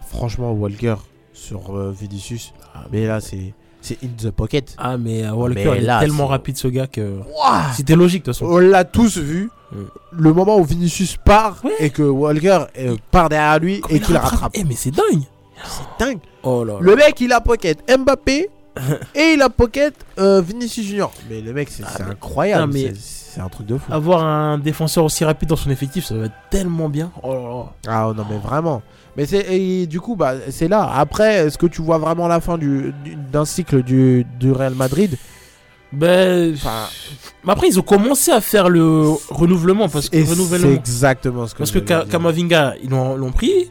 [0.08, 0.96] Franchement, Walker
[1.32, 2.52] sur euh, Vinicius,
[2.90, 4.74] mais là, c'est c'est in the pocket.
[4.78, 7.20] Ah, mais euh, Walker, Mais il est tellement rapide ce gars que.
[7.74, 8.46] C'était logique de toute façon.
[8.52, 9.48] On l'a tous vu.
[9.70, 9.76] Mm.
[10.12, 14.16] Le moment où Vinicius part et que Walker euh, part derrière lui et il qu'il
[14.16, 14.32] rattrape.
[14.32, 14.52] rattrape.
[14.54, 15.22] Eh, mais c'est dingue!
[15.64, 16.18] C'est dingue.
[16.42, 16.78] Oh là là.
[16.80, 18.48] Le mec, il a pocket Mbappé
[19.14, 21.12] et il a pocket euh, Vinicius Junior.
[21.30, 22.62] Mais le mec, c'est incroyable.
[22.64, 23.92] Ah, mais- c'est- un truc de fou.
[23.92, 27.12] Avoir un défenseur aussi rapide dans son effectif, ça va être tellement bien.
[27.22, 27.64] Oh là là.
[27.86, 28.80] Ah non mais vraiment.
[29.14, 30.90] Mais c'est du coup bah c'est là.
[30.94, 34.74] Après est-ce que tu vois vraiment la fin du du- d'un cycle du, du Real
[34.74, 35.18] Madrid?
[35.92, 36.56] Ben,
[37.46, 41.70] après ils ont commencé à faire le renouvellement parce que c'est exactement ce que parce
[41.72, 41.78] que.
[41.78, 43.70] Kamavinga ils l'ont l'ont pris.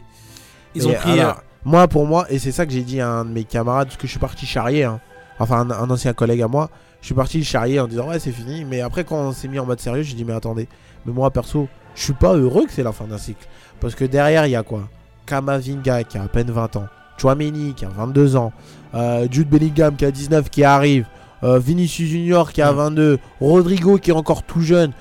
[0.76, 1.18] Ils Et ont pris.
[1.18, 3.88] alors, moi pour moi et c'est ça que j'ai dit à un de mes camarades
[3.88, 4.84] parce que je suis parti charrier.
[4.84, 5.00] hein.
[5.38, 6.70] Enfin un, un ancien collègue à moi.
[7.02, 8.64] Je suis parti charrier en disant ouais c'est fini.
[8.64, 10.68] Mais après quand on s'est mis en mode sérieux j'ai dit mais attendez.
[11.04, 13.46] Mais moi perso je suis pas heureux que c'est la fin d'un cycle.
[13.80, 14.88] Parce que derrière il y a quoi?
[15.26, 16.86] Kamavinga qui a à peine 20 ans.
[17.18, 18.52] Chouameni qui a 22 ans.
[18.94, 21.06] euh, Jude Bellingham qui a 19 qui arrive.
[21.42, 23.18] euh, Vinicius Junior qui a 22.
[23.40, 24.92] Rodrigo qui est encore tout jeune.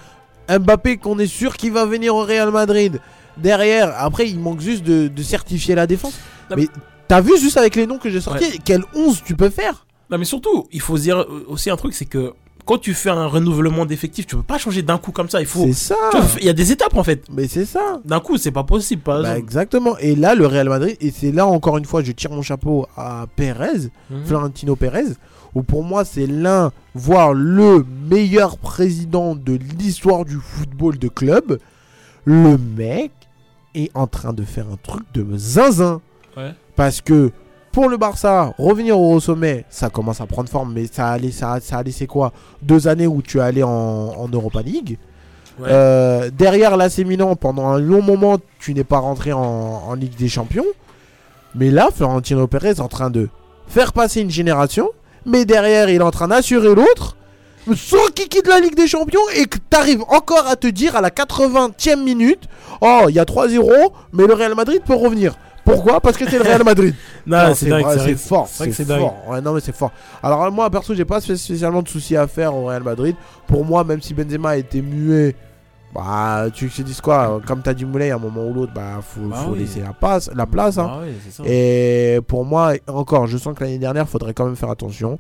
[0.49, 2.99] Mbappé qu'on est sûr qu'il va venir au Real Madrid.
[3.37, 6.13] Derrière, après il manque juste de, de certifier la défense.
[6.49, 6.67] Non, Mais
[7.07, 8.59] t'as vu juste avec les noms que j'ai sortis, Ouais.
[8.63, 9.85] quel 11 tu peux faire?
[10.09, 12.33] Non mais surtout, il faut dire aussi un truc, c'est que
[12.65, 15.39] quand tu fais un renouvellement d'effectifs, tu peux pas changer d'un coup comme ça.
[15.39, 15.65] Il faut.
[15.67, 15.95] C'est ça.
[16.39, 17.23] Il y a des étapes en fait.
[17.31, 17.99] Mais c'est ça.
[18.05, 19.03] D'un coup, c'est pas possible.
[19.03, 19.95] Par Bah, exactement.
[19.99, 22.87] Et là, le Real Madrid, et c'est là encore une fois, je tire mon chapeau
[22.97, 24.25] à Pérez, Mhm.
[24.25, 25.03] Florentino Pérez,
[25.53, 31.59] où pour moi, c'est l'un, voire le meilleur président de l'histoire du football de club.
[32.25, 33.11] Le mec
[33.75, 36.01] est en train de faire un truc de zinzin.
[36.37, 36.51] Ouais.
[36.75, 37.31] Parce que
[37.71, 41.39] pour le Barça, revenir au sommet, ça commence à prendre forme, mais ça a, laissé,
[41.39, 42.31] ça, a- ça a laissé quoi?
[42.61, 44.97] Deux années où tu es allé en, en Europa League.
[45.59, 45.67] Ouais.
[45.69, 50.15] Euh, derrière l'AC Milan, pendant un long moment, tu n'es pas rentré en, en Ligue
[50.17, 50.65] des Champions.
[51.53, 53.29] Mais là, Florentino Pérez est en train de
[53.67, 54.89] faire passer une génération,
[55.25, 57.15] mais derrière, il est en train d'assurer l'autre,
[57.75, 60.95] sans qu'il quitte la Ligue des Champions, et que tu arrives encore à te dire
[60.95, 62.43] à la 80e minute,
[62.81, 65.35] oh, il y a 3-0, mais le Real Madrid peut revenir.
[65.63, 65.99] Pourquoi?
[65.99, 66.93] Parce que c'est le Real Madrid.
[67.25, 67.67] Non, c'est
[67.97, 68.99] c'est fort, C'est vrai que c'est c'est dingue.
[68.99, 69.17] fort.
[69.29, 69.91] Ouais, non mais c'est fort.
[70.21, 73.15] Alors moi perso, j'ai pas spé- spécialement de soucis à faire au Real Madrid.
[73.47, 75.35] Pour moi, même si Benzema a été muet,
[75.91, 78.99] bah tu te dis quoi Comme t'as dit Moulay, à un moment ou l'autre, bah
[79.01, 79.59] faut, Bah faut oui.
[79.59, 80.77] laisser la place, la place.
[80.77, 80.99] hein.
[81.01, 81.43] Ah ça.
[81.47, 85.17] Et pour moi, encore, je sens que l'année dernière, faudrait quand même faire attention.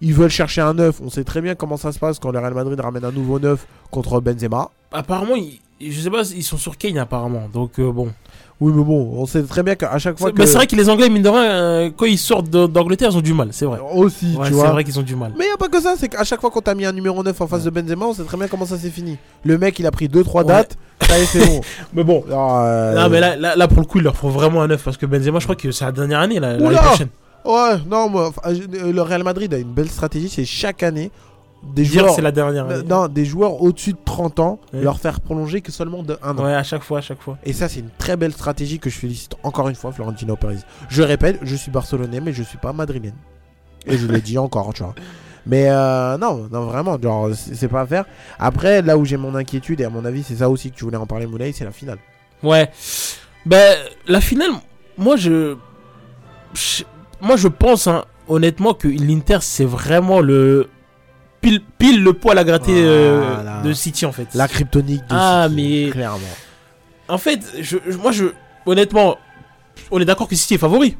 [0.00, 1.00] Ils veulent chercher un neuf.
[1.04, 3.38] On sait très bien comment ça se passe quand le Real Madrid ramène un nouveau
[3.40, 4.70] neuf contre Benzema.
[4.92, 5.60] Apparemment, ils-
[5.92, 7.48] je sais pas, ils sont sur Kane apparemment.
[7.52, 8.08] Donc euh, bon.
[8.60, 10.66] Oui, mais bon, on sait très bien qu'à chaque fois C'est- que Mais c'est vrai
[10.66, 13.48] que les Anglais, mine de rien, euh, quand ils sortent d'Angleterre, ils ont du mal,
[13.52, 13.78] c'est vrai.
[13.94, 14.70] aussi, Ouais, tu c'est vois.
[14.72, 15.32] vrai qu'ils ont du mal.
[15.38, 17.22] Mais il a pas que ça, c'est qu'à chaque fois qu'on t'a mis un numéro
[17.22, 19.16] 9 en face de Benzema, on sait très bien comment ça s'est fini.
[19.44, 20.48] Le mec, il a pris 2-3 Ouais.
[20.48, 21.60] dates, ça y est, c'est bon.
[21.92, 22.24] Mais bon.
[22.26, 24.66] Alors, euh, Non, mais là, là, là, pour le coup, il leur faut vraiment un
[24.66, 27.08] neuf parce que Benzema, je crois que c'est la dernière année, la- l'année Oula prochaine.
[27.48, 31.10] Ouais, non, moi, enfin, je- le Real Madrid a une belle stratégie, c'est chaque année
[31.62, 32.14] des Dire joueurs.
[32.14, 32.84] c'est la dernière année.
[32.86, 36.44] Non, des joueurs au-dessus de 30 ans, leur faire prolonger que seulement de 1 an.
[36.44, 37.36] Ouais, à chaque fois, à chaque fois.
[37.44, 40.58] Et ça, c'est une très belle stratégie que je félicite encore une fois Florentino Pérez.
[40.88, 43.14] Je répète, je suis barcelonais, mais je suis pas madrilène.
[43.86, 44.94] Et je le dis encore, tu vois.
[45.46, 48.04] Mais euh, non, non, vraiment, genre, c'est pas à faire.
[48.38, 50.84] Après, là où j'ai mon inquiétude, et à mon avis, c'est ça aussi que tu
[50.84, 51.98] voulais en parler, Moulay, c'est la finale.
[52.42, 52.70] Ouais.
[53.46, 53.76] Ben,
[54.06, 54.50] la finale,
[54.98, 55.56] moi, je.
[56.54, 56.84] je-
[57.20, 60.68] moi, je pense, hein, honnêtement, que l'Inter, c'est vraiment le.
[61.40, 64.28] Pile, pile le poil à gratter euh, de City, en fait.
[64.34, 65.90] La kryptonique de Ah, City, mais.
[65.90, 66.18] clairement.
[67.08, 68.26] En fait, je, je- moi, je.
[68.66, 69.16] honnêtement,
[69.92, 70.96] on est d'accord que City est favori.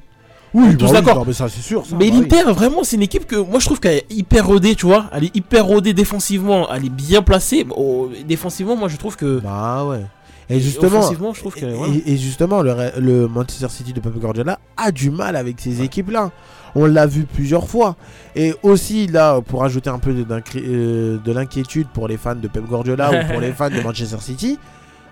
[0.54, 1.26] Oui, tous bah oui, d'accord.
[1.26, 2.20] mais ça, c'est sûr, ça, mais bah oui.
[2.30, 5.10] l'Inter, vraiment, c'est une équipe que moi je trouve qu'elle est hyper rodée, tu vois.
[5.12, 7.66] Elle est hyper rodée défensivement, elle est bien placée.
[7.76, 9.40] Oh, défensivement, moi je trouve que.
[9.40, 10.06] Bah ouais.
[10.50, 12.08] Et justement, offensivement, je trouve que.
[12.08, 16.30] et, justement, le, le Manchester City de Pep Guardiola a du mal avec ces équipes-là.
[16.74, 17.96] On l'a vu plusieurs fois.
[18.36, 20.24] Et aussi, là, pour ajouter un peu de,
[20.56, 24.18] euh, de l'inquiétude pour les fans de Pep Guardiola ou pour les fans de Manchester
[24.20, 24.58] City,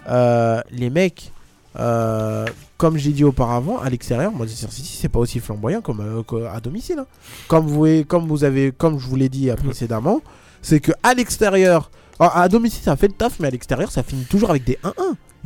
[0.09, 1.33] euh, les mecs,
[1.79, 2.47] euh,
[2.79, 6.61] comme j'ai dit auparavant, à l'extérieur, Manchester City, c'est pas aussi flamboyant comme euh, qu'à
[6.61, 6.99] domicile.
[7.01, 7.07] hein.
[7.49, 10.21] Comme vous, comme vous avez, comme je vous l'ai dit précédemment,
[10.63, 14.03] c'est que à l'extérieur, à à domicile, ça fait le taf, mais à l'extérieur, ça
[14.03, 14.93] finit toujours avec des 1-1.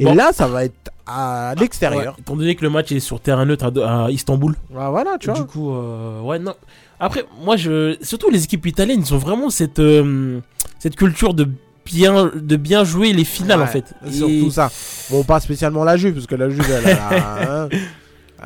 [0.01, 0.14] Et Bon.
[0.14, 2.14] là, ça va être à l'extérieur.
[2.14, 4.56] Ouais, étant donné que le match est sur terrain neutre à, à Istanbul.
[4.77, 5.39] Ah, voilà, tu vois.
[5.39, 6.55] Du coup, euh, ouais, non.
[6.98, 7.97] Après, moi, je.
[8.02, 10.40] Surtout les équipes italiennes, ils ont vraiment cette, euh,
[10.78, 11.48] cette culture de
[11.85, 13.94] bien, de bien jouer les finales, en Ouais, fait.
[14.10, 14.70] Surtout Et- ça.
[15.10, 16.98] Bon, pas spécialement la Juve, parce que la Juve, elle a,
[17.64, 17.68] hein,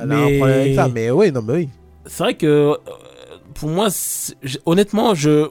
[0.02, 0.88] elle a un problème avec ça.
[0.92, 1.68] Mais oui, non, mais oui.
[2.06, 2.74] C'est vrai que euh,
[3.54, 3.88] pour moi,
[4.66, 5.48] honnêtement, je.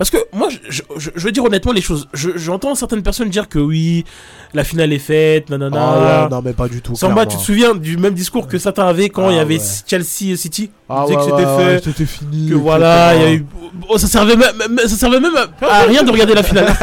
[0.00, 2.08] Parce que moi, je, je, veux dire honnêtement les choses.
[2.14, 4.06] Je- J'entends certaines personnes dire que oui,
[4.54, 5.76] la finale est faite, nanana.
[5.78, 6.96] Ah ouais, non, mais pas du tout.
[6.96, 9.58] Samba, tu te souviens du même discours que certains avaient quand Ah il y avait
[9.58, 9.64] ouais.
[9.86, 10.70] Chelsea City?
[10.88, 11.64] Ah ouais, que c'était ouais, fait.
[11.66, 13.46] ouais, c'était fini, Que voilà, il y a eu.
[13.90, 16.68] Oh, ça servait même, ça servait même à rien de regarder la finale.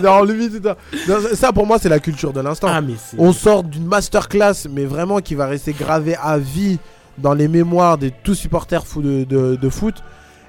[0.00, 0.24] non,
[0.62, 0.76] ça.
[1.08, 2.68] Non, ça- ça, pour moi, c'est la culture de l'instant.
[2.70, 2.80] Ah,
[3.18, 6.78] On sort d'une masterclass, mais vraiment qui va rester gravé à vie
[7.18, 9.96] dans les mémoires de tous supporters de, de- de foot.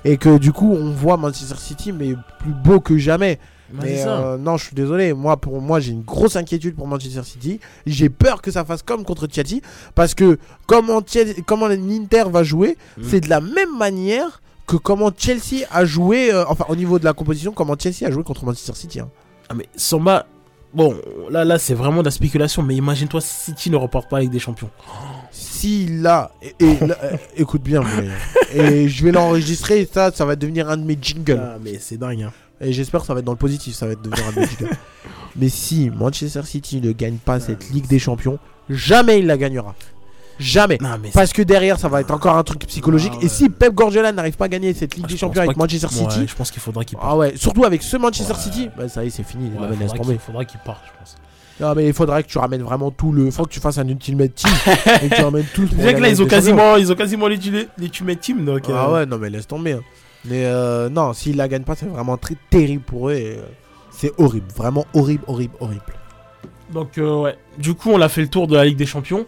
[0.07, 3.39] Et que du coup, on voit Manchester City, mais plus beau que jamais.
[3.73, 5.11] Bah, mais euh, non, je suis désolé.
[5.13, 7.59] Moi, pour moi, j'ai une grosse inquiétude pour Manchester City.
[7.85, 9.59] J'ai peur que ça fasse comme contre Chelsea.
[9.93, 13.03] Parce que comment, Chelsea- comment l'Inter va jouer, Mhm.
[13.09, 17.03] c'est de la même manière que comment Chelsea a joué, euh, enfin au niveau de
[17.05, 18.99] la composition, comment Chelsea a joué contre Manchester City.
[19.01, 19.09] hein.
[19.49, 20.25] Ah, mais Samba.
[20.73, 20.95] Bon,
[21.31, 24.29] là, là c'est vraiment de la spéculation, mais imagine-toi si City ne remporte pas avec
[24.29, 24.69] des champions.
[25.31, 28.09] Si là, et, et là, euh, écoute bien, mais-
[28.83, 31.41] et je vais l'enregistrer, ça, ça va devenir un de mes jingles.
[31.41, 32.23] Ah, mais c'est dingue.
[32.23, 32.31] Hein.
[32.61, 34.39] Et j'espère que ça va être dans le positif, ça va être devenir un de
[34.41, 34.75] mes jingles.
[35.35, 38.37] mais si Manchester City ne gagne pas cette Ligue des Champions,
[38.69, 39.73] jamais il la gagnera.
[40.39, 40.77] Jamais.
[40.81, 43.13] Non, mais Parce que derrière, ça va être encore un truc psychologique.
[43.15, 45.57] Ah, Et si Pep Guardiola n'arrive pas à gagner cette Ligue Ah, des Champions avec
[45.57, 47.09] Manchester City, ouais, je pense qu'il faudra qu'il parte.
[47.11, 49.51] ah ouais, surtout avec ce Manchester City, bah ça y est, c'est fini.
[49.79, 49.91] Laisse
[50.25, 51.15] faudra qu'il- parte, je pense.
[51.59, 53.31] Non, mais il faudrait que tu ramènes vraiment tout le.
[53.31, 54.51] Faut que tu fasses un Ultimate Team.
[55.01, 55.67] et que tu ramènes tout le.
[55.69, 58.61] Déjà que là, ils ont quasiment, ils ont quasiment l'ultimate team, donc.
[58.69, 59.71] Ah euh, ouais, non, mais laisse tomber.
[59.73, 59.81] hein.
[60.25, 63.13] Mais euh, non, s'ils la gagnent pas, c'est vraiment très terrible pour eux.
[63.13, 63.41] et, euh,
[63.89, 65.81] c'est horrible, vraiment horrible, horrible, horrible.
[66.71, 67.35] Donc, euh, ouais.
[67.57, 69.25] Du coup, on a fait le tour de la Ligue des Champions.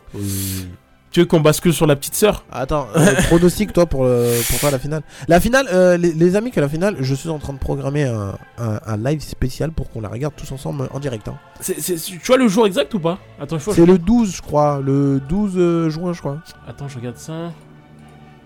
[1.11, 2.43] Tu veux qu'on bascule sur la petite sœur?
[2.51, 5.01] Attends, euh, pronostic toi pour, le, pour toi la finale.
[5.27, 8.03] La finale, euh, les, les amis, que la finale, je suis en train de programmer
[8.03, 11.27] un, un- un live spécial pour qu'on la regarde tous ensemble en direct.
[11.27, 11.37] hein.
[11.63, 13.17] Tu vois le jour exact ou pas?
[13.41, 13.57] Attends.
[13.57, 16.37] C'est le 12, je crois, le 12 euh, juin, je crois.
[16.67, 17.51] Attends, je regarde ça.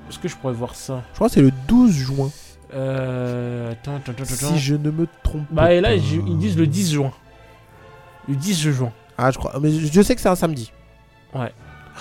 [0.09, 1.01] Est-ce que je pourrais voir ça?
[1.11, 2.29] Je crois que c'est le 12 juin,
[2.73, 3.71] Euh.
[3.73, 4.53] Attends, attends, attends, attends.
[4.53, 5.53] si je ne me trompe pas.
[5.63, 7.11] Bah, et là, ils disent le 10 juin.
[8.29, 8.91] Le 10 juin.
[9.17, 10.71] Ah, je crois, mais je sais que c'est un samedi.
[11.35, 11.51] Ouais.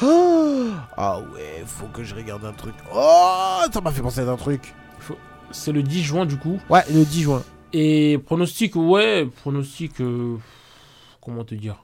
[0.96, 2.74] Ah ouais, faut que je regarde un truc.
[2.94, 4.74] Oh, ça m'a fait penser à un truc.
[5.00, 5.16] Faut-
[5.50, 6.58] C'est le 10 juin, du coup.
[6.68, 7.42] Ouais, le 10 juin.
[7.72, 10.00] Et pronostic, ouais, pronostic.
[10.00, 10.36] euh,
[11.24, 11.76] Comment te dire?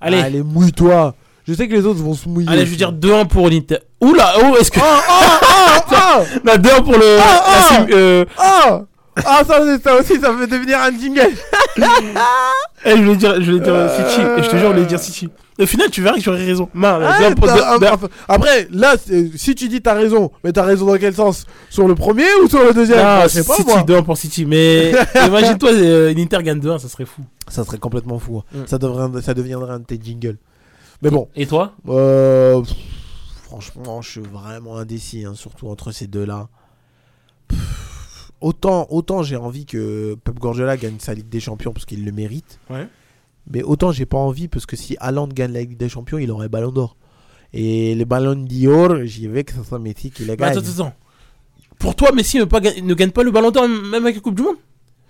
[0.00, 1.14] Allez, Allez, mouille-toi.
[1.46, 2.48] Je sais que les autres vont se mouiller.
[2.50, 3.78] allez, je veux dire 2-1 pour l'Inter.
[4.00, 4.80] Oula, oh, est-ce que.
[4.82, 5.40] Ah,
[5.90, 7.18] ah, Non, 2-1 pour le.
[7.20, 7.62] Ah, la ah.
[7.68, 8.82] sim- euh, ah
[9.24, 11.30] Ah, ça, ça aussi, ça peut devenir un jingle.
[12.84, 14.20] eh, je voulais dire, je voulais dire euh, City.
[14.38, 15.28] Et je te jure, je voulais dire City.
[15.60, 16.68] Au final, tu verras que j'aurais raison.
[16.72, 18.94] Non, Ah, 2-1 pour- t'as- deux- deux- enfin, Après, là,
[19.34, 21.46] si tu dis t'as raison, mais t'as raison dans quel sens?
[21.68, 22.98] Sur le premier ou sur le deuxième?
[22.98, 23.82] Bah, Je sais pas, City, moi.
[23.82, 24.44] 2-1 pour City.
[24.46, 24.92] Mais
[25.26, 27.22] imagine-toi, euh, l'Inter gagne 2-1, ça serait fou.
[27.48, 28.38] Ça serait complètement fou.
[28.38, 28.44] hein.
[28.54, 28.66] Mm.
[28.66, 30.36] Ça, devrait, ça deviendrait un de tes jingles.
[31.02, 31.28] Mais bon.
[31.34, 31.72] Et toi?
[31.88, 32.74] Euh, pff,
[33.44, 36.46] franchement, je suis vraiment indécis, hein, surtout entre ces deux-là.
[37.48, 37.58] Pff,
[38.40, 42.12] Autant, autant j'ai envie que Pep Guardiola gagne sa Ligue des Champions parce qu'il le
[42.12, 42.60] mérite.
[42.70, 42.86] Ouais.
[43.50, 46.30] Mais autant j'ai pas envie parce que si Haaland gagne la Ligue des Champions, il
[46.30, 46.96] aurait Ballon d'Or.
[47.52, 50.50] Et les Ballons d'Or, j'y vais que ça soit Messi qui les Mais gagne.
[50.50, 50.94] attends, attends, attends.
[51.78, 54.20] Pour toi, Messi ne, pas ga- ne gagne pas le ballon d'or même avec la
[54.20, 54.56] Coupe du Monde?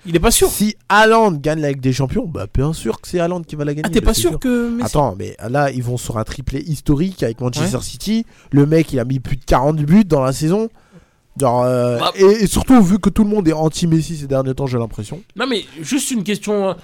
[0.07, 0.49] Il est pas sûr.
[0.49, 3.65] Si Haaland gagne la Ligue des Champions, bah bien sûr que c'est Haaland qui va
[3.65, 3.83] la gagner.
[3.87, 4.85] Ah, t'es bah, pas sûr que Messi.
[4.87, 7.83] Attends, mais là, ils vont sur un triplé historique avec Manchester Ouais.
[7.83, 8.25] City.
[8.53, 10.69] Le mec, il a mis plus de 40 buts dans la saison.
[11.39, 12.12] Genre, euh, Bah.
[12.16, 15.23] et, et surtout, vu que tout le monde est anti-Messi ces derniers temps, j'ai l'impression.
[15.36, 16.70] Non, mais juste une question.
[16.70, 16.74] euh,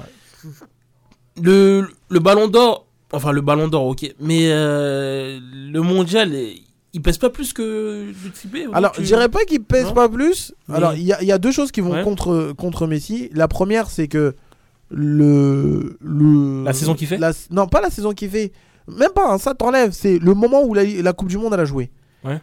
[1.42, 2.86] Le, le ballon d'or.
[3.12, 4.12] Enfin, le ballon d'or, ok.
[4.20, 5.38] Mais euh,
[5.72, 6.32] le mondial,
[6.92, 10.08] il pèse pas plus que le Alors, tu- je dirais pas qu'il pèse Non pas
[10.08, 10.52] plus.
[10.68, 12.02] Mais- Alors, il y, y a deux choses qui vont Ouais.
[12.02, 13.30] contre, contre Messi.
[13.32, 14.34] La première, c'est que
[14.90, 16.64] le, le.
[16.64, 18.52] La saison qu'il fait la- Non, pas la saison qu'il fait.
[18.86, 19.92] Même pas, hein, ça t'enlève.
[19.92, 21.90] C'est le moment où la, la Coupe du Monde elle a joué.
[22.24, 22.40] Ouais.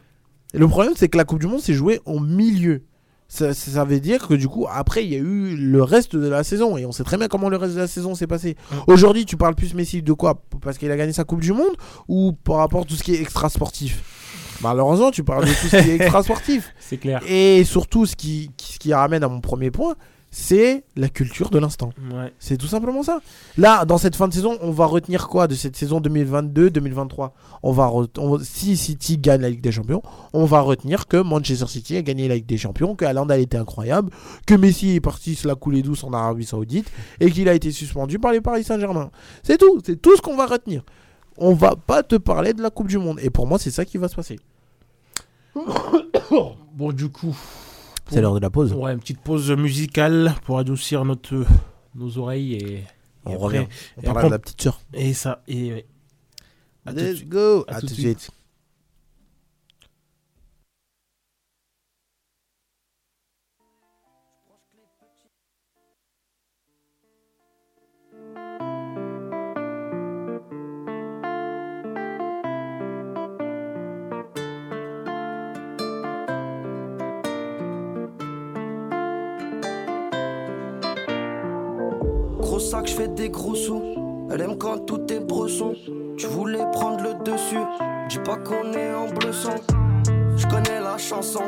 [0.54, 2.84] Le problème, c'est que la Coupe du Monde s'est jouée au milieu.
[3.28, 6.44] Ça, veut dire que du coup, après, il y a eu le reste de la
[6.44, 6.76] saison.
[6.76, 8.58] Et on sait très bien comment le reste de la saison s'est passé.
[8.88, 10.44] Aujourd'hui, tu parles plus Messi de quoi?
[10.62, 11.72] Parce qu'il a gagné sa Coupe du Monde
[12.10, 14.04] Ou par rapport à tout ce qui est extra sportif
[14.62, 16.74] Malheureusement, tu parles de tout ce qui est extra sportif.
[16.78, 17.22] C'est clair.
[17.26, 19.96] Et surtout, ce qui- ce qui ramène à mon premier point,
[20.34, 21.90] c'est la culture de l'instant.
[22.14, 22.32] Ouais.
[22.40, 23.20] C'est tout simplement ça.
[23.58, 27.32] Là, dans cette fin de saison, on va retenir quoi de cette saison 2022-2023
[27.64, 30.02] On va on- si City gagne la Ligue des Champions,
[30.34, 33.38] on va retenir que Manchester City a gagné la Ligue des Champions, que Haaland a
[33.38, 34.10] été incroyable,
[34.48, 36.90] que Messi est parti se la couler douce en Arabie Saoudite
[37.20, 39.12] et qu'il a été suspendu par les Paris Saint-Germain.
[39.44, 40.84] C'est tout, c'est tout ce qu'on va retenir.
[41.38, 43.84] On va pas te parler de la Coupe du Monde et pour moi, c'est ça
[43.86, 44.40] qui va se passer.
[46.74, 47.36] Bon, du coup.
[48.12, 48.74] C'est l'heure de la pause.
[48.74, 51.46] Ouais, une petite pause musicale pour adoucir notre,
[51.96, 52.84] nos oreilles et.
[53.26, 53.68] On et revient.
[53.98, 54.82] On et après, de la petite sœur.
[54.94, 55.44] Et ça.
[55.48, 55.86] Et, ouais.
[56.86, 57.30] Let's suite.
[57.30, 57.64] go.
[57.68, 58.32] À À tout de de suite.
[82.72, 83.82] Gros sac, je fais des gros sous.
[84.32, 85.76] Elle aime quand tout est bresson.
[86.18, 87.60] Tu voulais prendre le dessus.
[88.08, 89.56] Dis pas qu'on est en bleu sang.
[90.38, 91.44] Je connais la chanson.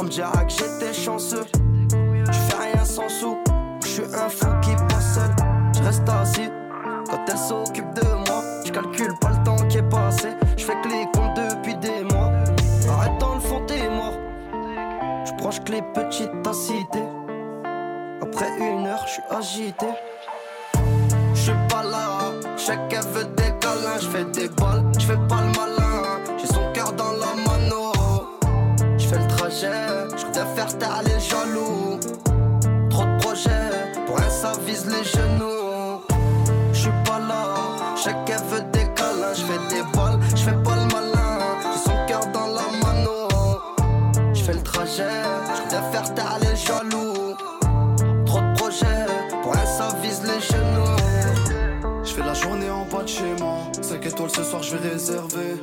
[0.00, 1.44] On me dira que j'étais chanceux.
[1.90, 3.36] Je fais rien sans sous.
[3.82, 5.30] Je suis un fou qui passe seul.
[5.76, 6.48] Je reste assis.
[7.10, 10.28] Quand elle s'occupe de moi, je calcule pas le temps qui est passé.
[10.56, 12.32] Je fais que les comptes depuis des mois.
[12.88, 14.14] Arrête dans le fond, t'es mort.
[15.26, 17.02] Je branche que les petites à cité.
[18.22, 19.86] Après une heure, je suis agité.
[22.72, 26.04] Sais qu'elle veut des câlins, je fais des balles, je fais pas le malin,
[26.40, 27.92] j'ai son cœur dans la mano.
[28.96, 32.00] Je fais le trajet, je faire taire les jaloux.
[32.88, 36.00] Trop de projets, pour rien ça vise les genoux.
[36.72, 37.44] Je suis pas là,
[37.94, 41.40] je sais qu'elle veut des câlins, je fais des balles, je fais pas le malin,
[41.74, 43.28] j'ai son cœur dans la mano.
[44.32, 45.20] Je fais le trajet,
[45.54, 47.11] je faire taire les jaloux.
[54.34, 55.56] Ce soir, je vais réserver.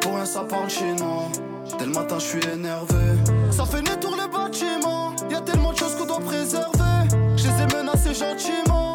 [0.00, 1.28] Pour un parle chinois.
[1.78, 2.94] Dès le matin, je suis énervé.
[3.50, 5.14] Ça fait né tour le bâtiment.
[5.30, 7.08] Y a tellement de choses qu'on doit préserver.
[7.36, 8.87] Je les ai menacés gentiment.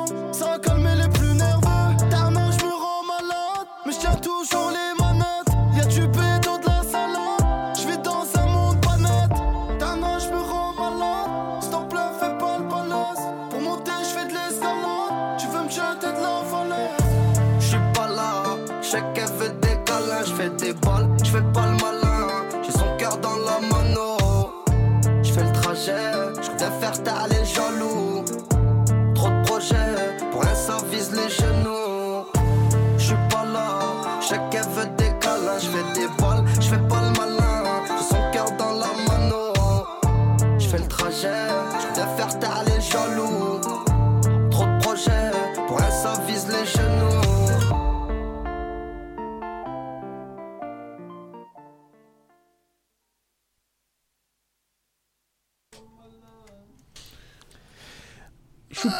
[27.05, 27.32] Voudrais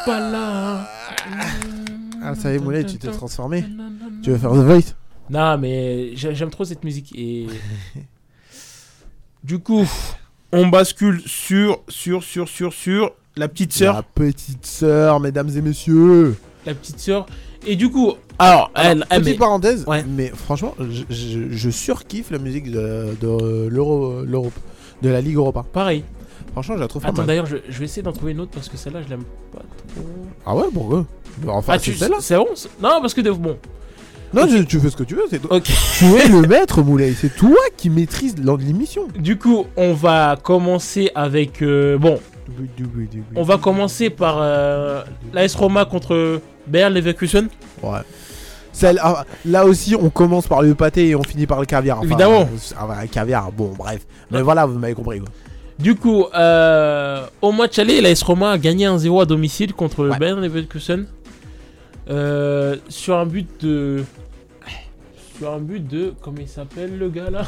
[0.04, 0.88] pas là.
[2.22, 3.64] Ah, ça y est, Moulay, tu t'es transformé.
[4.22, 4.94] Tu veux faire The Voice?
[5.30, 7.12] Non, mais j'ai- j'aime trop cette musique.
[7.16, 7.46] Et.
[9.44, 9.86] du coup,
[10.52, 13.94] on bascule sur, sur, sur, sur, sur la petite sœur.
[13.94, 16.36] La petite sœur, mesdames et messieurs.
[16.66, 17.26] La petite sœur.
[17.66, 22.30] Et du coup, alors, elle, elle- Petite mais- parenthèse, mais franchement, je, je- je surkiffe
[22.30, 24.52] la musique de, de l'Euro- l'Europe,
[25.02, 25.64] de la Ligue Europa.
[25.72, 26.04] Pareil.
[26.54, 27.26] Franchement, je la trouve pas Attends, mal.
[27.26, 29.58] d'ailleurs, je, je vais essayer d'en trouver une autre parce que celle-là, je l'aime pas
[29.58, 30.06] trop.
[30.46, 31.04] Ah ouais, pourquoi
[31.48, 32.16] Enfin, Ah, c'est tu- celle-là.
[32.20, 33.56] C'est bon c'est- Non, parce que de- bon.
[34.32, 35.56] Non, tu, fais ce que tu veux, c'est toi.
[35.56, 35.64] Ok.
[35.98, 37.12] Tu es le maître, Moulay.
[37.14, 39.06] C'est toi qui maîtrise l'en- l'émission.
[39.16, 41.60] Du coup, on va commencer avec.
[41.62, 42.18] euh, bon.
[43.36, 45.02] On va commencer par euh,
[45.32, 47.48] l'AS Roma contre Bayer Leverkusen.
[47.82, 47.98] Ouais.
[48.72, 51.98] Celle, ah, là aussi, on commence par le pâté et on finit par le caviar.
[51.98, 52.40] Enfin, Évidemment.
[52.42, 54.04] euh, ah ouais, caviar, bon, bref.
[54.32, 55.20] Mais voilà, vous m'avez compris.
[55.20, 55.28] Quoi.
[55.78, 60.18] Du coup, euh, au match aller, l'AS Roma a gagné 1-0 à domicile contre Ouais.
[60.18, 61.06] Bayern Leverkusen.
[62.08, 64.04] Euh, sur un but de.
[65.38, 66.14] Sur un but de.
[66.20, 67.42] Comment il s'appelle le gars là?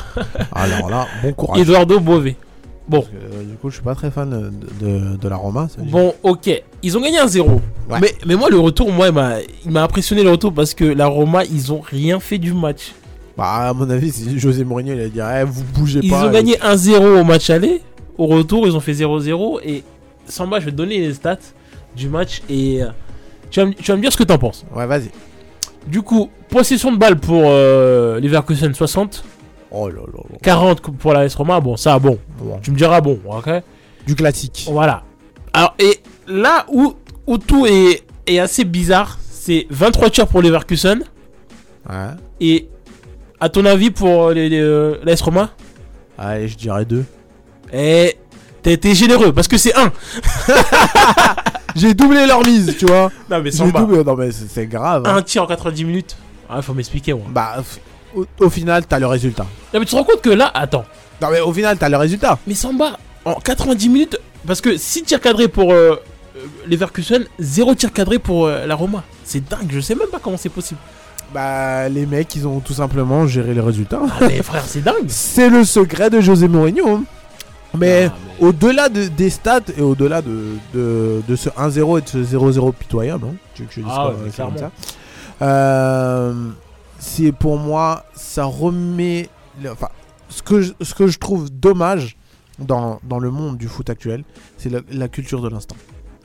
[0.53, 1.61] Alors là, bon courage.
[1.61, 2.31] Eduardo Bove.
[2.89, 3.05] Bon.
[3.49, 5.67] Du coup, je suis pas très fan de, de- de la Roma.
[5.91, 6.63] Bon, ok.
[6.85, 7.41] Ils ont gagné 1-0.
[7.91, 7.99] Ouais.
[8.01, 11.45] Mais, mais moi, le retour, moi, il m'a- impressionné le retour parce que la Roma,
[11.45, 12.93] ils ont rien fait du match.
[13.37, 16.27] Bah, à mon avis, José Mourinho, il a dit, eh, vous bougez Ils pas.
[16.27, 17.83] ont gagné 1-0 au match aller.
[18.19, 19.61] Au retour, ils ont fait 0-0.
[19.65, 19.83] Et
[20.27, 21.39] Samba, je vais te donner les stats
[21.97, 22.89] du match et euh,
[23.51, 24.65] tu vas, me- tu vas me dire ce que t'en penses.
[24.75, 25.11] Ouais, vas-y.
[25.87, 29.25] Du coup, possession de balle pour euh, Leverkusen 60,
[29.73, 30.39] Oh là là là.
[30.43, 31.61] 40 pour la S Roma.
[31.61, 32.19] Bon, ça, bon.
[32.39, 32.59] Bon.
[32.63, 33.51] Tu me diras bon, ok
[34.07, 34.67] Du classique.
[34.71, 35.03] Voilà.
[35.53, 35.99] Alors, et
[36.29, 36.95] là où,
[37.27, 41.03] où tout est, est assez bizarre, c'est 23 tirs pour Leverkusen.
[41.89, 41.95] Ouais.
[42.41, 42.69] Et
[43.41, 45.51] à ton avis pour les, les, euh, l'AS Roma?
[46.17, 47.05] Allez, je dirais deux.
[47.73, 48.17] Eh,
[48.63, 49.93] t'as été généreux parce que c'est 1.
[51.75, 53.11] J'ai doublé leur mise, tu vois.
[53.31, 54.03] Non, mais J'ai doublé.
[54.05, 55.03] Non, mais c'est c'est grave.
[55.07, 55.17] hein.
[55.17, 56.17] Un tir en 90 minutes.
[56.49, 57.25] Ah, faut m'expliquer, moi.
[57.31, 57.79] Bah, f-
[58.19, 59.45] au, au final, t'as le résultat.
[59.75, 60.85] Non, mais tu te rends compte que là, attends.
[61.21, 62.39] Non, mais au final, t'as le résultat.
[62.47, 65.97] Mais Samba, en 90 minutes, parce que 6 tirs cadrés pour euh,
[66.37, 69.03] euh, Leverkusen, 0 tir cadré pour euh, la Roma.
[69.25, 70.81] C'est dingue, je sais même pas comment c'est possible.
[71.35, 74.01] Bah, les mecs, ils ont tout simplement géré les résultats.
[74.09, 74.95] Ah, mais frère, c'est dingue.
[75.09, 76.89] C'est le secret de José Mourinho.
[76.89, 77.05] hein.
[77.79, 82.09] Mais, mais- au-delà de- des stats et au-delà de, de, de ce 1-0 et de
[82.09, 84.53] ce 0-0 pitoyable, hein, tu veux que je dise Ah quoi, ouais, clairement.
[84.55, 84.71] comme ça,
[85.43, 86.51] euh,
[86.99, 89.29] c'est pour moi, ça remet.
[89.71, 89.89] Enfin,
[90.29, 92.17] ce que, je, ce que je trouve dommage
[92.59, 94.25] dans, dans le monde du foot actuel,
[94.59, 95.77] c'est la, la culture de l'instant.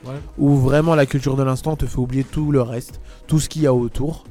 [0.04, 0.14] Ouais.
[0.38, 3.62] Où vraiment la culture de l'instant te fait oublier tout le reste, tout ce qu'il
[3.62, 4.24] y a autour.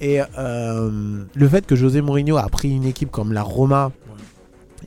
[0.00, 3.90] Et euh, le fait que José Mourinho a pris une équipe comme la Roma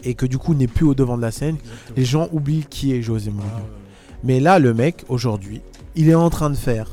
[0.04, 1.58] et que du coup n'est plus au devant de la scène,
[1.96, 3.66] les gens oublient qui est José Mourinho.
[4.24, 5.62] Mais là, le mec, aujourd'hui,
[5.96, 6.88] il est en train de faire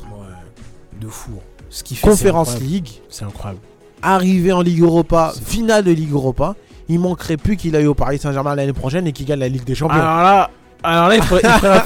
[1.01, 1.33] De fou.
[1.71, 2.59] Ce qu'il fait, Conférence.
[2.61, 3.61] League, C'est incroyable.
[4.03, 6.55] arrivé en Ligue Europa, finale de Ligue Europa.
[6.89, 9.65] Il manquerait plus qu'il aille au Paris Saint-Germain l'année prochaine et qu'il gagne la Ligue
[9.65, 9.99] des Champions.
[10.01, 10.51] Alors là,
[10.83, 11.43] alors là il ferait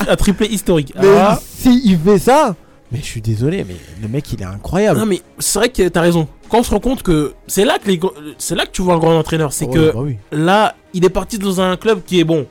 [0.08, 0.92] un, triplé historique.
[1.00, 1.08] mais
[1.40, 2.54] si il fait ça,
[2.92, 5.00] mais je suis désolé, mais le mec il est incroyable.
[5.00, 6.28] Non mais c'est vrai que t'as raison.
[6.48, 7.98] Quand on se rend compte que c'est là que les
[8.38, 10.18] c'est là que tu vois un grand entraîneur, c'est Ouais, que bah oui.
[10.30, 12.46] là il est parti dans un club qui est bon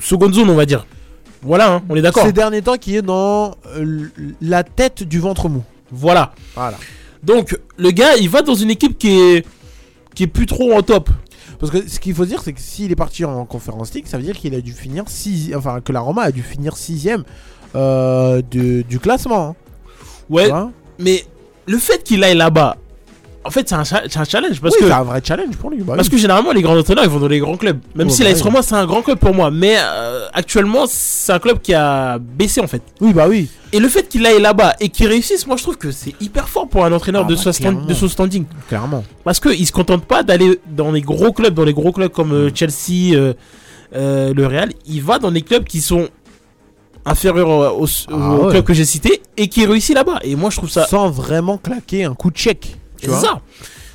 [0.00, 0.86] seconde zone on va dire.
[1.42, 2.24] Voilà, hein, on est d'accord.
[2.24, 4.08] Ces derniers temps, qui est dans euh,
[4.40, 5.62] la tête du ventre mou.
[5.92, 6.32] Voilà.
[6.54, 6.76] Voilà.
[7.22, 9.46] Donc le gars il va dans une équipe qui est
[10.14, 11.10] qui est plus trop en top.
[11.58, 14.18] Parce que ce qu'il faut dire, c'est que s'il est parti en conférence league, ça
[14.18, 17.24] veut dire qu'il a dû finir 6 enfin que la Roma a dû finir sixième
[17.74, 19.48] euh, du classement.
[19.48, 19.54] hein.
[20.28, 20.50] Ouais.
[20.98, 21.24] Mais
[21.66, 22.76] le fait qu'il aille là-bas,
[23.46, 25.78] en fait c'est un, un challenge parce Oui, que c'est un vrai challenge pour lui.
[25.82, 26.12] bah Parce oui.
[26.12, 27.78] que généralement, les grands entraîneurs, ils vont dans les grands clubs.
[27.94, 28.40] Même Ouais, si bah oui.
[28.42, 29.50] Roma, c'est un grand club pour moi.
[29.50, 32.82] Mais euh, actuellement, c'est un club qui a baissé, en fait.
[33.00, 33.48] Oui, bah oui.
[33.72, 36.48] Et le fait qu'il aille là-bas et qu'il réussisse, moi, je trouve que c'est hyper
[36.48, 37.84] fort pour un entraîneur Ah de, bah, stand- clairement.
[37.86, 38.44] de ce standing.
[38.68, 39.04] Clairement.
[39.24, 42.28] Parce qu'il se contente pas d'aller dans les gros clubs, dans les gros clubs comme
[42.30, 42.32] Mm.
[42.32, 43.14] euh, Chelsea,
[43.94, 44.70] euh, le Real.
[44.86, 46.08] Il va dans les clubs qui sont
[47.04, 48.50] inférieurs au, au- Ah au ouais.
[48.50, 50.18] club que j'ai cité et qui réussit là-bas.
[50.22, 50.86] Et moi, je trouve ça.
[50.86, 52.76] Sans vraiment claquer un coup de chèque.
[53.00, 53.40] C'est ça.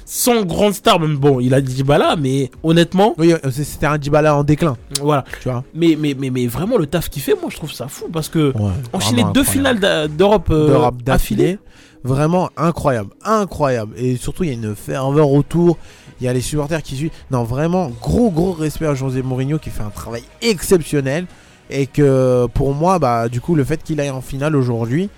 [0.06, 1.62] Sans grande star, même bon, il a
[1.98, 3.16] là, mais honnêtement.
[3.18, 4.76] Oui, euh, c'était un Dybala en déclin.
[5.02, 5.24] Voilà.
[5.42, 7.88] Tu vois Mais, mais, mais, mais vraiment, le taf qu'il fait, moi, je trouve ça
[7.88, 8.54] fou parce que
[8.92, 9.80] enchaîner vraiment deux incroyable.
[9.80, 11.60] finales d'Europe euh, d'affilée.
[12.04, 13.94] Vraiment incroyable, incroyable.
[13.96, 15.78] Et surtout, il y a une ferveur autour.
[16.20, 17.12] Il y a les supporters qui suivent.
[17.30, 21.26] Non, vraiment, gros, gros respect à José Mourinho qui fait un travail exceptionnel.
[21.70, 25.10] Et que pour moi, bah, du coup, le fait qu'il aille en finale aujourd'hui,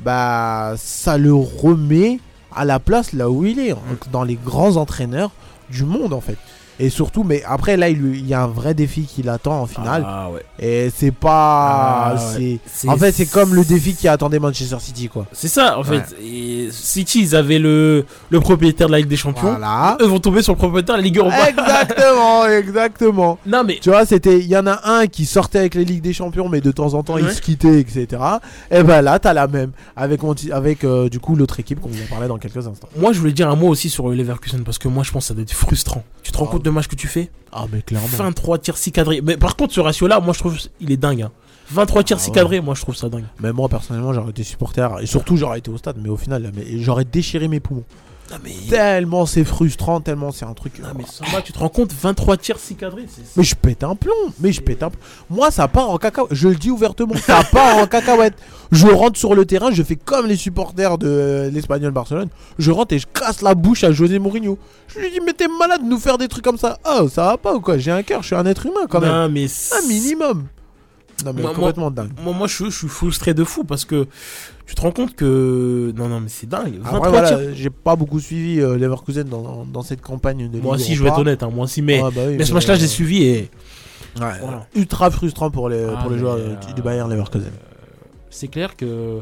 [0.00, 2.18] bah, ça le remet
[2.54, 3.74] à la place là où il est,
[4.10, 5.30] dans les grands entraîneurs
[5.70, 6.38] du monde en fait.
[6.80, 10.04] Et surtout, mais après là, il, y a un vrai défi qui l'attend en finale.
[10.06, 10.42] Ah ouais.
[10.58, 12.14] Et c'est pas.
[12.16, 12.58] Ah ouais.
[12.88, 15.26] En fait, c'est comme le défi qui attendait Manchester City, quoi.
[15.32, 16.00] C'est ça, en Ouais.
[16.00, 16.16] fait.
[16.22, 19.50] Et City, ils avaient le, le propriétaire de la Ligue des Champions.
[19.50, 19.96] Voilà.
[20.00, 21.48] Eux vont tomber sur le propriétaire de la Ligue Europa.
[21.50, 22.46] Exactement,
[22.76, 23.38] exactement.
[23.46, 23.78] Non, mais.
[23.80, 24.38] Tu vois, c'était.
[24.38, 26.94] Il y en a un qui sortait avec les Ligues des Champions, mais de temps
[26.94, 28.06] en temps, il se quittait, etc.
[28.70, 29.72] Et ben là, t'as la même.
[29.96, 30.20] Avec,
[30.52, 32.88] avec euh, du coup, l'autre équipe qu'on va parler dans quelques instants.
[32.96, 35.28] Moi, je voulais dire un mot aussi sur Leverkusen parce que moi, je pense que
[35.28, 36.02] ça doit être frustrant.
[36.22, 36.52] Tu te rends Ah.
[36.52, 38.08] compte de match que tu fais Ah, mais clairement.
[38.10, 39.20] 23 tirs 6 cadrés.
[39.22, 41.22] Mais par contre, ce ratio-là, moi, je trouve il est dingue.
[41.22, 41.30] hein.
[41.70, 42.34] 23 tirs Ah 6 ouais.
[42.34, 43.24] cadrés, moi, je trouve ça dingue.
[43.40, 44.88] Mais moi, personnellement, j'aurais été supporter.
[45.00, 45.96] Et surtout, j'aurais été au stade.
[46.02, 47.84] Mais au final, j'aurais déchiré mes poumons.
[48.30, 48.52] Non, mais.
[48.70, 50.78] Tellement c'est frustrant, tellement c'est un truc.
[50.78, 53.94] Non, mais Samba, tu te rends compte 23 tirs 6 cadrés Mais je pète un
[53.94, 55.00] plomb, mais je pète un plomb.
[55.28, 56.32] Moi, ça part en cacahuète.
[56.34, 58.34] Je le dis ouvertement, ça part en cacahuète.
[58.70, 62.28] Je rentre sur le terrain, je fais comme les supporters de l'Espagnol Barcelone.
[62.58, 64.56] Je rentre et je casse la bouche à José Mourinho.
[64.88, 66.78] Je lui dis, mais t'es malade de nous faire des trucs comme ça.
[66.88, 67.76] Oh, ça va pas ou quoi?
[67.76, 69.10] J'ai un cœur, je suis un être humain quand même.
[69.10, 69.44] Non, mais.
[69.46, 70.46] Un minimum.
[71.24, 72.10] Non, mais Moi- complètement dingue.
[72.24, 74.06] Moi, moi je, je suis frustré de fou parce que
[74.72, 75.92] tu te rends compte que.
[75.94, 76.78] Non, non, mais c'est dingue.
[76.80, 77.50] 23 Après, voilà, tirs.
[77.54, 81.10] j'ai pas beaucoup suivi euh, Leverkusen dans, dans cette campagne de Moi aussi, je vais
[81.10, 82.88] être honnête, hein, moi aussi, mais, Ouais, bah oui, mais ce match-là, je l'ai euh,
[82.88, 83.50] suivi et.
[84.18, 84.66] Ouais, Voilà.
[84.74, 87.52] Ultra frustrant pour les, Ah, pour les joueurs euh, du- du Bayern Leverkusen.
[88.30, 89.20] C'est clair que.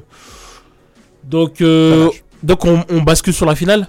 [1.25, 2.09] Donc, euh,
[2.45, 3.89] donc on, on bascule sur la finale?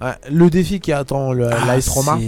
[0.00, 2.18] Ouais, le défi qui attend Ah, l'AS Roma.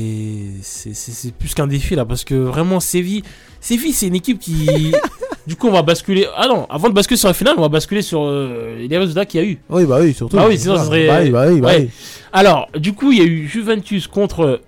[0.63, 3.23] c'est- plus qu'un défi là parce que vraiment Séville,
[3.61, 4.67] Séville c'est une équipe qui.
[5.47, 6.27] du coup on va basculer.
[6.37, 9.25] Ah non, avant de basculer sur la finale, on va basculer sur euh, les résultats
[9.25, 9.59] qu'il y a eu.
[9.71, 10.37] Oui, bah oui, surtout.
[10.39, 11.07] Ah oui, sinon ça serait.
[11.07, 11.81] Bah oui, bah oui, bah Ouais.
[11.85, 11.91] oui.
[12.33, 14.61] Alors, du coup, il y a eu Juventus contre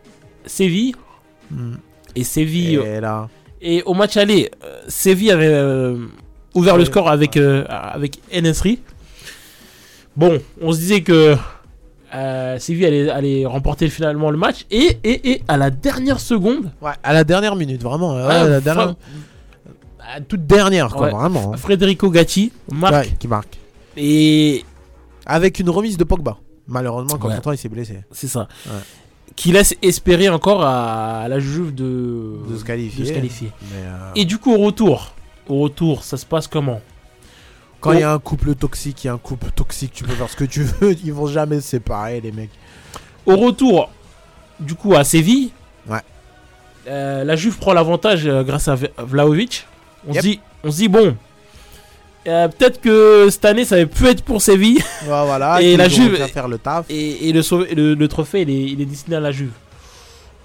[0.47, 0.95] Séville.
[1.51, 1.75] Hmm.
[2.17, 2.81] Et Séville.
[2.87, 3.29] Et là.
[3.61, 5.97] Et au match aller, euh, Séville avait euh,
[6.55, 8.79] ouvert le score avec, euh, avec NSRI.
[10.17, 11.35] Bon, on se disait que
[12.15, 14.67] euh, Séville allait, allait remporter finalement le match.
[14.71, 16.71] Et, et, et à la dernière seconde.
[16.81, 18.13] Ouais, à la dernière minute, vraiment.
[18.17, 18.95] à la dernière.
[20.01, 21.13] à toute dernière, quoi, Ouais.
[21.13, 21.53] vraiment.
[21.55, 21.57] hein.
[21.57, 22.95] Federico Gatti marque.
[22.95, 23.59] Ouais, qui marque.
[23.97, 24.65] Et.
[25.27, 26.37] Avec une remise de Pogba.
[26.69, 27.55] Malheureusement, quand Ouais.
[27.55, 28.01] il s'est blessé.
[28.11, 28.49] C'est ça.
[28.67, 28.73] Ouais.
[29.37, 33.03] Qui laisse espérer encore à la Juve de, De se qualifier.
[33.05, 33.51] de se qualifier.
[33.63, 35.15] Mais, euh, Et du coup, au retour,
[35.49, 36.81] au retour, ça se passe comment?
[37.85, 40.13] Quand il y a un couple toxique, il y a un couple toxique, tu peux
[40.15, 42.51] faire ce que tu veux, ils vont jamais se séparer, les mecs.
[43.27, 43.91] Au retour,
[44.61, 45.51] du coup, à Séville,
[45.89, 45.99] Ouais.
[46.89, 49.67] euh, la Juve prend l'avantage euh, grâce à V- Vlahovic.
[50.09, 50.23] On, Yep.
[50.23, 51.17] se dit, on se dit, bon,
[52.27, 54.79] euh, peut-être que cette année, ça va plus être pour Séville.
[55.03, 56.17] Ouais, voilà, et la Juve.
[56.29, 56.87] faire le taf.
[56.89, 59.53] Et, et le, sauve- le, le trophée, il est, il est destiné à la Juve.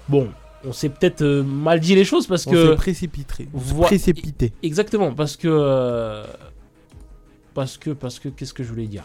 [0.08, 0.28] Bon,
[0.64, 2.70] on s'est peut-être mal dit les choses parce On que.
[2.70, 3.48] s'est précipité.
[3.52, 4.52] Voi- Précipité.
[4.62, 6.22] Exactement, parce que.
[7.60, 9.02] Parce que, parce que, qu'est-ce que je voulais dire?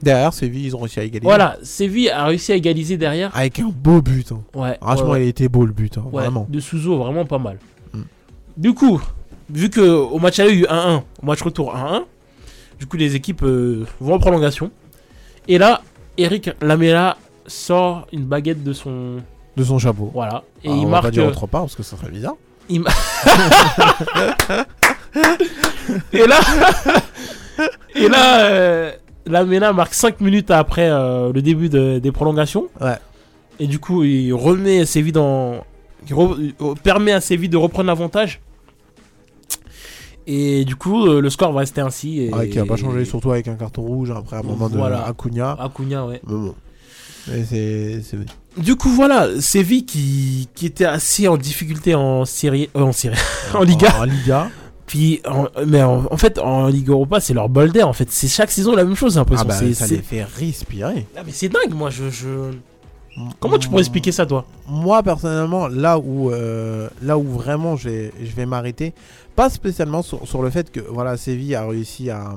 [0.00, 1.24] Derrière, Séville, ils ont réussi à égaliser.
[1.24, 3.36] Voilà, Séville a réussi à égaliser derrière.
[3.36, 4.30] Avec un beau but.
[4.30, 4.42] hein.
[4.54, 4.78] Ouais.
[4.80, 6.46] Franchement, ouais, il était beau le but, hein, Ouais, vraiment.
[6.48, 7.58] De Souzo, vraiment pas mal.
[7.92, 8.02] Mm.
[8.58, 9.02] Du coup,
[9.50, 12.04] vu que au match aller, il y a eu 1-1, au match retour 1-1,
[12.78, 14.70] du coup, les équipes euh, vont en prolongation.
[15.48, 15.82] Et là,
[16.16, 17.16] Eric Lamela
[17.48, 19.16] sort une baguette de son.
[19.56, 20.12] De son chapeau.
[20.14, 20.44] Voilà.
[20.62, 21.02] Et Ah, il on va marque.
[21.06, 22.34] pas dire euh, autre part parce que ça serait bizarre.
[22.68, 22.84] il
[26.12, 26.38] et là,
[27.94, 28.92] et là, euh,
[29.26, 32.66] Lamela marque 5 minutes après euh, le début de- des prolongations.
[32.80, 32.96] Ouais.
[33.58, 35.64] Et du coup, il remet Séville dans.
[36.08, 38.40] Il re- il permet à Séville de reprendre l'avantage.
[40.26, 42.20] Et du coup, euh, le score va rester ainsi.
[42.22, 42.34] Et...
[42.34, 45.06] Ouais, qui a pas changé, surtout avec un carton rouge après un moment de Voilà.
[45.06, 45.52] Acuna.
[45.58, 46.20] Acuna, ouais.
[46.26, 46.54] Mais bon.
[47.28, 48.02] Mais c'est.
[48.02, 48.18] c'est-
[48.60, 53.16] Du coup, voilà, Séville qui, qui était assez en difficulté en Syrie, euh, en Syrie,
[53.54, 53.94] en Liga.
[54.00, 54.50] En Liga.
[54.86, 57.88] Puis, en- mais en, en fait, en Ligue Europa, c'est leur bol d'air.
[57.88, 60.22] En fait, c'est chaque saison la même chose, j'ai Ah bah, C'est- ça les fait
[60.22, 61.06] respirer.
[61.16, 61.90] Ah, mais c'est dingue, moi.
[61.90, 62.52] Je, je...
[63.40, 64.44] Comment tu pourrais expliquer ça, toi?
[64.68, 68.92] Moi, personnellement, là où, euh, là où vraiment je vais, je vais m'arrêter,
[69.34, 72.34] pas spécialement sur, sur le fait que voilà, Séville a réussi à,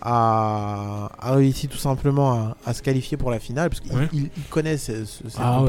[0.00, 4.08] a, a réussi tout simplement à, à se qualifier pour la finale, parce qu'ils Ouais.
[4.48, 5.68] connaissent ce- ce- cette Ah ouais.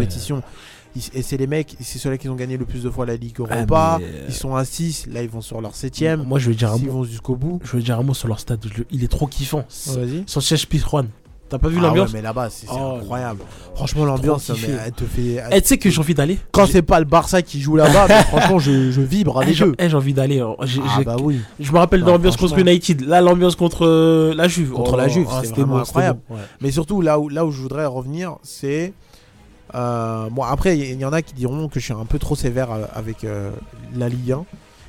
[0.96, 3.16] Ils- et c'est les mecs, c'est ceux-là qui ont gagné le plus de fois la
[3.16, 4.00] Ligue Ah, Europa.
[4.02, 6.24] euh, Ils sont à 6, là ils vont sur leur 7ème.
[6.26, 6.92] Moi, je vais dire un mot.
[6.92, 7.60] vont jusqu'au bout.
[7.64, 8.60] Je vais dire un mot sur leur stade.
[8.76, 9.66] Je Il est trop kiffant.
[9.88, 10.24] Ouais, vas-y.
[10.28, 11.06] Sanchez Pizjuan.
[11.50, 13.42] T'as pas vu Ah l'ambiance ouais, mais là-bas, c'est Oh, incroyable.
[13.76, 15.44] Franchement, l'ambiance, elle te fait.
[15.52, 18.06] Eh, tu sais que j'ai envie d'aller Quand c'est pas le Barça qui joue là-bas,
[18.08, 19.76] mais franchement, je, je vibre Eh, avec j'ai eux.
[19.78, 20.42] eh, j'ai envie d'aller.
[20.64, 21.42] J'ai- Ah bah oui.
[21.60, 22.58] Je me rappelle de l'ambiance contre.
[22.58, 23.02] United.
[23.02, 24.72] Là, l'ambiance contre euh, la Juve.
[24.72, 26.22] contre Oh, la Juve, ah, c'était vraiment incroyable.
[26.30, 26.38] ouais.
[26.62, 28.94] Mais surtout, là où, là où je voudrais revenir, c'est.
[29.76, 32.20] Euh, bon, après, il y, y en a qui diront que je suis un peu
[32.20, 33.52] trop sévère euh, avec euh,
[33.96, 34.46] la Ligue 1.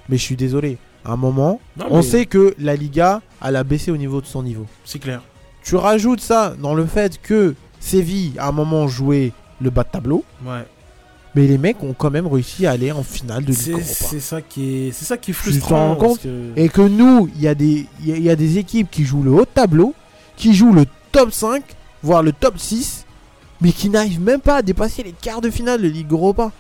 [0.09, 0.79] Mais je suis désolé.
[1.05, 4.21] À un moment, Non, on mais- sait que la Liga, elle a baissé au niveau
[4.21, 4.67] de son niveau.
[4.85, 5.21] C'est clair.
[5.65, 9.89] Tu rajoutes ça dans le fait que Séville, à un moment, jouait le bas de
[9.91, 10.25] tableau.
[10.45, 10.65] Ouais.
[11.35, 14.43] Mais les mecs ont quand même réussi à aller en finale de Ligue C'est ça
[14.43, 15.97] qui est, c'est ça qui est frustrant.
[15.97, 18.59] parce que- Et que nous, il y, a des- il y a- y a des
[18.59, 19.95] équipes qui jouent le haut de tableau,
[20.37, 21.63] qui jouent le top 5,
[22.03, 23.07] voire le top 6,
[23.63, 26.51] mais qui n'arrivent même pas à dépasser les quarts de finale de Ligue Europa.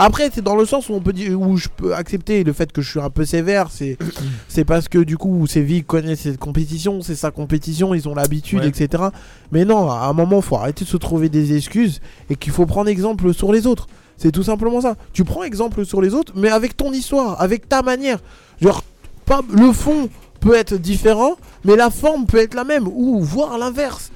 [0.00, 2.70] Après, c'est dans le sens où on peut dire, où je peux accepter le fait
[2.70, 3.96] que je suis un peu sévère, c'est,
[4.48, 8.60] c'est parce que du coup, Séville connaît cette compétition, c'est sa compétition, ils ont l'habitude,
[8.60, 8.68] Ouais.
[8.68, 9.02] etc.
[9.50, 12.64] Mais non, à un moment, faut arrêter de se trouver des excuses et qu'il faut
[12.66, 13.88] prendre exemple sur les autres.
[14.16, 14.94] C'est tout simplement ça.
[15.12, 18.18] Tu prends exemple sur les autres, mais avec ton histoire, avec ta manière.
[18.60, 18.84] Genre,
[19.26, 20.08] pas, le fond
[20.40, 24.12] peut être différent, mais la forme peut être la même, ou voire l'inverse.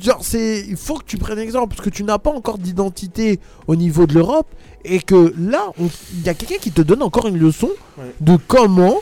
[0.00, 3.38] Genre, c'est, il faut que tu prennes exemple, parce que tu n'as pas encore d'identité
[3.66, 4.46] au niveau de l'Europe,
[4.84, 8.04] et que là, il y a quelqu'un qui te donne encore une leçon Ouais.
[8.20, 8.96] de comment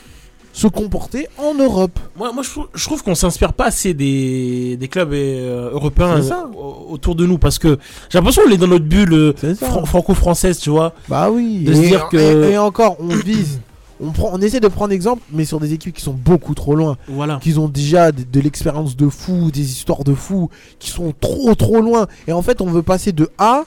[0.53, 1.99] se comporter en Europe.
[2.17, 6.23] Moi, moi je trouve, je trouve qu'on s'inspire pas assez des, des clubs euh, européen
[6.23, 6.49] C'est ça.
[6.57, 7.77] au- autour de nous parce que
[8.09, 9.67] j'ai l'impression qu'on est dans notre bulle euh, ça.
[9.67, 10.95] fran- franco-française, tu vois.
[11.09, 11.65] Bah oui.
[11.65, 12.17] De et, se dire que.
[12.49, 13.59] et- et encore, on vise,
[14.01, 16.75] on prend, on essaie de prendre exemple, mais sur des équipes qui sont beaucoup trop
[16.75, 16.97] loin.
[17.09, 17.39] Voilà.
[17.43, 21.55] Qui ont déjà de, de l'expérience de fou, des histoires de fou, qui sont trop
[21.55, 22.07] trop loin.
[22.27, 23.65] Et en fait, on veut passer de A,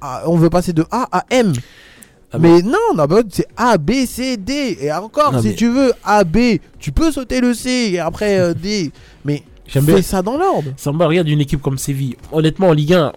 [0.00, 1.52] à- on veut passer de A à M.
[2.32, 4.78] Ah mais non, non, bah, c'est A, B, C, D.
[4.80, 7.98] Et encore, Non, si mais- tu veux A, B, tu peux sauter le C et
[7.98, 8.92] après euh, D.
[9.24, 9.96] Mais J'aime bien.
[9.96, 10.70] Fais ça dans l'ordre.
[10.76, 12.16] Samba, regarde une équipe comme Séville.
[12.32, 13.12] Honnêtement, en Ligue 1,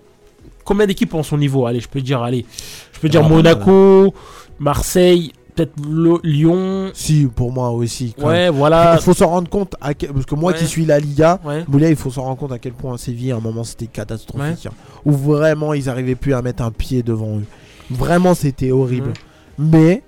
[0.66, 1.66] combien d'équipes ont son niveau?
[1.68, 2.46] Allez, je peux dire, allez.
[2.92, 4.14] Je peux dire Ah, Monaco,
[4.60, 5.74] Marseille, peut-être
[6.24, 6.92] Lyon.
[6.94, 8.14] Si, pour moi aussi.
[8.18, 8.56] Ouais, même.
[8.56, 8.96] voilà.
[8.96, 10.58] Il faut s'en rendre compte, à quel- parce que moi Ouais.
[10.58, 11.64] qui suis la Liga, Ouais.
[11.90, 14.66] Il faut s'en rendre compte à quel point Séville, à un moment, c'était catastrophique.
[14.68, 14.72] hein.
[15.06, 17.46] Où vraiment, ils arrivaient plus à mettre un pied devant eux.
[17.92, 19.14] Vraiment, c'était horrible.
[19.58, 20.02] Mais,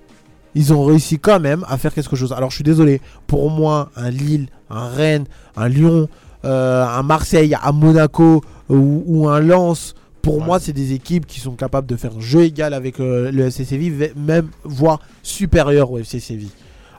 [0.54, 2.32] ils ont réussi quand même à faire quelque chose.
[2.32, 5.24] Alors, je suis désolé, pour moi, un Lille, un Rennes,
[5.56, 6.08] un Lyon,
[6.44, 9.94] euh, un Marseille, un Monaco ou, ou un Lens,
[10.26, 13.46] pour moi, c'est des équipes qui sont capables de faire jeu égal avec euh, le
[13.46, 16.50] FC Séville, même voire supérieur au FC Séville.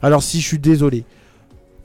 [0.01, 1.03] Alors, si je suis désolé,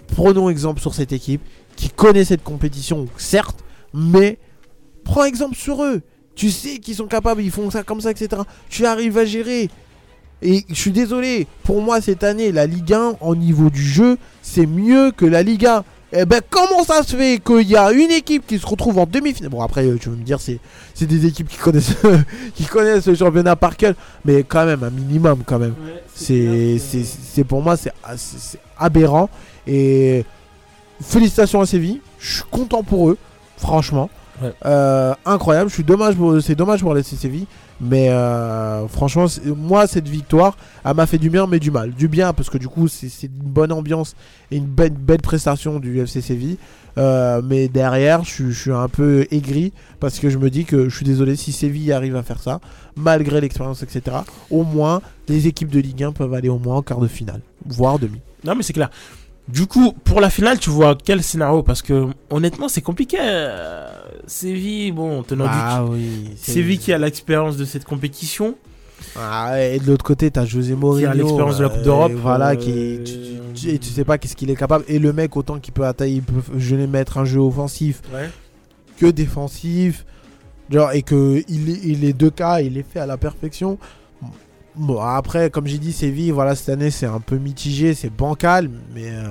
[0.06, 1.43] prenons exemple sur cette équipe
[1.74, 4.39] qui connaît cette compétition, certes, mais
[5.02, 6.02] prends exemple sur eux.
[6.36, 8.43] Tu sais qu'ils sont capables, ils font ça comme ça, etc.
[8.69, 9.69] Tu arrives à gérer.
[10.43, 14.16] Et je suis désolé, pour moi cette année, la Ligue 1, au niveau du jeu,
[14.43, 15.82] c'est mieux que la Ligue 1.
[16.14, 19.06] Eh ben, comment ça se fait qu'il y a une équipe qui se retrouve en
[19.06, 19.51] demi-finale?
[19.51, 20.59] Bon, après, euh, tu veux me dire, c'est
[20.93, 21.94] c'est des équipes qui connaissent,
[22.55, 23.94] qui connaissent le championnat par cœur,
[24.24, 25.74] mais quand même, un minimum, quand même.
[26.14, 29.30] c'est c'est- c'est pour moi, ah, c'est- c'est aberrant.
[29.66, 30.24] Et
[31.02, 33.16] félicitations à Séville, je suis content pour eux,
[33.56, 34.10] franchement.
[34.64, 37.46] Euh, incroyable, c'est dommage pour laisser Séville,
[37.80, 39.26] mais euh, franchement,
[39.56, 41.92] moi cette victoire, elle m'a fait du bien mais du mal.
[41.92, 44.14] Du bien parce que du coup c'est une bonne ambiance
[44.50, 46.56] et une belle, prestation du FC Séville,
[46.98, 50.94] Euh, mais derrière je, suis- un peu aigri parce que je me dis que je
[50.96, 52.60] suis désolé si Séville arrive à faire ça,
[52.96, 54.16] malgré l'expérience etc.
[54.50, 57.40] Au moins les équipes de Ligue 1 peuvent aller au moins en quart de finale,
[57.64, 58.20] voire demi.
[58.44, 58.90] Non, mais c'est clair.
[59.48, 61.62] Du coup, pour la finale, tu vois quel scénario?
[61.62, 63.16] Parce que honnêtement, c'est compliqué.
[64.27, 68.57] Séville, bon, tenant Ah du oui, Séville qui a l'expérience de cette compétition.
[69.16, 71.01] Ah, et de l'autre côté, t'as José Mourinho.
[71.11, 73.01] Qui a l'expérience de la Coupe euh, d'Europe, Voilà, euh, qui.
[73.05, 73.12] Tu,
[73.55, 74.85] tu- et tu sais pas qu'est-ce qu'il est capable.
[74.89, 78.01] Et le mec, autant qu'il peut attaquer, il peut je vais mettre un jeu offensif
[78.15, 78.31] Ouais.
[78.99, 80.07] que défensif.
[80.70, 83.78] Genre, et que il, est- il est deux cas, il est fait à la perfection.
[84.77, 88.70] Bon, après, comme j'ai dit, Séville, voilà, cette année, c'est un peu mitigé, c'est bancal,
[88.94, 89.24] mais euh,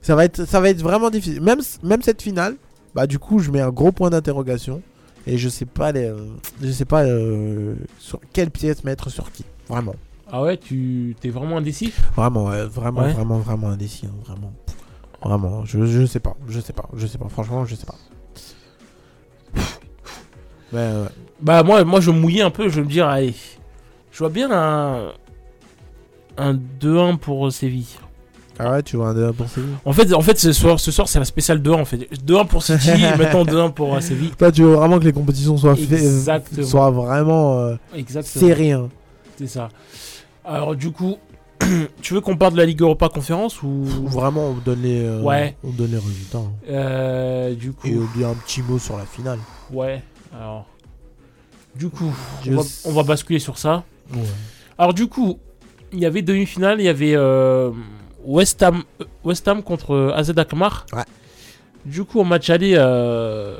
[0.00, 1.42] ça, va être, ça va être vraiment difficile.
[1.42, 2.56] Même, même cette finale,
[2.94, 4.82] bah, du coup, je mets un gros point d'interrogation.
[5.26, 6.12] Et je sais pas, les,
[6.62, 9.44] je sais pas euh, sur quelle pièce mettre sur qui.
[9.68, 9.94] Vraiment.
[10.30, 11.92] Ah ouais, tu t'es vraiment indécis?
[12.14, 13.12] Vraiment, ouais, vraiment, Ouais.
[13.12, 14.06] vraiment, vraiment indécis.
[14.06, 14.52] hein, vraiment.
[15.22, 17.94] Vraiment, je, je sais pas, je sais pas, je sais pas, franchement, je sais pas.
[20.72, 21.08] Ouais, ouais.
[21.40, 22.68] Bah, moi, moi, je mouillais un peu.
[22.68, 23.34] Je me dire, allez,
[24.12, 25.12] je vois bien un,
[26.36, 27.96] un 2-1 pour Séville.
[28.58, 29.70] Ah ouais, tu vois un 2 pour Séville?
[29.84, 32.08] En fait, en fait ce soir, ce soir c'est la spéciale 2-1 en fait.
[32.24, 34.30] 2-1 pour City, maintenant 2-1 pour euh, Séville.
[34.38, 36.66] Toi, tu veux vraiment que les compétitions soient, fait- Exactement.
[36.66, 38.46] soient vraiment euh, Exactement.
[38.46, 38.72] serrées.
[38.72, 38.88] hein.
[39.38, 39.68] C'est ça.
[40.44, 41.16] Alors du coup,
[42.02, 45.20] tu veux qu'on parle de la Ligue Europa Conférence ou Vraiment, on donne les, euh,
[45.22, 45.56] Ouais.
[45.64, 46.38] on donne les résultats.
[46.38, 46.52] hein.
[46.70, 47.88] Euh, du coup.
[47.88, 49.38] Et on dit un petit mot sur la finale.
[49.72, 50.02] Ouais.
[50.38, 50.66] Alors.
[51.74, 52.12] Du coup,
[52.44, 53.82] Je on va, s- on va basculer sur ça.
[54.14, 54.20] Ouais.
[54.78, 55.38] Alors du coup,
[55.92, 57.70] il y avait demi-finale, il y avait euh,
[58.24, 58.82] West Ham,
[59.24, 60.86] West Ham contre euh, AZ Alkmaar.
[60.92, 61.02] Ouais.
[61.84, 63.58] Du coup, au match aller, euh,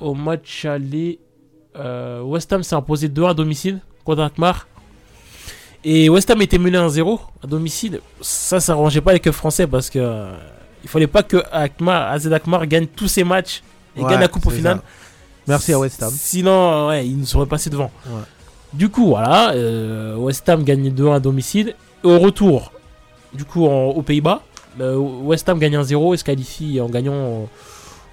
[0.00, 1.18] au match aller,
[1.76, 4.66] euh, West Ham s'est imposé 2 à domicile contre Alkmaar.
[5.84, 8.00] Et West Ham était mené 1-0 à domicile.
[8.20, 10.32] Ça, ça arrangeait pas les clubs français parce que euh,
[10.82, 13.62] il fallait pas que Alkmaar, AZ Alkmaar gagne tous ses matchs
[13.96, 14.78] et Ouais, gagne la coupe au final.
[14.78, 14.82] ça.
[15.46, 16.10] Merci à West Ham.
[16.12, 17.90] Sinon, ouais, ils nous seraient passés devant.
[18.06, 18.22] Ouais.
[18.72, 19.54] Du coup, voilà,
[20.16, 21.74] West Ham gagne 2-1 à domicile.
[22.04, 22.72] Et au retour,
[23.34, 24.42] du coup, en- aux Pays-Bas,
[24.80, 27.48] euh, West Ham gagne 1-0 et se qualifie en gagnant,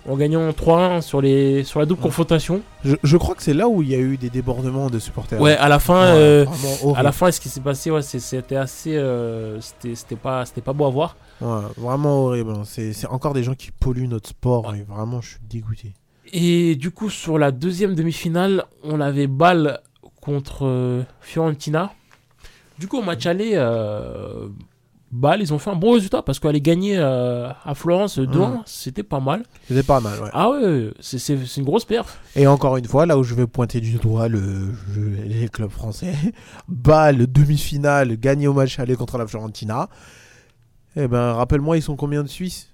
[0.07, 2.61] en gagnant 3-1 sur, les, sur la double confrontation.
[2.83, 5.39] Je, je crois que c'est là où il y a eu des débordements de supporters.
[5.41, 6.45] Ouais, à la fin, Ouais, euh,
[6.95, 10.73] à la fin, ce qui s'est passé, ouais, c'était assez, euh, c'était pas, c'était pas
[10.73, 11.15] beau à voir.
[11.41, 12.51] Ouais, vraiment horrible.
[12.51, 12.61] hein.
[12.65, 14.73] C'est encore des gens qui polluent notre sport.
[14.75, 15.93] Et vraiment, je suis dégoûté.
[16.33, 19.79] Et du coup, sur la deuxième demi-finale, on avait Bâle
[20.21, 21.91] contre euh, Fiorentina.
[22.79, 23.53] Du coup, au match aller,
[25.17, 28.63] Bâle, ils ont fait un bon résultat parce qu'aller gagner euh, à Florence 2-1, Mm.
[28.65, 29.43] c'était pas mal.
[29.67, 30.29] C'était pas mal, ouais.
[30.33, 32.19] Ah ouais, c'est une grosse perf.
[32.35, 35.69] Et encore une fois, là où je vais pointer du doigt le, je- les clubs
[35.71, 36.13] français,
[36.67, 39.89] Bâle, demi-finale, gagné au match aller contre la Fiorentina.
[40.97, 42.69] Eh ben, rappelle-moi, ils sont combien de Suisses?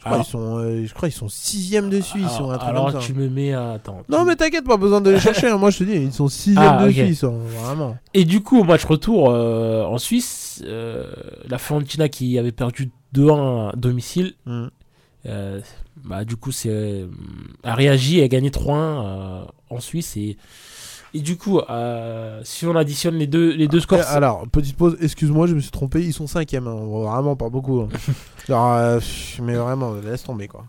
[0.00, 2.24] Je crois, Alors- ils sont, euh, je crois ils sont sixième de Suisse.
[2.40, 3.06] ou un Alors, truc alors comme ça.
[3.06, 3.72] tu me mets à...
[3.72, 4.00] Attends.
[4.08, 5.48] Non, mais t'inquiète, pas besoin de les chercher.
[5.48, 5.58] hein.
[5.58, 6.94] Moi, je te dis, ils sont sixième Ah, de ok.
[6.94, 7.22] Suisse.
[7.24, 7.96] hein, Vraiment.
[8.14, 11.12] Et du coup, au match retour euh, en Suisse, euh,
[11.48, 14.68] la Fiorentina qui avait perdu 2-1 à domicile, Mm.
[16.04, 17.06] bah, du coup, c'est, euh,
[17.62, 20.16] a réagi et a gagné 3-1 euh, en Suisse.
[20.16, 20.36] Et,
[21.14, 24.00] et du coup, euh, si on additionne les deux, les deux scores.
[24.06, 26.02] Alors, petite pause, excuse-moi, je me suis trompé.
[26.04, 26.66] Ils sont cinquième.
[26.66, 26.76] hein.
[26.86, 27.80] Vraiment pas beaucoup.
[27.80, 27.88] hein.
[28.48, 29.00] Alors, euh,
[29.42, 30.66] mais vraiment, laisse tomber quoi.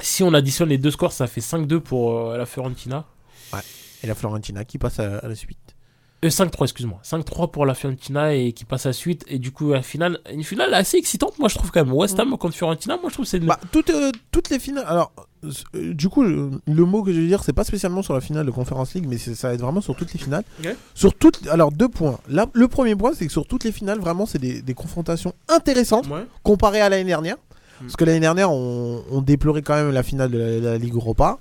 [0.00, 3.04] Si on additionne les deux scores, ça fait 5-2 pour euh, la Fiorentina.
[3.52, 3.60] Ouais.
[4.02, 5.71] Et la Florentina qui passe à, à la suite.
[6.24, 7.00] Euh, 5-3, excuse-moi.
[7.04, 9.24] 5-3 pour la Fiorentina et qui passe à la suite.
[9.26, 11.92] Et du coup, la finale, une finale assez excitante, moi je trouve quand même.
[11.92, 13.46] West Ham contre Fiorentina, moi je trouve que c'est une.
[13.46, 14.84] Bah, toutes, euh, toutes les finales.
[14.86, 15.12] Alors,
[15.74, 18.46] euh, du coup, le, mot que je veux dire, c'est pas spécialement sur la finale
[18.46, 20.44] de Conference League, mais ça va être vraiment sur toutes les finales.
[20.94, 21.46] Sur toutes.
[21.48, 22.18] Alors, deux points.
[22.28, 25.34] Là, le premier point, c'est que sur toutes les finales, vraiment, c'est des, des confrontations
[25.48, 26.24] intéressantes Ouais.
[26.44, 27.36] comparées à l'année dernière.
[27.36, 27.84] Mm.
[27.86, 30.78] Parce que l'année dernière, on, on déplorait quand même la finale de la, de la
[30.78, 31.38] Ligue Europa,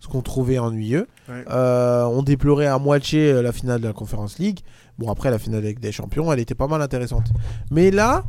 [0.00, 1.06] ce qu'on trouvait ennuyeux.
[1.28, 1.44] Ouais.
[1.50, 4.60] Euh, on déplorait à moitié euh, la finale de la Conference League.
[4.98, 7.26] Bon, après, la finale avec des champions, elle était pas mal intéressante.
[7.70, 8.24] Mais là,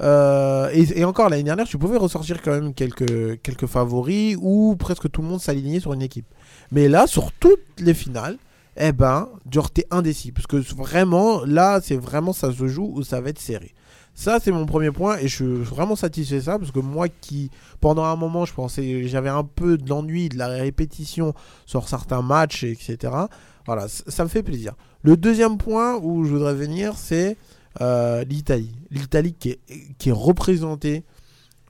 [0.00, 4.76] euh, et, et encore l'année dernière, tu pouvais ressortir quand même quelques, quelques favoris ou
[4.78, 6.26] presque tout le monde s'alignait sur une équipe.
[6.70, 8.36] Mais là, sur toutes les finales,
[8.76, 10.32] eh ben, genre, t'es indécis.
[10.32, 13.72] Parce que vraiment, là, c'est vraiment, ça se joue ou ça va être serré.
[14.14, 17.08] Ça, c'est mon premier point et je suis vraiment satisfait de ça parce que moi
[17.08, 17.50] qui,
[17.80, 21.34] pendant un moment, je pensais, j'avais un peu de l'ennui, de la répétition
[21.66, 23.12] sur certains matchs, etc.
[23.66, 24.74] Voilà, ça me fait plaisir.
[25.02, 27.36] Le deuxième point où je voudrais venir, c'est
[27.80, 28.74] euh, l'Italie.
[28.90, 29.60] L'Italie qui est,
[29.98, 31.02] qui est représentée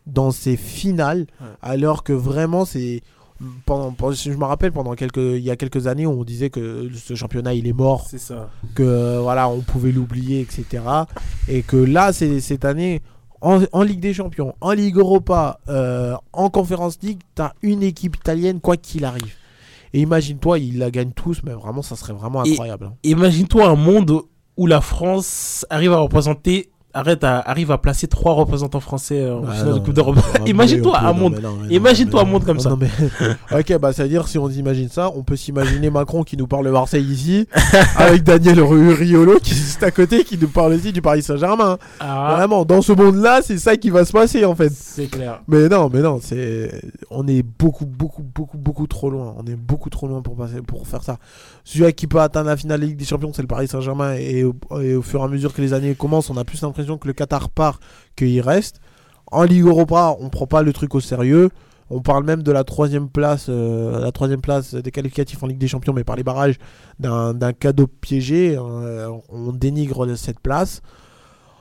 [0.07, 1.27] dans ces finales,
[1.63, 3.03] alors que vraiment, c'est.
[3.67, 6.89] Pendant, pendant- je me rappelle, pendant quelques, il y a quelques années, on disait que
[6.95, 8.51] ce championnat il est mort C'est ça.
[8.75, 10.83] que voilà, on pouvait l'oublier, etc.
[11.49, 13.03] Et que là, c'est cette année,
[13.41, 18.17] en, en Ligue des Champions, en Ligue Europa, euh, en Conference League, t'as une équipe
[18.17, 19.35] italienne, quoi qu'il arrive.
[19.93, 22.87] Et imagine-toi, ils la gagnent tous, mais vraiment, ça serait vraiment incroyable.
[22.87, 22.95] hein.
[23.05, 24.23] Imagine-toi un monde
[24.57, 29.37] où la France arrive à représenter, arrête à, arrive à placer trois représentants français euh,
[29.37, 30.17] en Ah finale de Coupe d'Europe.
[30.47, 31.41] Imagine-toi un monde.
[31.71, 32.71] Imagine-toi un monde comme ça.
[32.71, 32.89] non, mais-
[33.61, 36.71] ok, bah c'est-à-dire si on imagine ça, on peut s'imaginer Macron qui nous parle de
[36.71, 37.47] Marseille ici,
[37.97, 41.79] avec Daniel Riolo qui est juste à côté, qui nous parle aussi du Paris Saint-Germain.
[42.01, 42.35] Ah.
[42.37, 44.73] Vraiment, dans ce monde-là, c'est ça qui va se passer en fait.
[44.73, 45.41] C'est clair.
[45.49, 46.71] Mais non, mais non, c'est
[47.11, 49.35] on est beaucoup, beaucoup, beaucoup, beaucoup trop loin.
[49.39, 51.19] On est beaucoup trop loin pour passer, pour faire ça.
[51.65, 54.15] Celui qui peut atteindre la finale de Ligue des Champions, c'est le Paris Saint-Germain.
[54.15, 56.61] Et, au- et au fur et à mesure que les années commencent, on a plus
[56.63, 57.81] l'impression que le Qatar part
[58.17, 58.81] qu'il reste.
[59.31, 61.51] En Ligue Europa, on prend pas le truc au sérieux.
[61.91, 65.59] On parle même de la troisième place, euh, la troisième place des qualificatifs en Ligue
[65.59, 66.59] des Champions, mais par les barrages,
[66.99, 68.57] d'un cadeau piégé.
[68.57, 70.83] Euh, on dénigre cette place.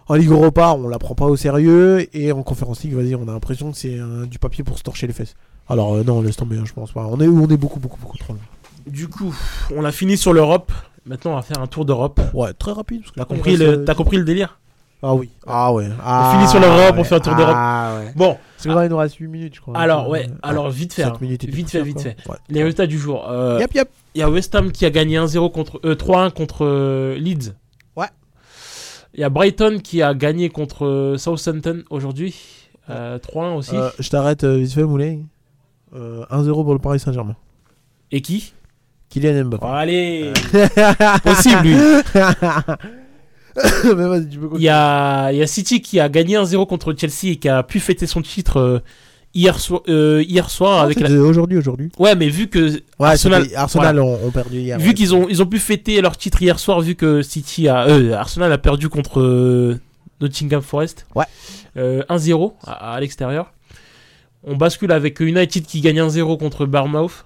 [0.07, 2.07] En Ligue Europa, on la prend pas au sérieux.
[2.15, 4.83] Et en Conférence League, vas-y, on a l'impression que c'est euh, du papier pour se
[4.83, 5.35] torcher les fesses.
[5.69, 7.05] Alors, euh, non, laisse tomber, hein, je pense pas.
[7.05, 8.41] On est, on est beaucoup, beaucoup, beaucoup trop loin.
[8.85, 9.33] Du coup,
[9.75, 10.71] on a fini sur l'Europe.
[11.05, 12.19] Maintenant, on va faire un tour d'Europe.
[12.33, 13.03] Ouais, très rapide.
[13.27, 13.85] compris, le...
[13.85, 14.59] t'as compris le délire?
[15.03, 15.29] Ah oui.
[15.45, 15.89] Ah ouais.
[16.05, 17.55] On finit sur l'Europe, on fait un tour d'Europe.
[17.57, 18.13] Ah ouais.
[18.15, 19.77] Bon, que là, il nous reste 8 minutes, je crois.
[19.77, 21.17] alors Euh, ouais, alors vite fait, 7 hein.
[21.19, 22.15] minutes vite fait, vite fait.
[22.29, 22.37] Ouais.
[22.49, 23.29] Les résultats du jour.
[23.29, 23.89] Euh, Yep, yep.
[24.15, 27.53] Il y a West Ham qui a gagné 1-0 contre euh, 3-1 contre euh, Leeds.
[27.97, 28.07] Ouais.
[29.13, 32.35] Il y a Brighton qui a gagné contre euh, Southampton aujourd'hui.
[32.89, 33.75] Euh, 3-1 aussi.
[33.75, 35.19] Euh, je t'arrête euh, vite fait, Moulay.
[35.95, 37.35] Euh, 1-0 pour le Paris Saint-Germain.
[38.11, 38.53] Et qui?
[39.09, 39.65] Kylian Mbappé.
[39.67, 40.31] Oh, Allez
[41.23, 41.75] Possible lui.
[43.83, 46.67] Mais vas-y, tu peux Il y a, il y a City qui a gagné 1-0
[46.67, 48.79] contre Chelsea et qui a pu fêter son titre euh,
[49.33, 51.09] hier, soir euh, hier soir avec la...
[51.09, 51.91] Aujourd'hui, aujourd'hui.
[51.99, 52.69] Ouais, mais vu que
[52.99, 54.03] Ouais, Arsenal, Arsenal voilà.
[54.03, 54.79] ont, ont perdu hier.
[54.79, 54.93] vu ouais.
[54.93, 58.13] qu'ils ont, ils ont pu fêter leur titre hier soir, vu que City a, euh,
[58.13, 59.77] Arsenal a perdu contre
[60.21, 61.05] Nottingham Forest.
[61.15, 61.25] Ouais.
[61.77, 63.51] Euh, 1-0 à, à l'extérieur.
[64.43, 67.23] On bascule avec United qui gagne 1-0 contre Bournemouth.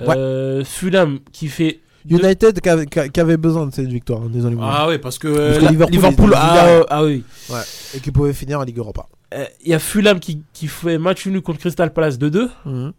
[0.00, 1.80] Euh, Fulham qui fait.
[2.08, 4.56] United qui avait, qui- qui avait besoin de cette victoire, hein, désolé.
[4.60, 7.24] Ah ouais, parce que, Parce que la- Liverpool, ah, euh, ah oui.
[7.50, 7.60] Ouais.
[7.94, 9.06] Et qui pouvait finir en Ligue Europa.
[9.34, 12.48] Euh, Il y a Fulham qui, qui fait match nul contre Crystal Palace 2-2.
[12.64, 12.92] Mhm.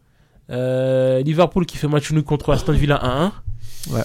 [0.49, 3.31] Euh, Liverpool qui fait match nul contre Aston Villa 1-1.
[3.93, 4.01] Ouais.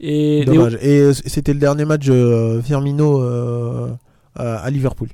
[0.00, 0.78] Et Dommage.
[0.80, 2.08] Et euh, c'était le dernier match
[2.62, 3.88] Firmino euh,
[4.38, 5.08] euh, à Liverpool.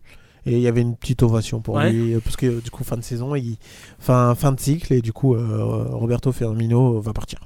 [0.47, 1.90] Et il y avait une petite ovation pour Ouais.
[1.90, 3.56] lui, euh, parce que du coup, fin de saison, il...
[3.98, 7.39] fin, fin de cycle, et du coup, euh, Roberto Firmino va partir.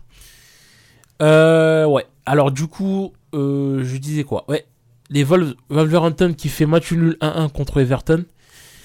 [1.22, 2.06] Euh, ouais.
[2.26, 4.44] Alors, du coup, euh, je disais quoi?
[4.48, 4.66] Ouais.
[5.10, 8.24] Les Wolves, Wolverhampton qui fait match nul 1-1 contre Everton.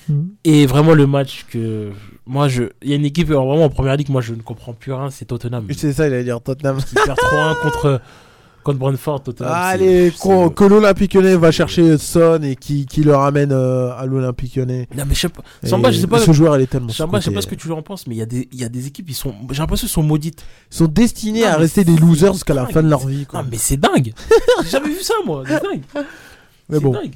[0.07, 0.30] Mhm.
[0.43, 1.91] Et vraiment le match que.
[2.26, 2.64] Moi, je.
[2.81, 4.93] Il y a une équipe, alors vraiment en première ligue, moi je ne comprends plus
[4.93, 5.68] rien, c'est Tottenham.
[5.76, 6.77] C'est ça, il allait dire Tottenham.
[6.77, 8.01] Qui perd 3-1 contre,
[8.64, 9.52] contre Brentford, Tottenham.
[9.53, 10.11] Allez,
[10.56, 14.88] que l'Olympique Lyonnais va chercher Son et qui, qui le ramène euh, à l'Olympique Lyonnais.
[14.98, 15.41] Non, mais je sais pas.
[15.64, 16.19] Samba, je sais pas.
[16.19, 18.15] Ce joueur, il est tellement Samba, je sais pas ce que tu en penses, mais
[18.15, 19.34] il y, a des- il y a des équipes, ils sont.
[19.52, 20.44] J'ai l'impression qu'ils sont maudites.
[20.72, 23.26] Ils sont destinés Non, à rester des losers jusqu'à la fin de leur vie.
[23.26, 23.41] Quoi.
[23.44, 24.14] Ah, mais c'est dingue
[24.64, 25.44] J'ai jamais vu ça, moi.
[25.48, 25.81] C'est dingue.
[26.69, 26.91] Mais bon.
[26.94, 27.11] dingue.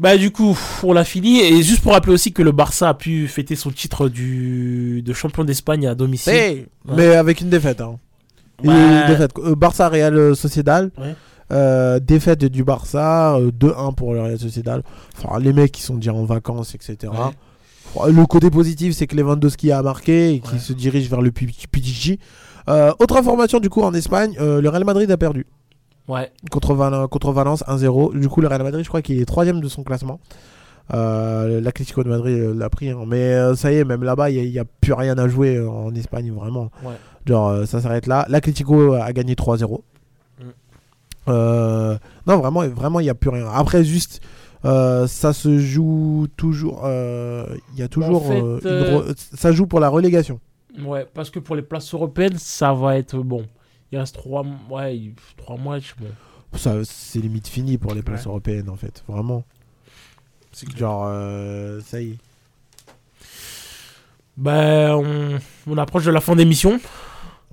[0.00, 1.40] Bah du coup, on l'a fini.
[1.40, 5.02] Et juste pour rappeler aussi que le Barça a pu fêter son titre du...
[5.02, 6.32] de champion d'Espagne à domicile.
[6.32, 6.94] Hey, Ouais.
[6.96, 7.80] Mais avec une défaite.
[7.80, 7.98] Hein.
[8.64, 9.06] Ouais.
[9.08, 9.30] Défaite.
[9.38, 10.90] Euh, Barça Real euh, Sociedad.
[10.98, 11.14] Ouais.
[11.50, 14.82] Euh, défaite du Barça, euh, 2-1 pour le Real Sociedad.
[15.16, 17.12] Enfin, les mecs qui sont déjà en vacances, etc.
[17.94, 18.12] Ouais.
[18.12, 22.18] Le côté positif, c'est que Lewandowski a marqué et qu'il se dirige vers le PTG.
[22.68, 25.46] Euh, autre information, du coup, en Espagne, le Real Madrid a perdu.
[26.06, 26.30] Ouais.
[26.50, 28.18] Contre, Val- contre Valence 1-0.
[28.18, 30.20] Du coup, le Real Madrid, je crois qu'il est troisième de son classement.
[30.94, 32.90] Euh, L'Atlético de Madrid l'a pris.
[32.90, 33.04] hein.
[33.06, 35.68] Mais euh, ça y est, même là-bas, il n'y a, plus rien à jouer euh,
[35.68, 36.70] en Espagne, vraiment.
[36.82, 36.94] Ouais.
[37.26, 38.24] Genre, euh, ça s'arrête là.
[38.28, 39.82] L'Atlético a gagné 3-0.
[40.40, 40.42] Mm.
[42.26, 43.48] Non, vraiment, vraiment, il n'y a plus rien.
[43.48, 44.20] Après, juste,
[44.64, 46.82] euh, ça se joue toujours.
[46.84, 48.26] euh, Il y a toujours.
[48.26, 50.40] fait, euh, Ça joue pour la relégation.
[50.84, 53.44] Ouais, parce que pour les places européennes, ça va être bon.
[53.90, 55.94] Il reste 3 ouais, il- trois matchs.
[56.00, 56.06] Bon.
[56.58, 58.30] Ça, c'est limite fini pour les places Ouais.
[58.30, 59.02] européennes, en fait.
[59.08, 59.44] Vraiment.
[60.76, 62.16] Genre, euh, ça y est.
[64.36, 65.38] Ben, on,
[65.72, 66.78] on approche de la fin d'émission.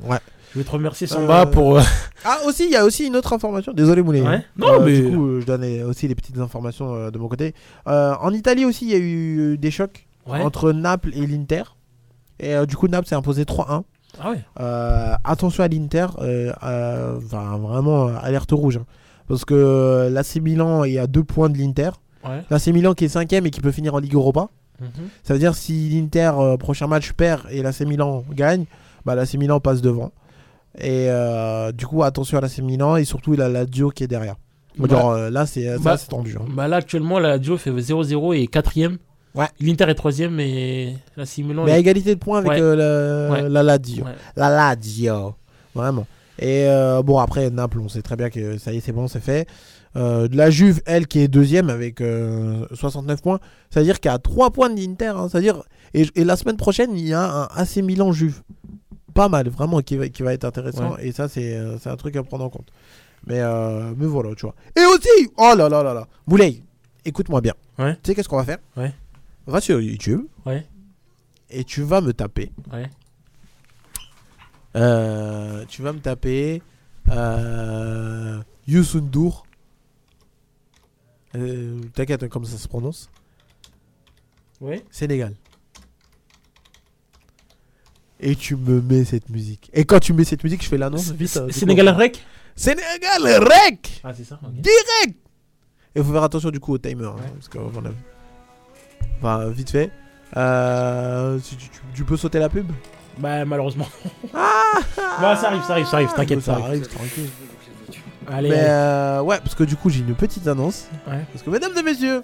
[0.03, 0.17] Ouais.
[0.53, 1.77] Je vais te remercier, Samba, Euh, pour.
[1.77, 1.81] euh,
[2.25, 3.73] Ah, aussi, il y a aussi une autre information.
[3.73, 4.21] Désolé, Moulay.
[4.21, 4.27] Ouais.
[4.35, 4.43] hein.
[4.57, 7.17] Non, Euh, mais- Du coup, euh, je donne euh, aussi les petites informations euh, de
[7.17, 7.53] mon côté.
[7.87, 10.41] Euh, en Italie aussi, il y a eu euh, des chocs Ouais.
[10.41, 11.63] entre Naples et l'Inter.
[12.39, 13.83] Et euh, du coup, Naples s'est imposé 3-1.
[14.19, 14.39] Ah ouais.
[14.59, 18.77] Euh, attention à l'Inter, euh, euh, enfin, vraiment euh, alerte rouge.
[18.77, 18.85] hein.
[19.27, 21.89] parce que euh, l'AC Milan est à deux points de l'Inter.
[22.27, 22.43] Ouais.
[22.49, 24.47] L'AC Milan qui est cinquième et qui peut finir en Ligue Europa.
[24.81, 24.87] Mhm.
[25.23, 28.65] Ça veut dire si l'Inter euh, prochain match perd et l'AC Milan gagne,
[29.05, 30.11] bah l'AC Milan passe devant.
[30.77, 34.03] Et euh, du coup attention à l'AC Milan et surtout il a la Dio qui
[34.03, 34.35] est derrière.
[34.77, 36.35] Bah, Genre, euh, là c'est bah, tendu.
[36.37, 36.45] hein.
[36.49, 38.97] Bah là, actuellement, la Dio fait 0-0 et 4ème.
[39.33, 39.47] Ouais.
[39.61, 42.59] L'Inter est 3ème et la Milan Mais à égalité de points avec Ouais.
[42.75, 43.49] la, Ouais.
[43.49, 44.03] la Lazio.
[44.35, 45.35] La Lazio.
[45.73, 46.05] Vraiment.
[46.39, 49.07] Et euh, bon, après, Naples, on sait très bien que ça y est, c'est bon,
[49.07, 49.47] c'est fait.
[49.95, 53.39] Euh, la Juve, elle, qui est deuxième avec euh, 69 points,
[53.69, 55.13] c'est-à-dire qu'à 3 points de l'Inter.
[55.15, 55.63] hein, c'est-à-dire
[55.93, 58.41] et, et la semaine prochaine, il y a un AC Milan Juve.
[59.13, 60.95] Pas mal, vraiment, qui va, qui va être intéressant.
[60.95, 61.07] Ouais.
[61.07, 62.67] Et ça, c'est euh, c'est un truc à prendre en compte.
[63.25, 64.55] Mais, euh, mais voilà, tu vois.
[64.75, 66.61] Et aussi, oh là là là là, Moulay,
[67.05, 67.53] écoute-moi bien.
[67.79, 67.93] Ouais.
[67.95, 68.57] Tu sais qu'est-ce qu'on va faire?
[68.75, 68.93] Ouais.
[69.47, 70.23] Va sur YouTube.
[70.45, 70.67] Ouais.
[71.49, 72.51] Et tu vas me taper.
[72.73, 72.89] Ouais.
[74.75, 76.61] Euh, tu vas me taper
[77.09, 79.44] euh, Youssou N'Dour.
[81.35, 83.09] Euh, T'inquiète, comme ça se prononce.
[84.61, 84.83] Ouais.
[84.89, 85.33] Sénégal.
[88.19, 89.69] Et tu me mets cette musique.
[89.73, 91.35] Et quand tu mets cette musique, je fais l'annonce vite.
[91.37, 91.99] euh, Sénégal dis-moi.
[91.99, 92.25] Rec?
[92.55, 94.39] Sénégal Rec Ah, c'est ça.
[94.51, 95.17] Direct
[95.93, 97.05] Et il faut faire attention du coup au timer.
[97.05, 97.91] hein, parce que, voilà.
[99.19, 99.91] Enfin, vite fait.
[100.37, 102.71] Euh, tu, tu- tu peux sauter la pub?
[103.17, 103.87] Bah, malheureusement.
[104.33, 104.63] Ah
[105.21, 106.65] Bah, ça arrive, ça arrive, ça arrive, t'inquiète, ça ça arrive.
[106.83, 107.29] arrive, tranquille.
[108.27, 108.65] Allez, Mais allez.
[108.69, 110.85] euh, ouais, parce que du coup, j'ai une petite annonce.
[111.07, 111.23] Ouais.
[111.31, 112.23] Parce que, mesdames et messieurs,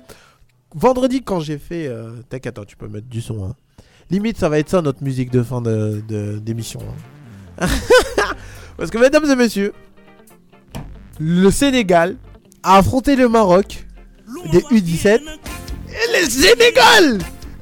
[0.75, 1.87] vendredi, quand j'ai fait.
[1.87, 3.45] Euh, T'inquiète, attends, tu peux mettre du son.
[3.45, 3.55] hein.
[4.09, 6.79] Limite, ça va être ça notre musique de fin de- de- d'émission.
[7.59, 7.67] hein.
[8.77, 9.73] parce que, mesdames et messieurs,
[11.19, 12.15] le Sénégal
[12.63, 13.85] a affronté le Maroc
[14.51, 15.19] des U17.
[15.89, 17.19] Et le Sénégal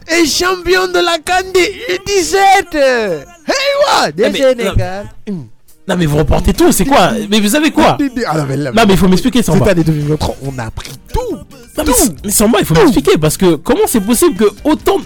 [0.07, 3.56] est champion de la Cannes des U17 Hey,
[3.88, 5.48] what Des Ah, mais- Sénégal Non,
[5.95, 7.98] mais vous reportez tout, c'est quoi Mais vous savez quoi
[8.28, 9.60] Ah, non, mais là- Non, mais il faut m'expliquer, Samba.
[9.60, 13.18] Cette année 2023, on a pris tout Non, mais, c- mais Samba, il faut m'expliquer
[13.18, 14.98] parce que comment c'est possible que autant.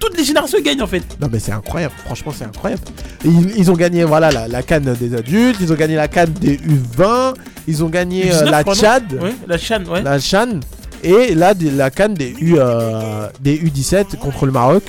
[0.00, 1.02] Toutes les générations gagnent en fait?
[1.20, 2.82] Non mais c'est incroyable, franchement c'est incroyable.
[3.24, 6.32] Ils, ils ont gagné voilà la, la canne des adultes, ils ont gagné la canne
[6.32, 7.34] des U20,
[7.68, 10.02] ils ont gagné euh, U19, la non Tchad, la Chan, ouais.
[10.02, 10.60] la Chan,
[11.02, 14.82] et là la canne des U euh, des U17 contre le Maroc.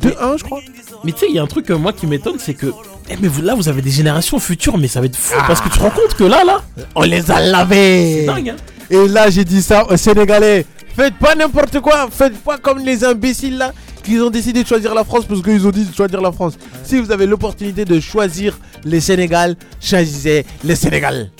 [0.00, 0.60] 2-1 je crois.
[1.04, 2.72] Mais tu sais, il y a un truc euh, moi qui m'étonne, c'est que.
[3.10, 5.60] Eh, mais vous, là, vous avez des générations futures, mais ça va être fou parce
[5.60, 6.62] que tu te rends compte que là, là.
[6.94, 8.20] On les a lavés.
[8.20, 8.56] C'est dingue, hein.
[8.90, 13.02] Et là j'ai dit ça aux Sénégalais, faites pas n'importe quoi, faites pas comme les
[13.04, 13.72] imbéciles là
[14.02, 16.54] qui ont décidé de choisir la France parce qu'ils ont dit de choisir la France.
[16.82, 21.30] Si vous avez l'opportunité de choisir les Sénégal, choisissez les Sénégal.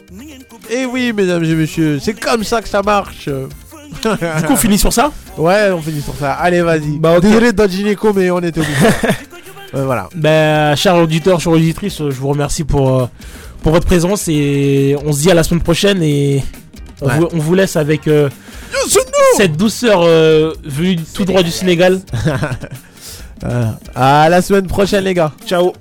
[0.71, 3.29] Et oui mesdames et messieurs, c'est comme ça que ça marche.
[3.29, 4.09] Du
[4.47, 5.13] coup, on finit sur ça?
[5.37, 6.33] Ouais, on finit sur ça.
[6.33, 6.99] Allez, vas-y.
[6.99, 7.23] Bah, ok.
[7.23, 8.75] Désolé dans Gynéco, mais on était obligé.
[9.75, 10.09] Ouais, voilà.
[10.15, 13.07] Ben, chers auditeurs, chers auditrices, euh, je vous remercie pour, euh,
[13.63, 16.45] pour votre présence et on se dit à la semaine prochaine et
[17.01, 17.19] on, Ouais.
[17.19, 18.29] vous, on vous laisse avec euh,
[19.37, 22.01] cette douceur euh, venue tout droit du Sénégal.
[23.45, 25.33] Euh, à la semaine prochaine, les gars.
[25.47, 25.73] Ciao.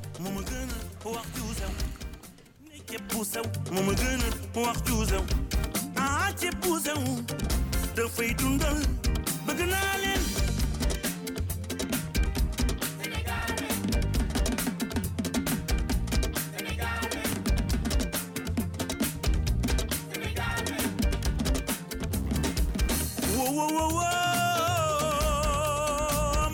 [23.53, 24.05] Wo wo wo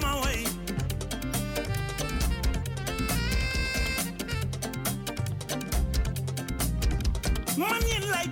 [0.02, 0.40] ma way.
[7.58, 8.28] Man yéen lay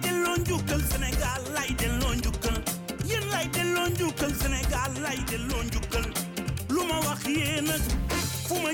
[0.91, 2.57] Sénégal lay delloo njukkal
[3.09, 3.23] yéen
[4.41, 6.05] Sénégal lay delloo njukkal
[6.73, 7.75] lu ma wax yéena
[8.47, 8.71] fu ma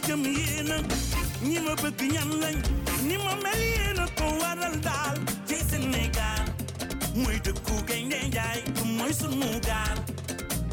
[2.13, 2.57] ñan lañ
[3.07, 5.17] ni mel yéena ko waral daal
[7.21, 9.97] mooy dëkku gaynde njaay du mooy sunu gaal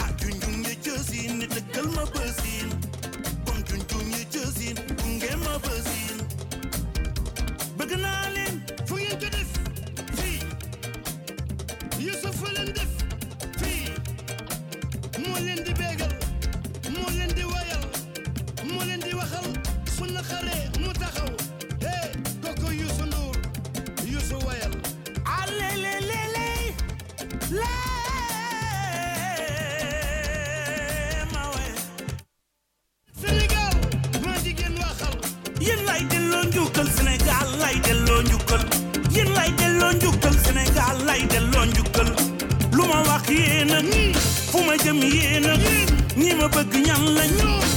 [0.03, 2.69] ah junjung ya jësin ni dëkkal ma bësin
[3.47, 6.17] kon junjung ya jësin gunge ma bësin
[7.79, 9.51] bëgg naa leen fu ngeen ko def
[10.17, 10.41] fii
[12.07, 12.93] Youssouf fa leen def
[13.61, 13.85] fii
[15.27, 16.15] moo leen di bégal
[16.97, 17.85] moo leen di wayal
[18.73, 19.49] moo leen di waxal
[19.97, 20.70] su naqaree
[38.51, 38.67] njukkal
[39.15, 42.09] yéen lay delloo njukkal Sénégal lay delloo njukkal.
[42.73, 43.79] Lu ma wax yéena
[44.51, 45.53] fu ma jëm yéena
[46.17, 47.31] ñi ma bëgg ñan lañ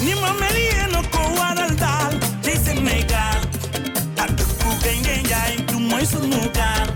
[0.06, 2.14] ni ma mel yéena ko waral daal.
[2.42, 3.40] Tey Sénégal
[4.18, 6.88] a dëkku gaynde njaay du mooy sunu gaal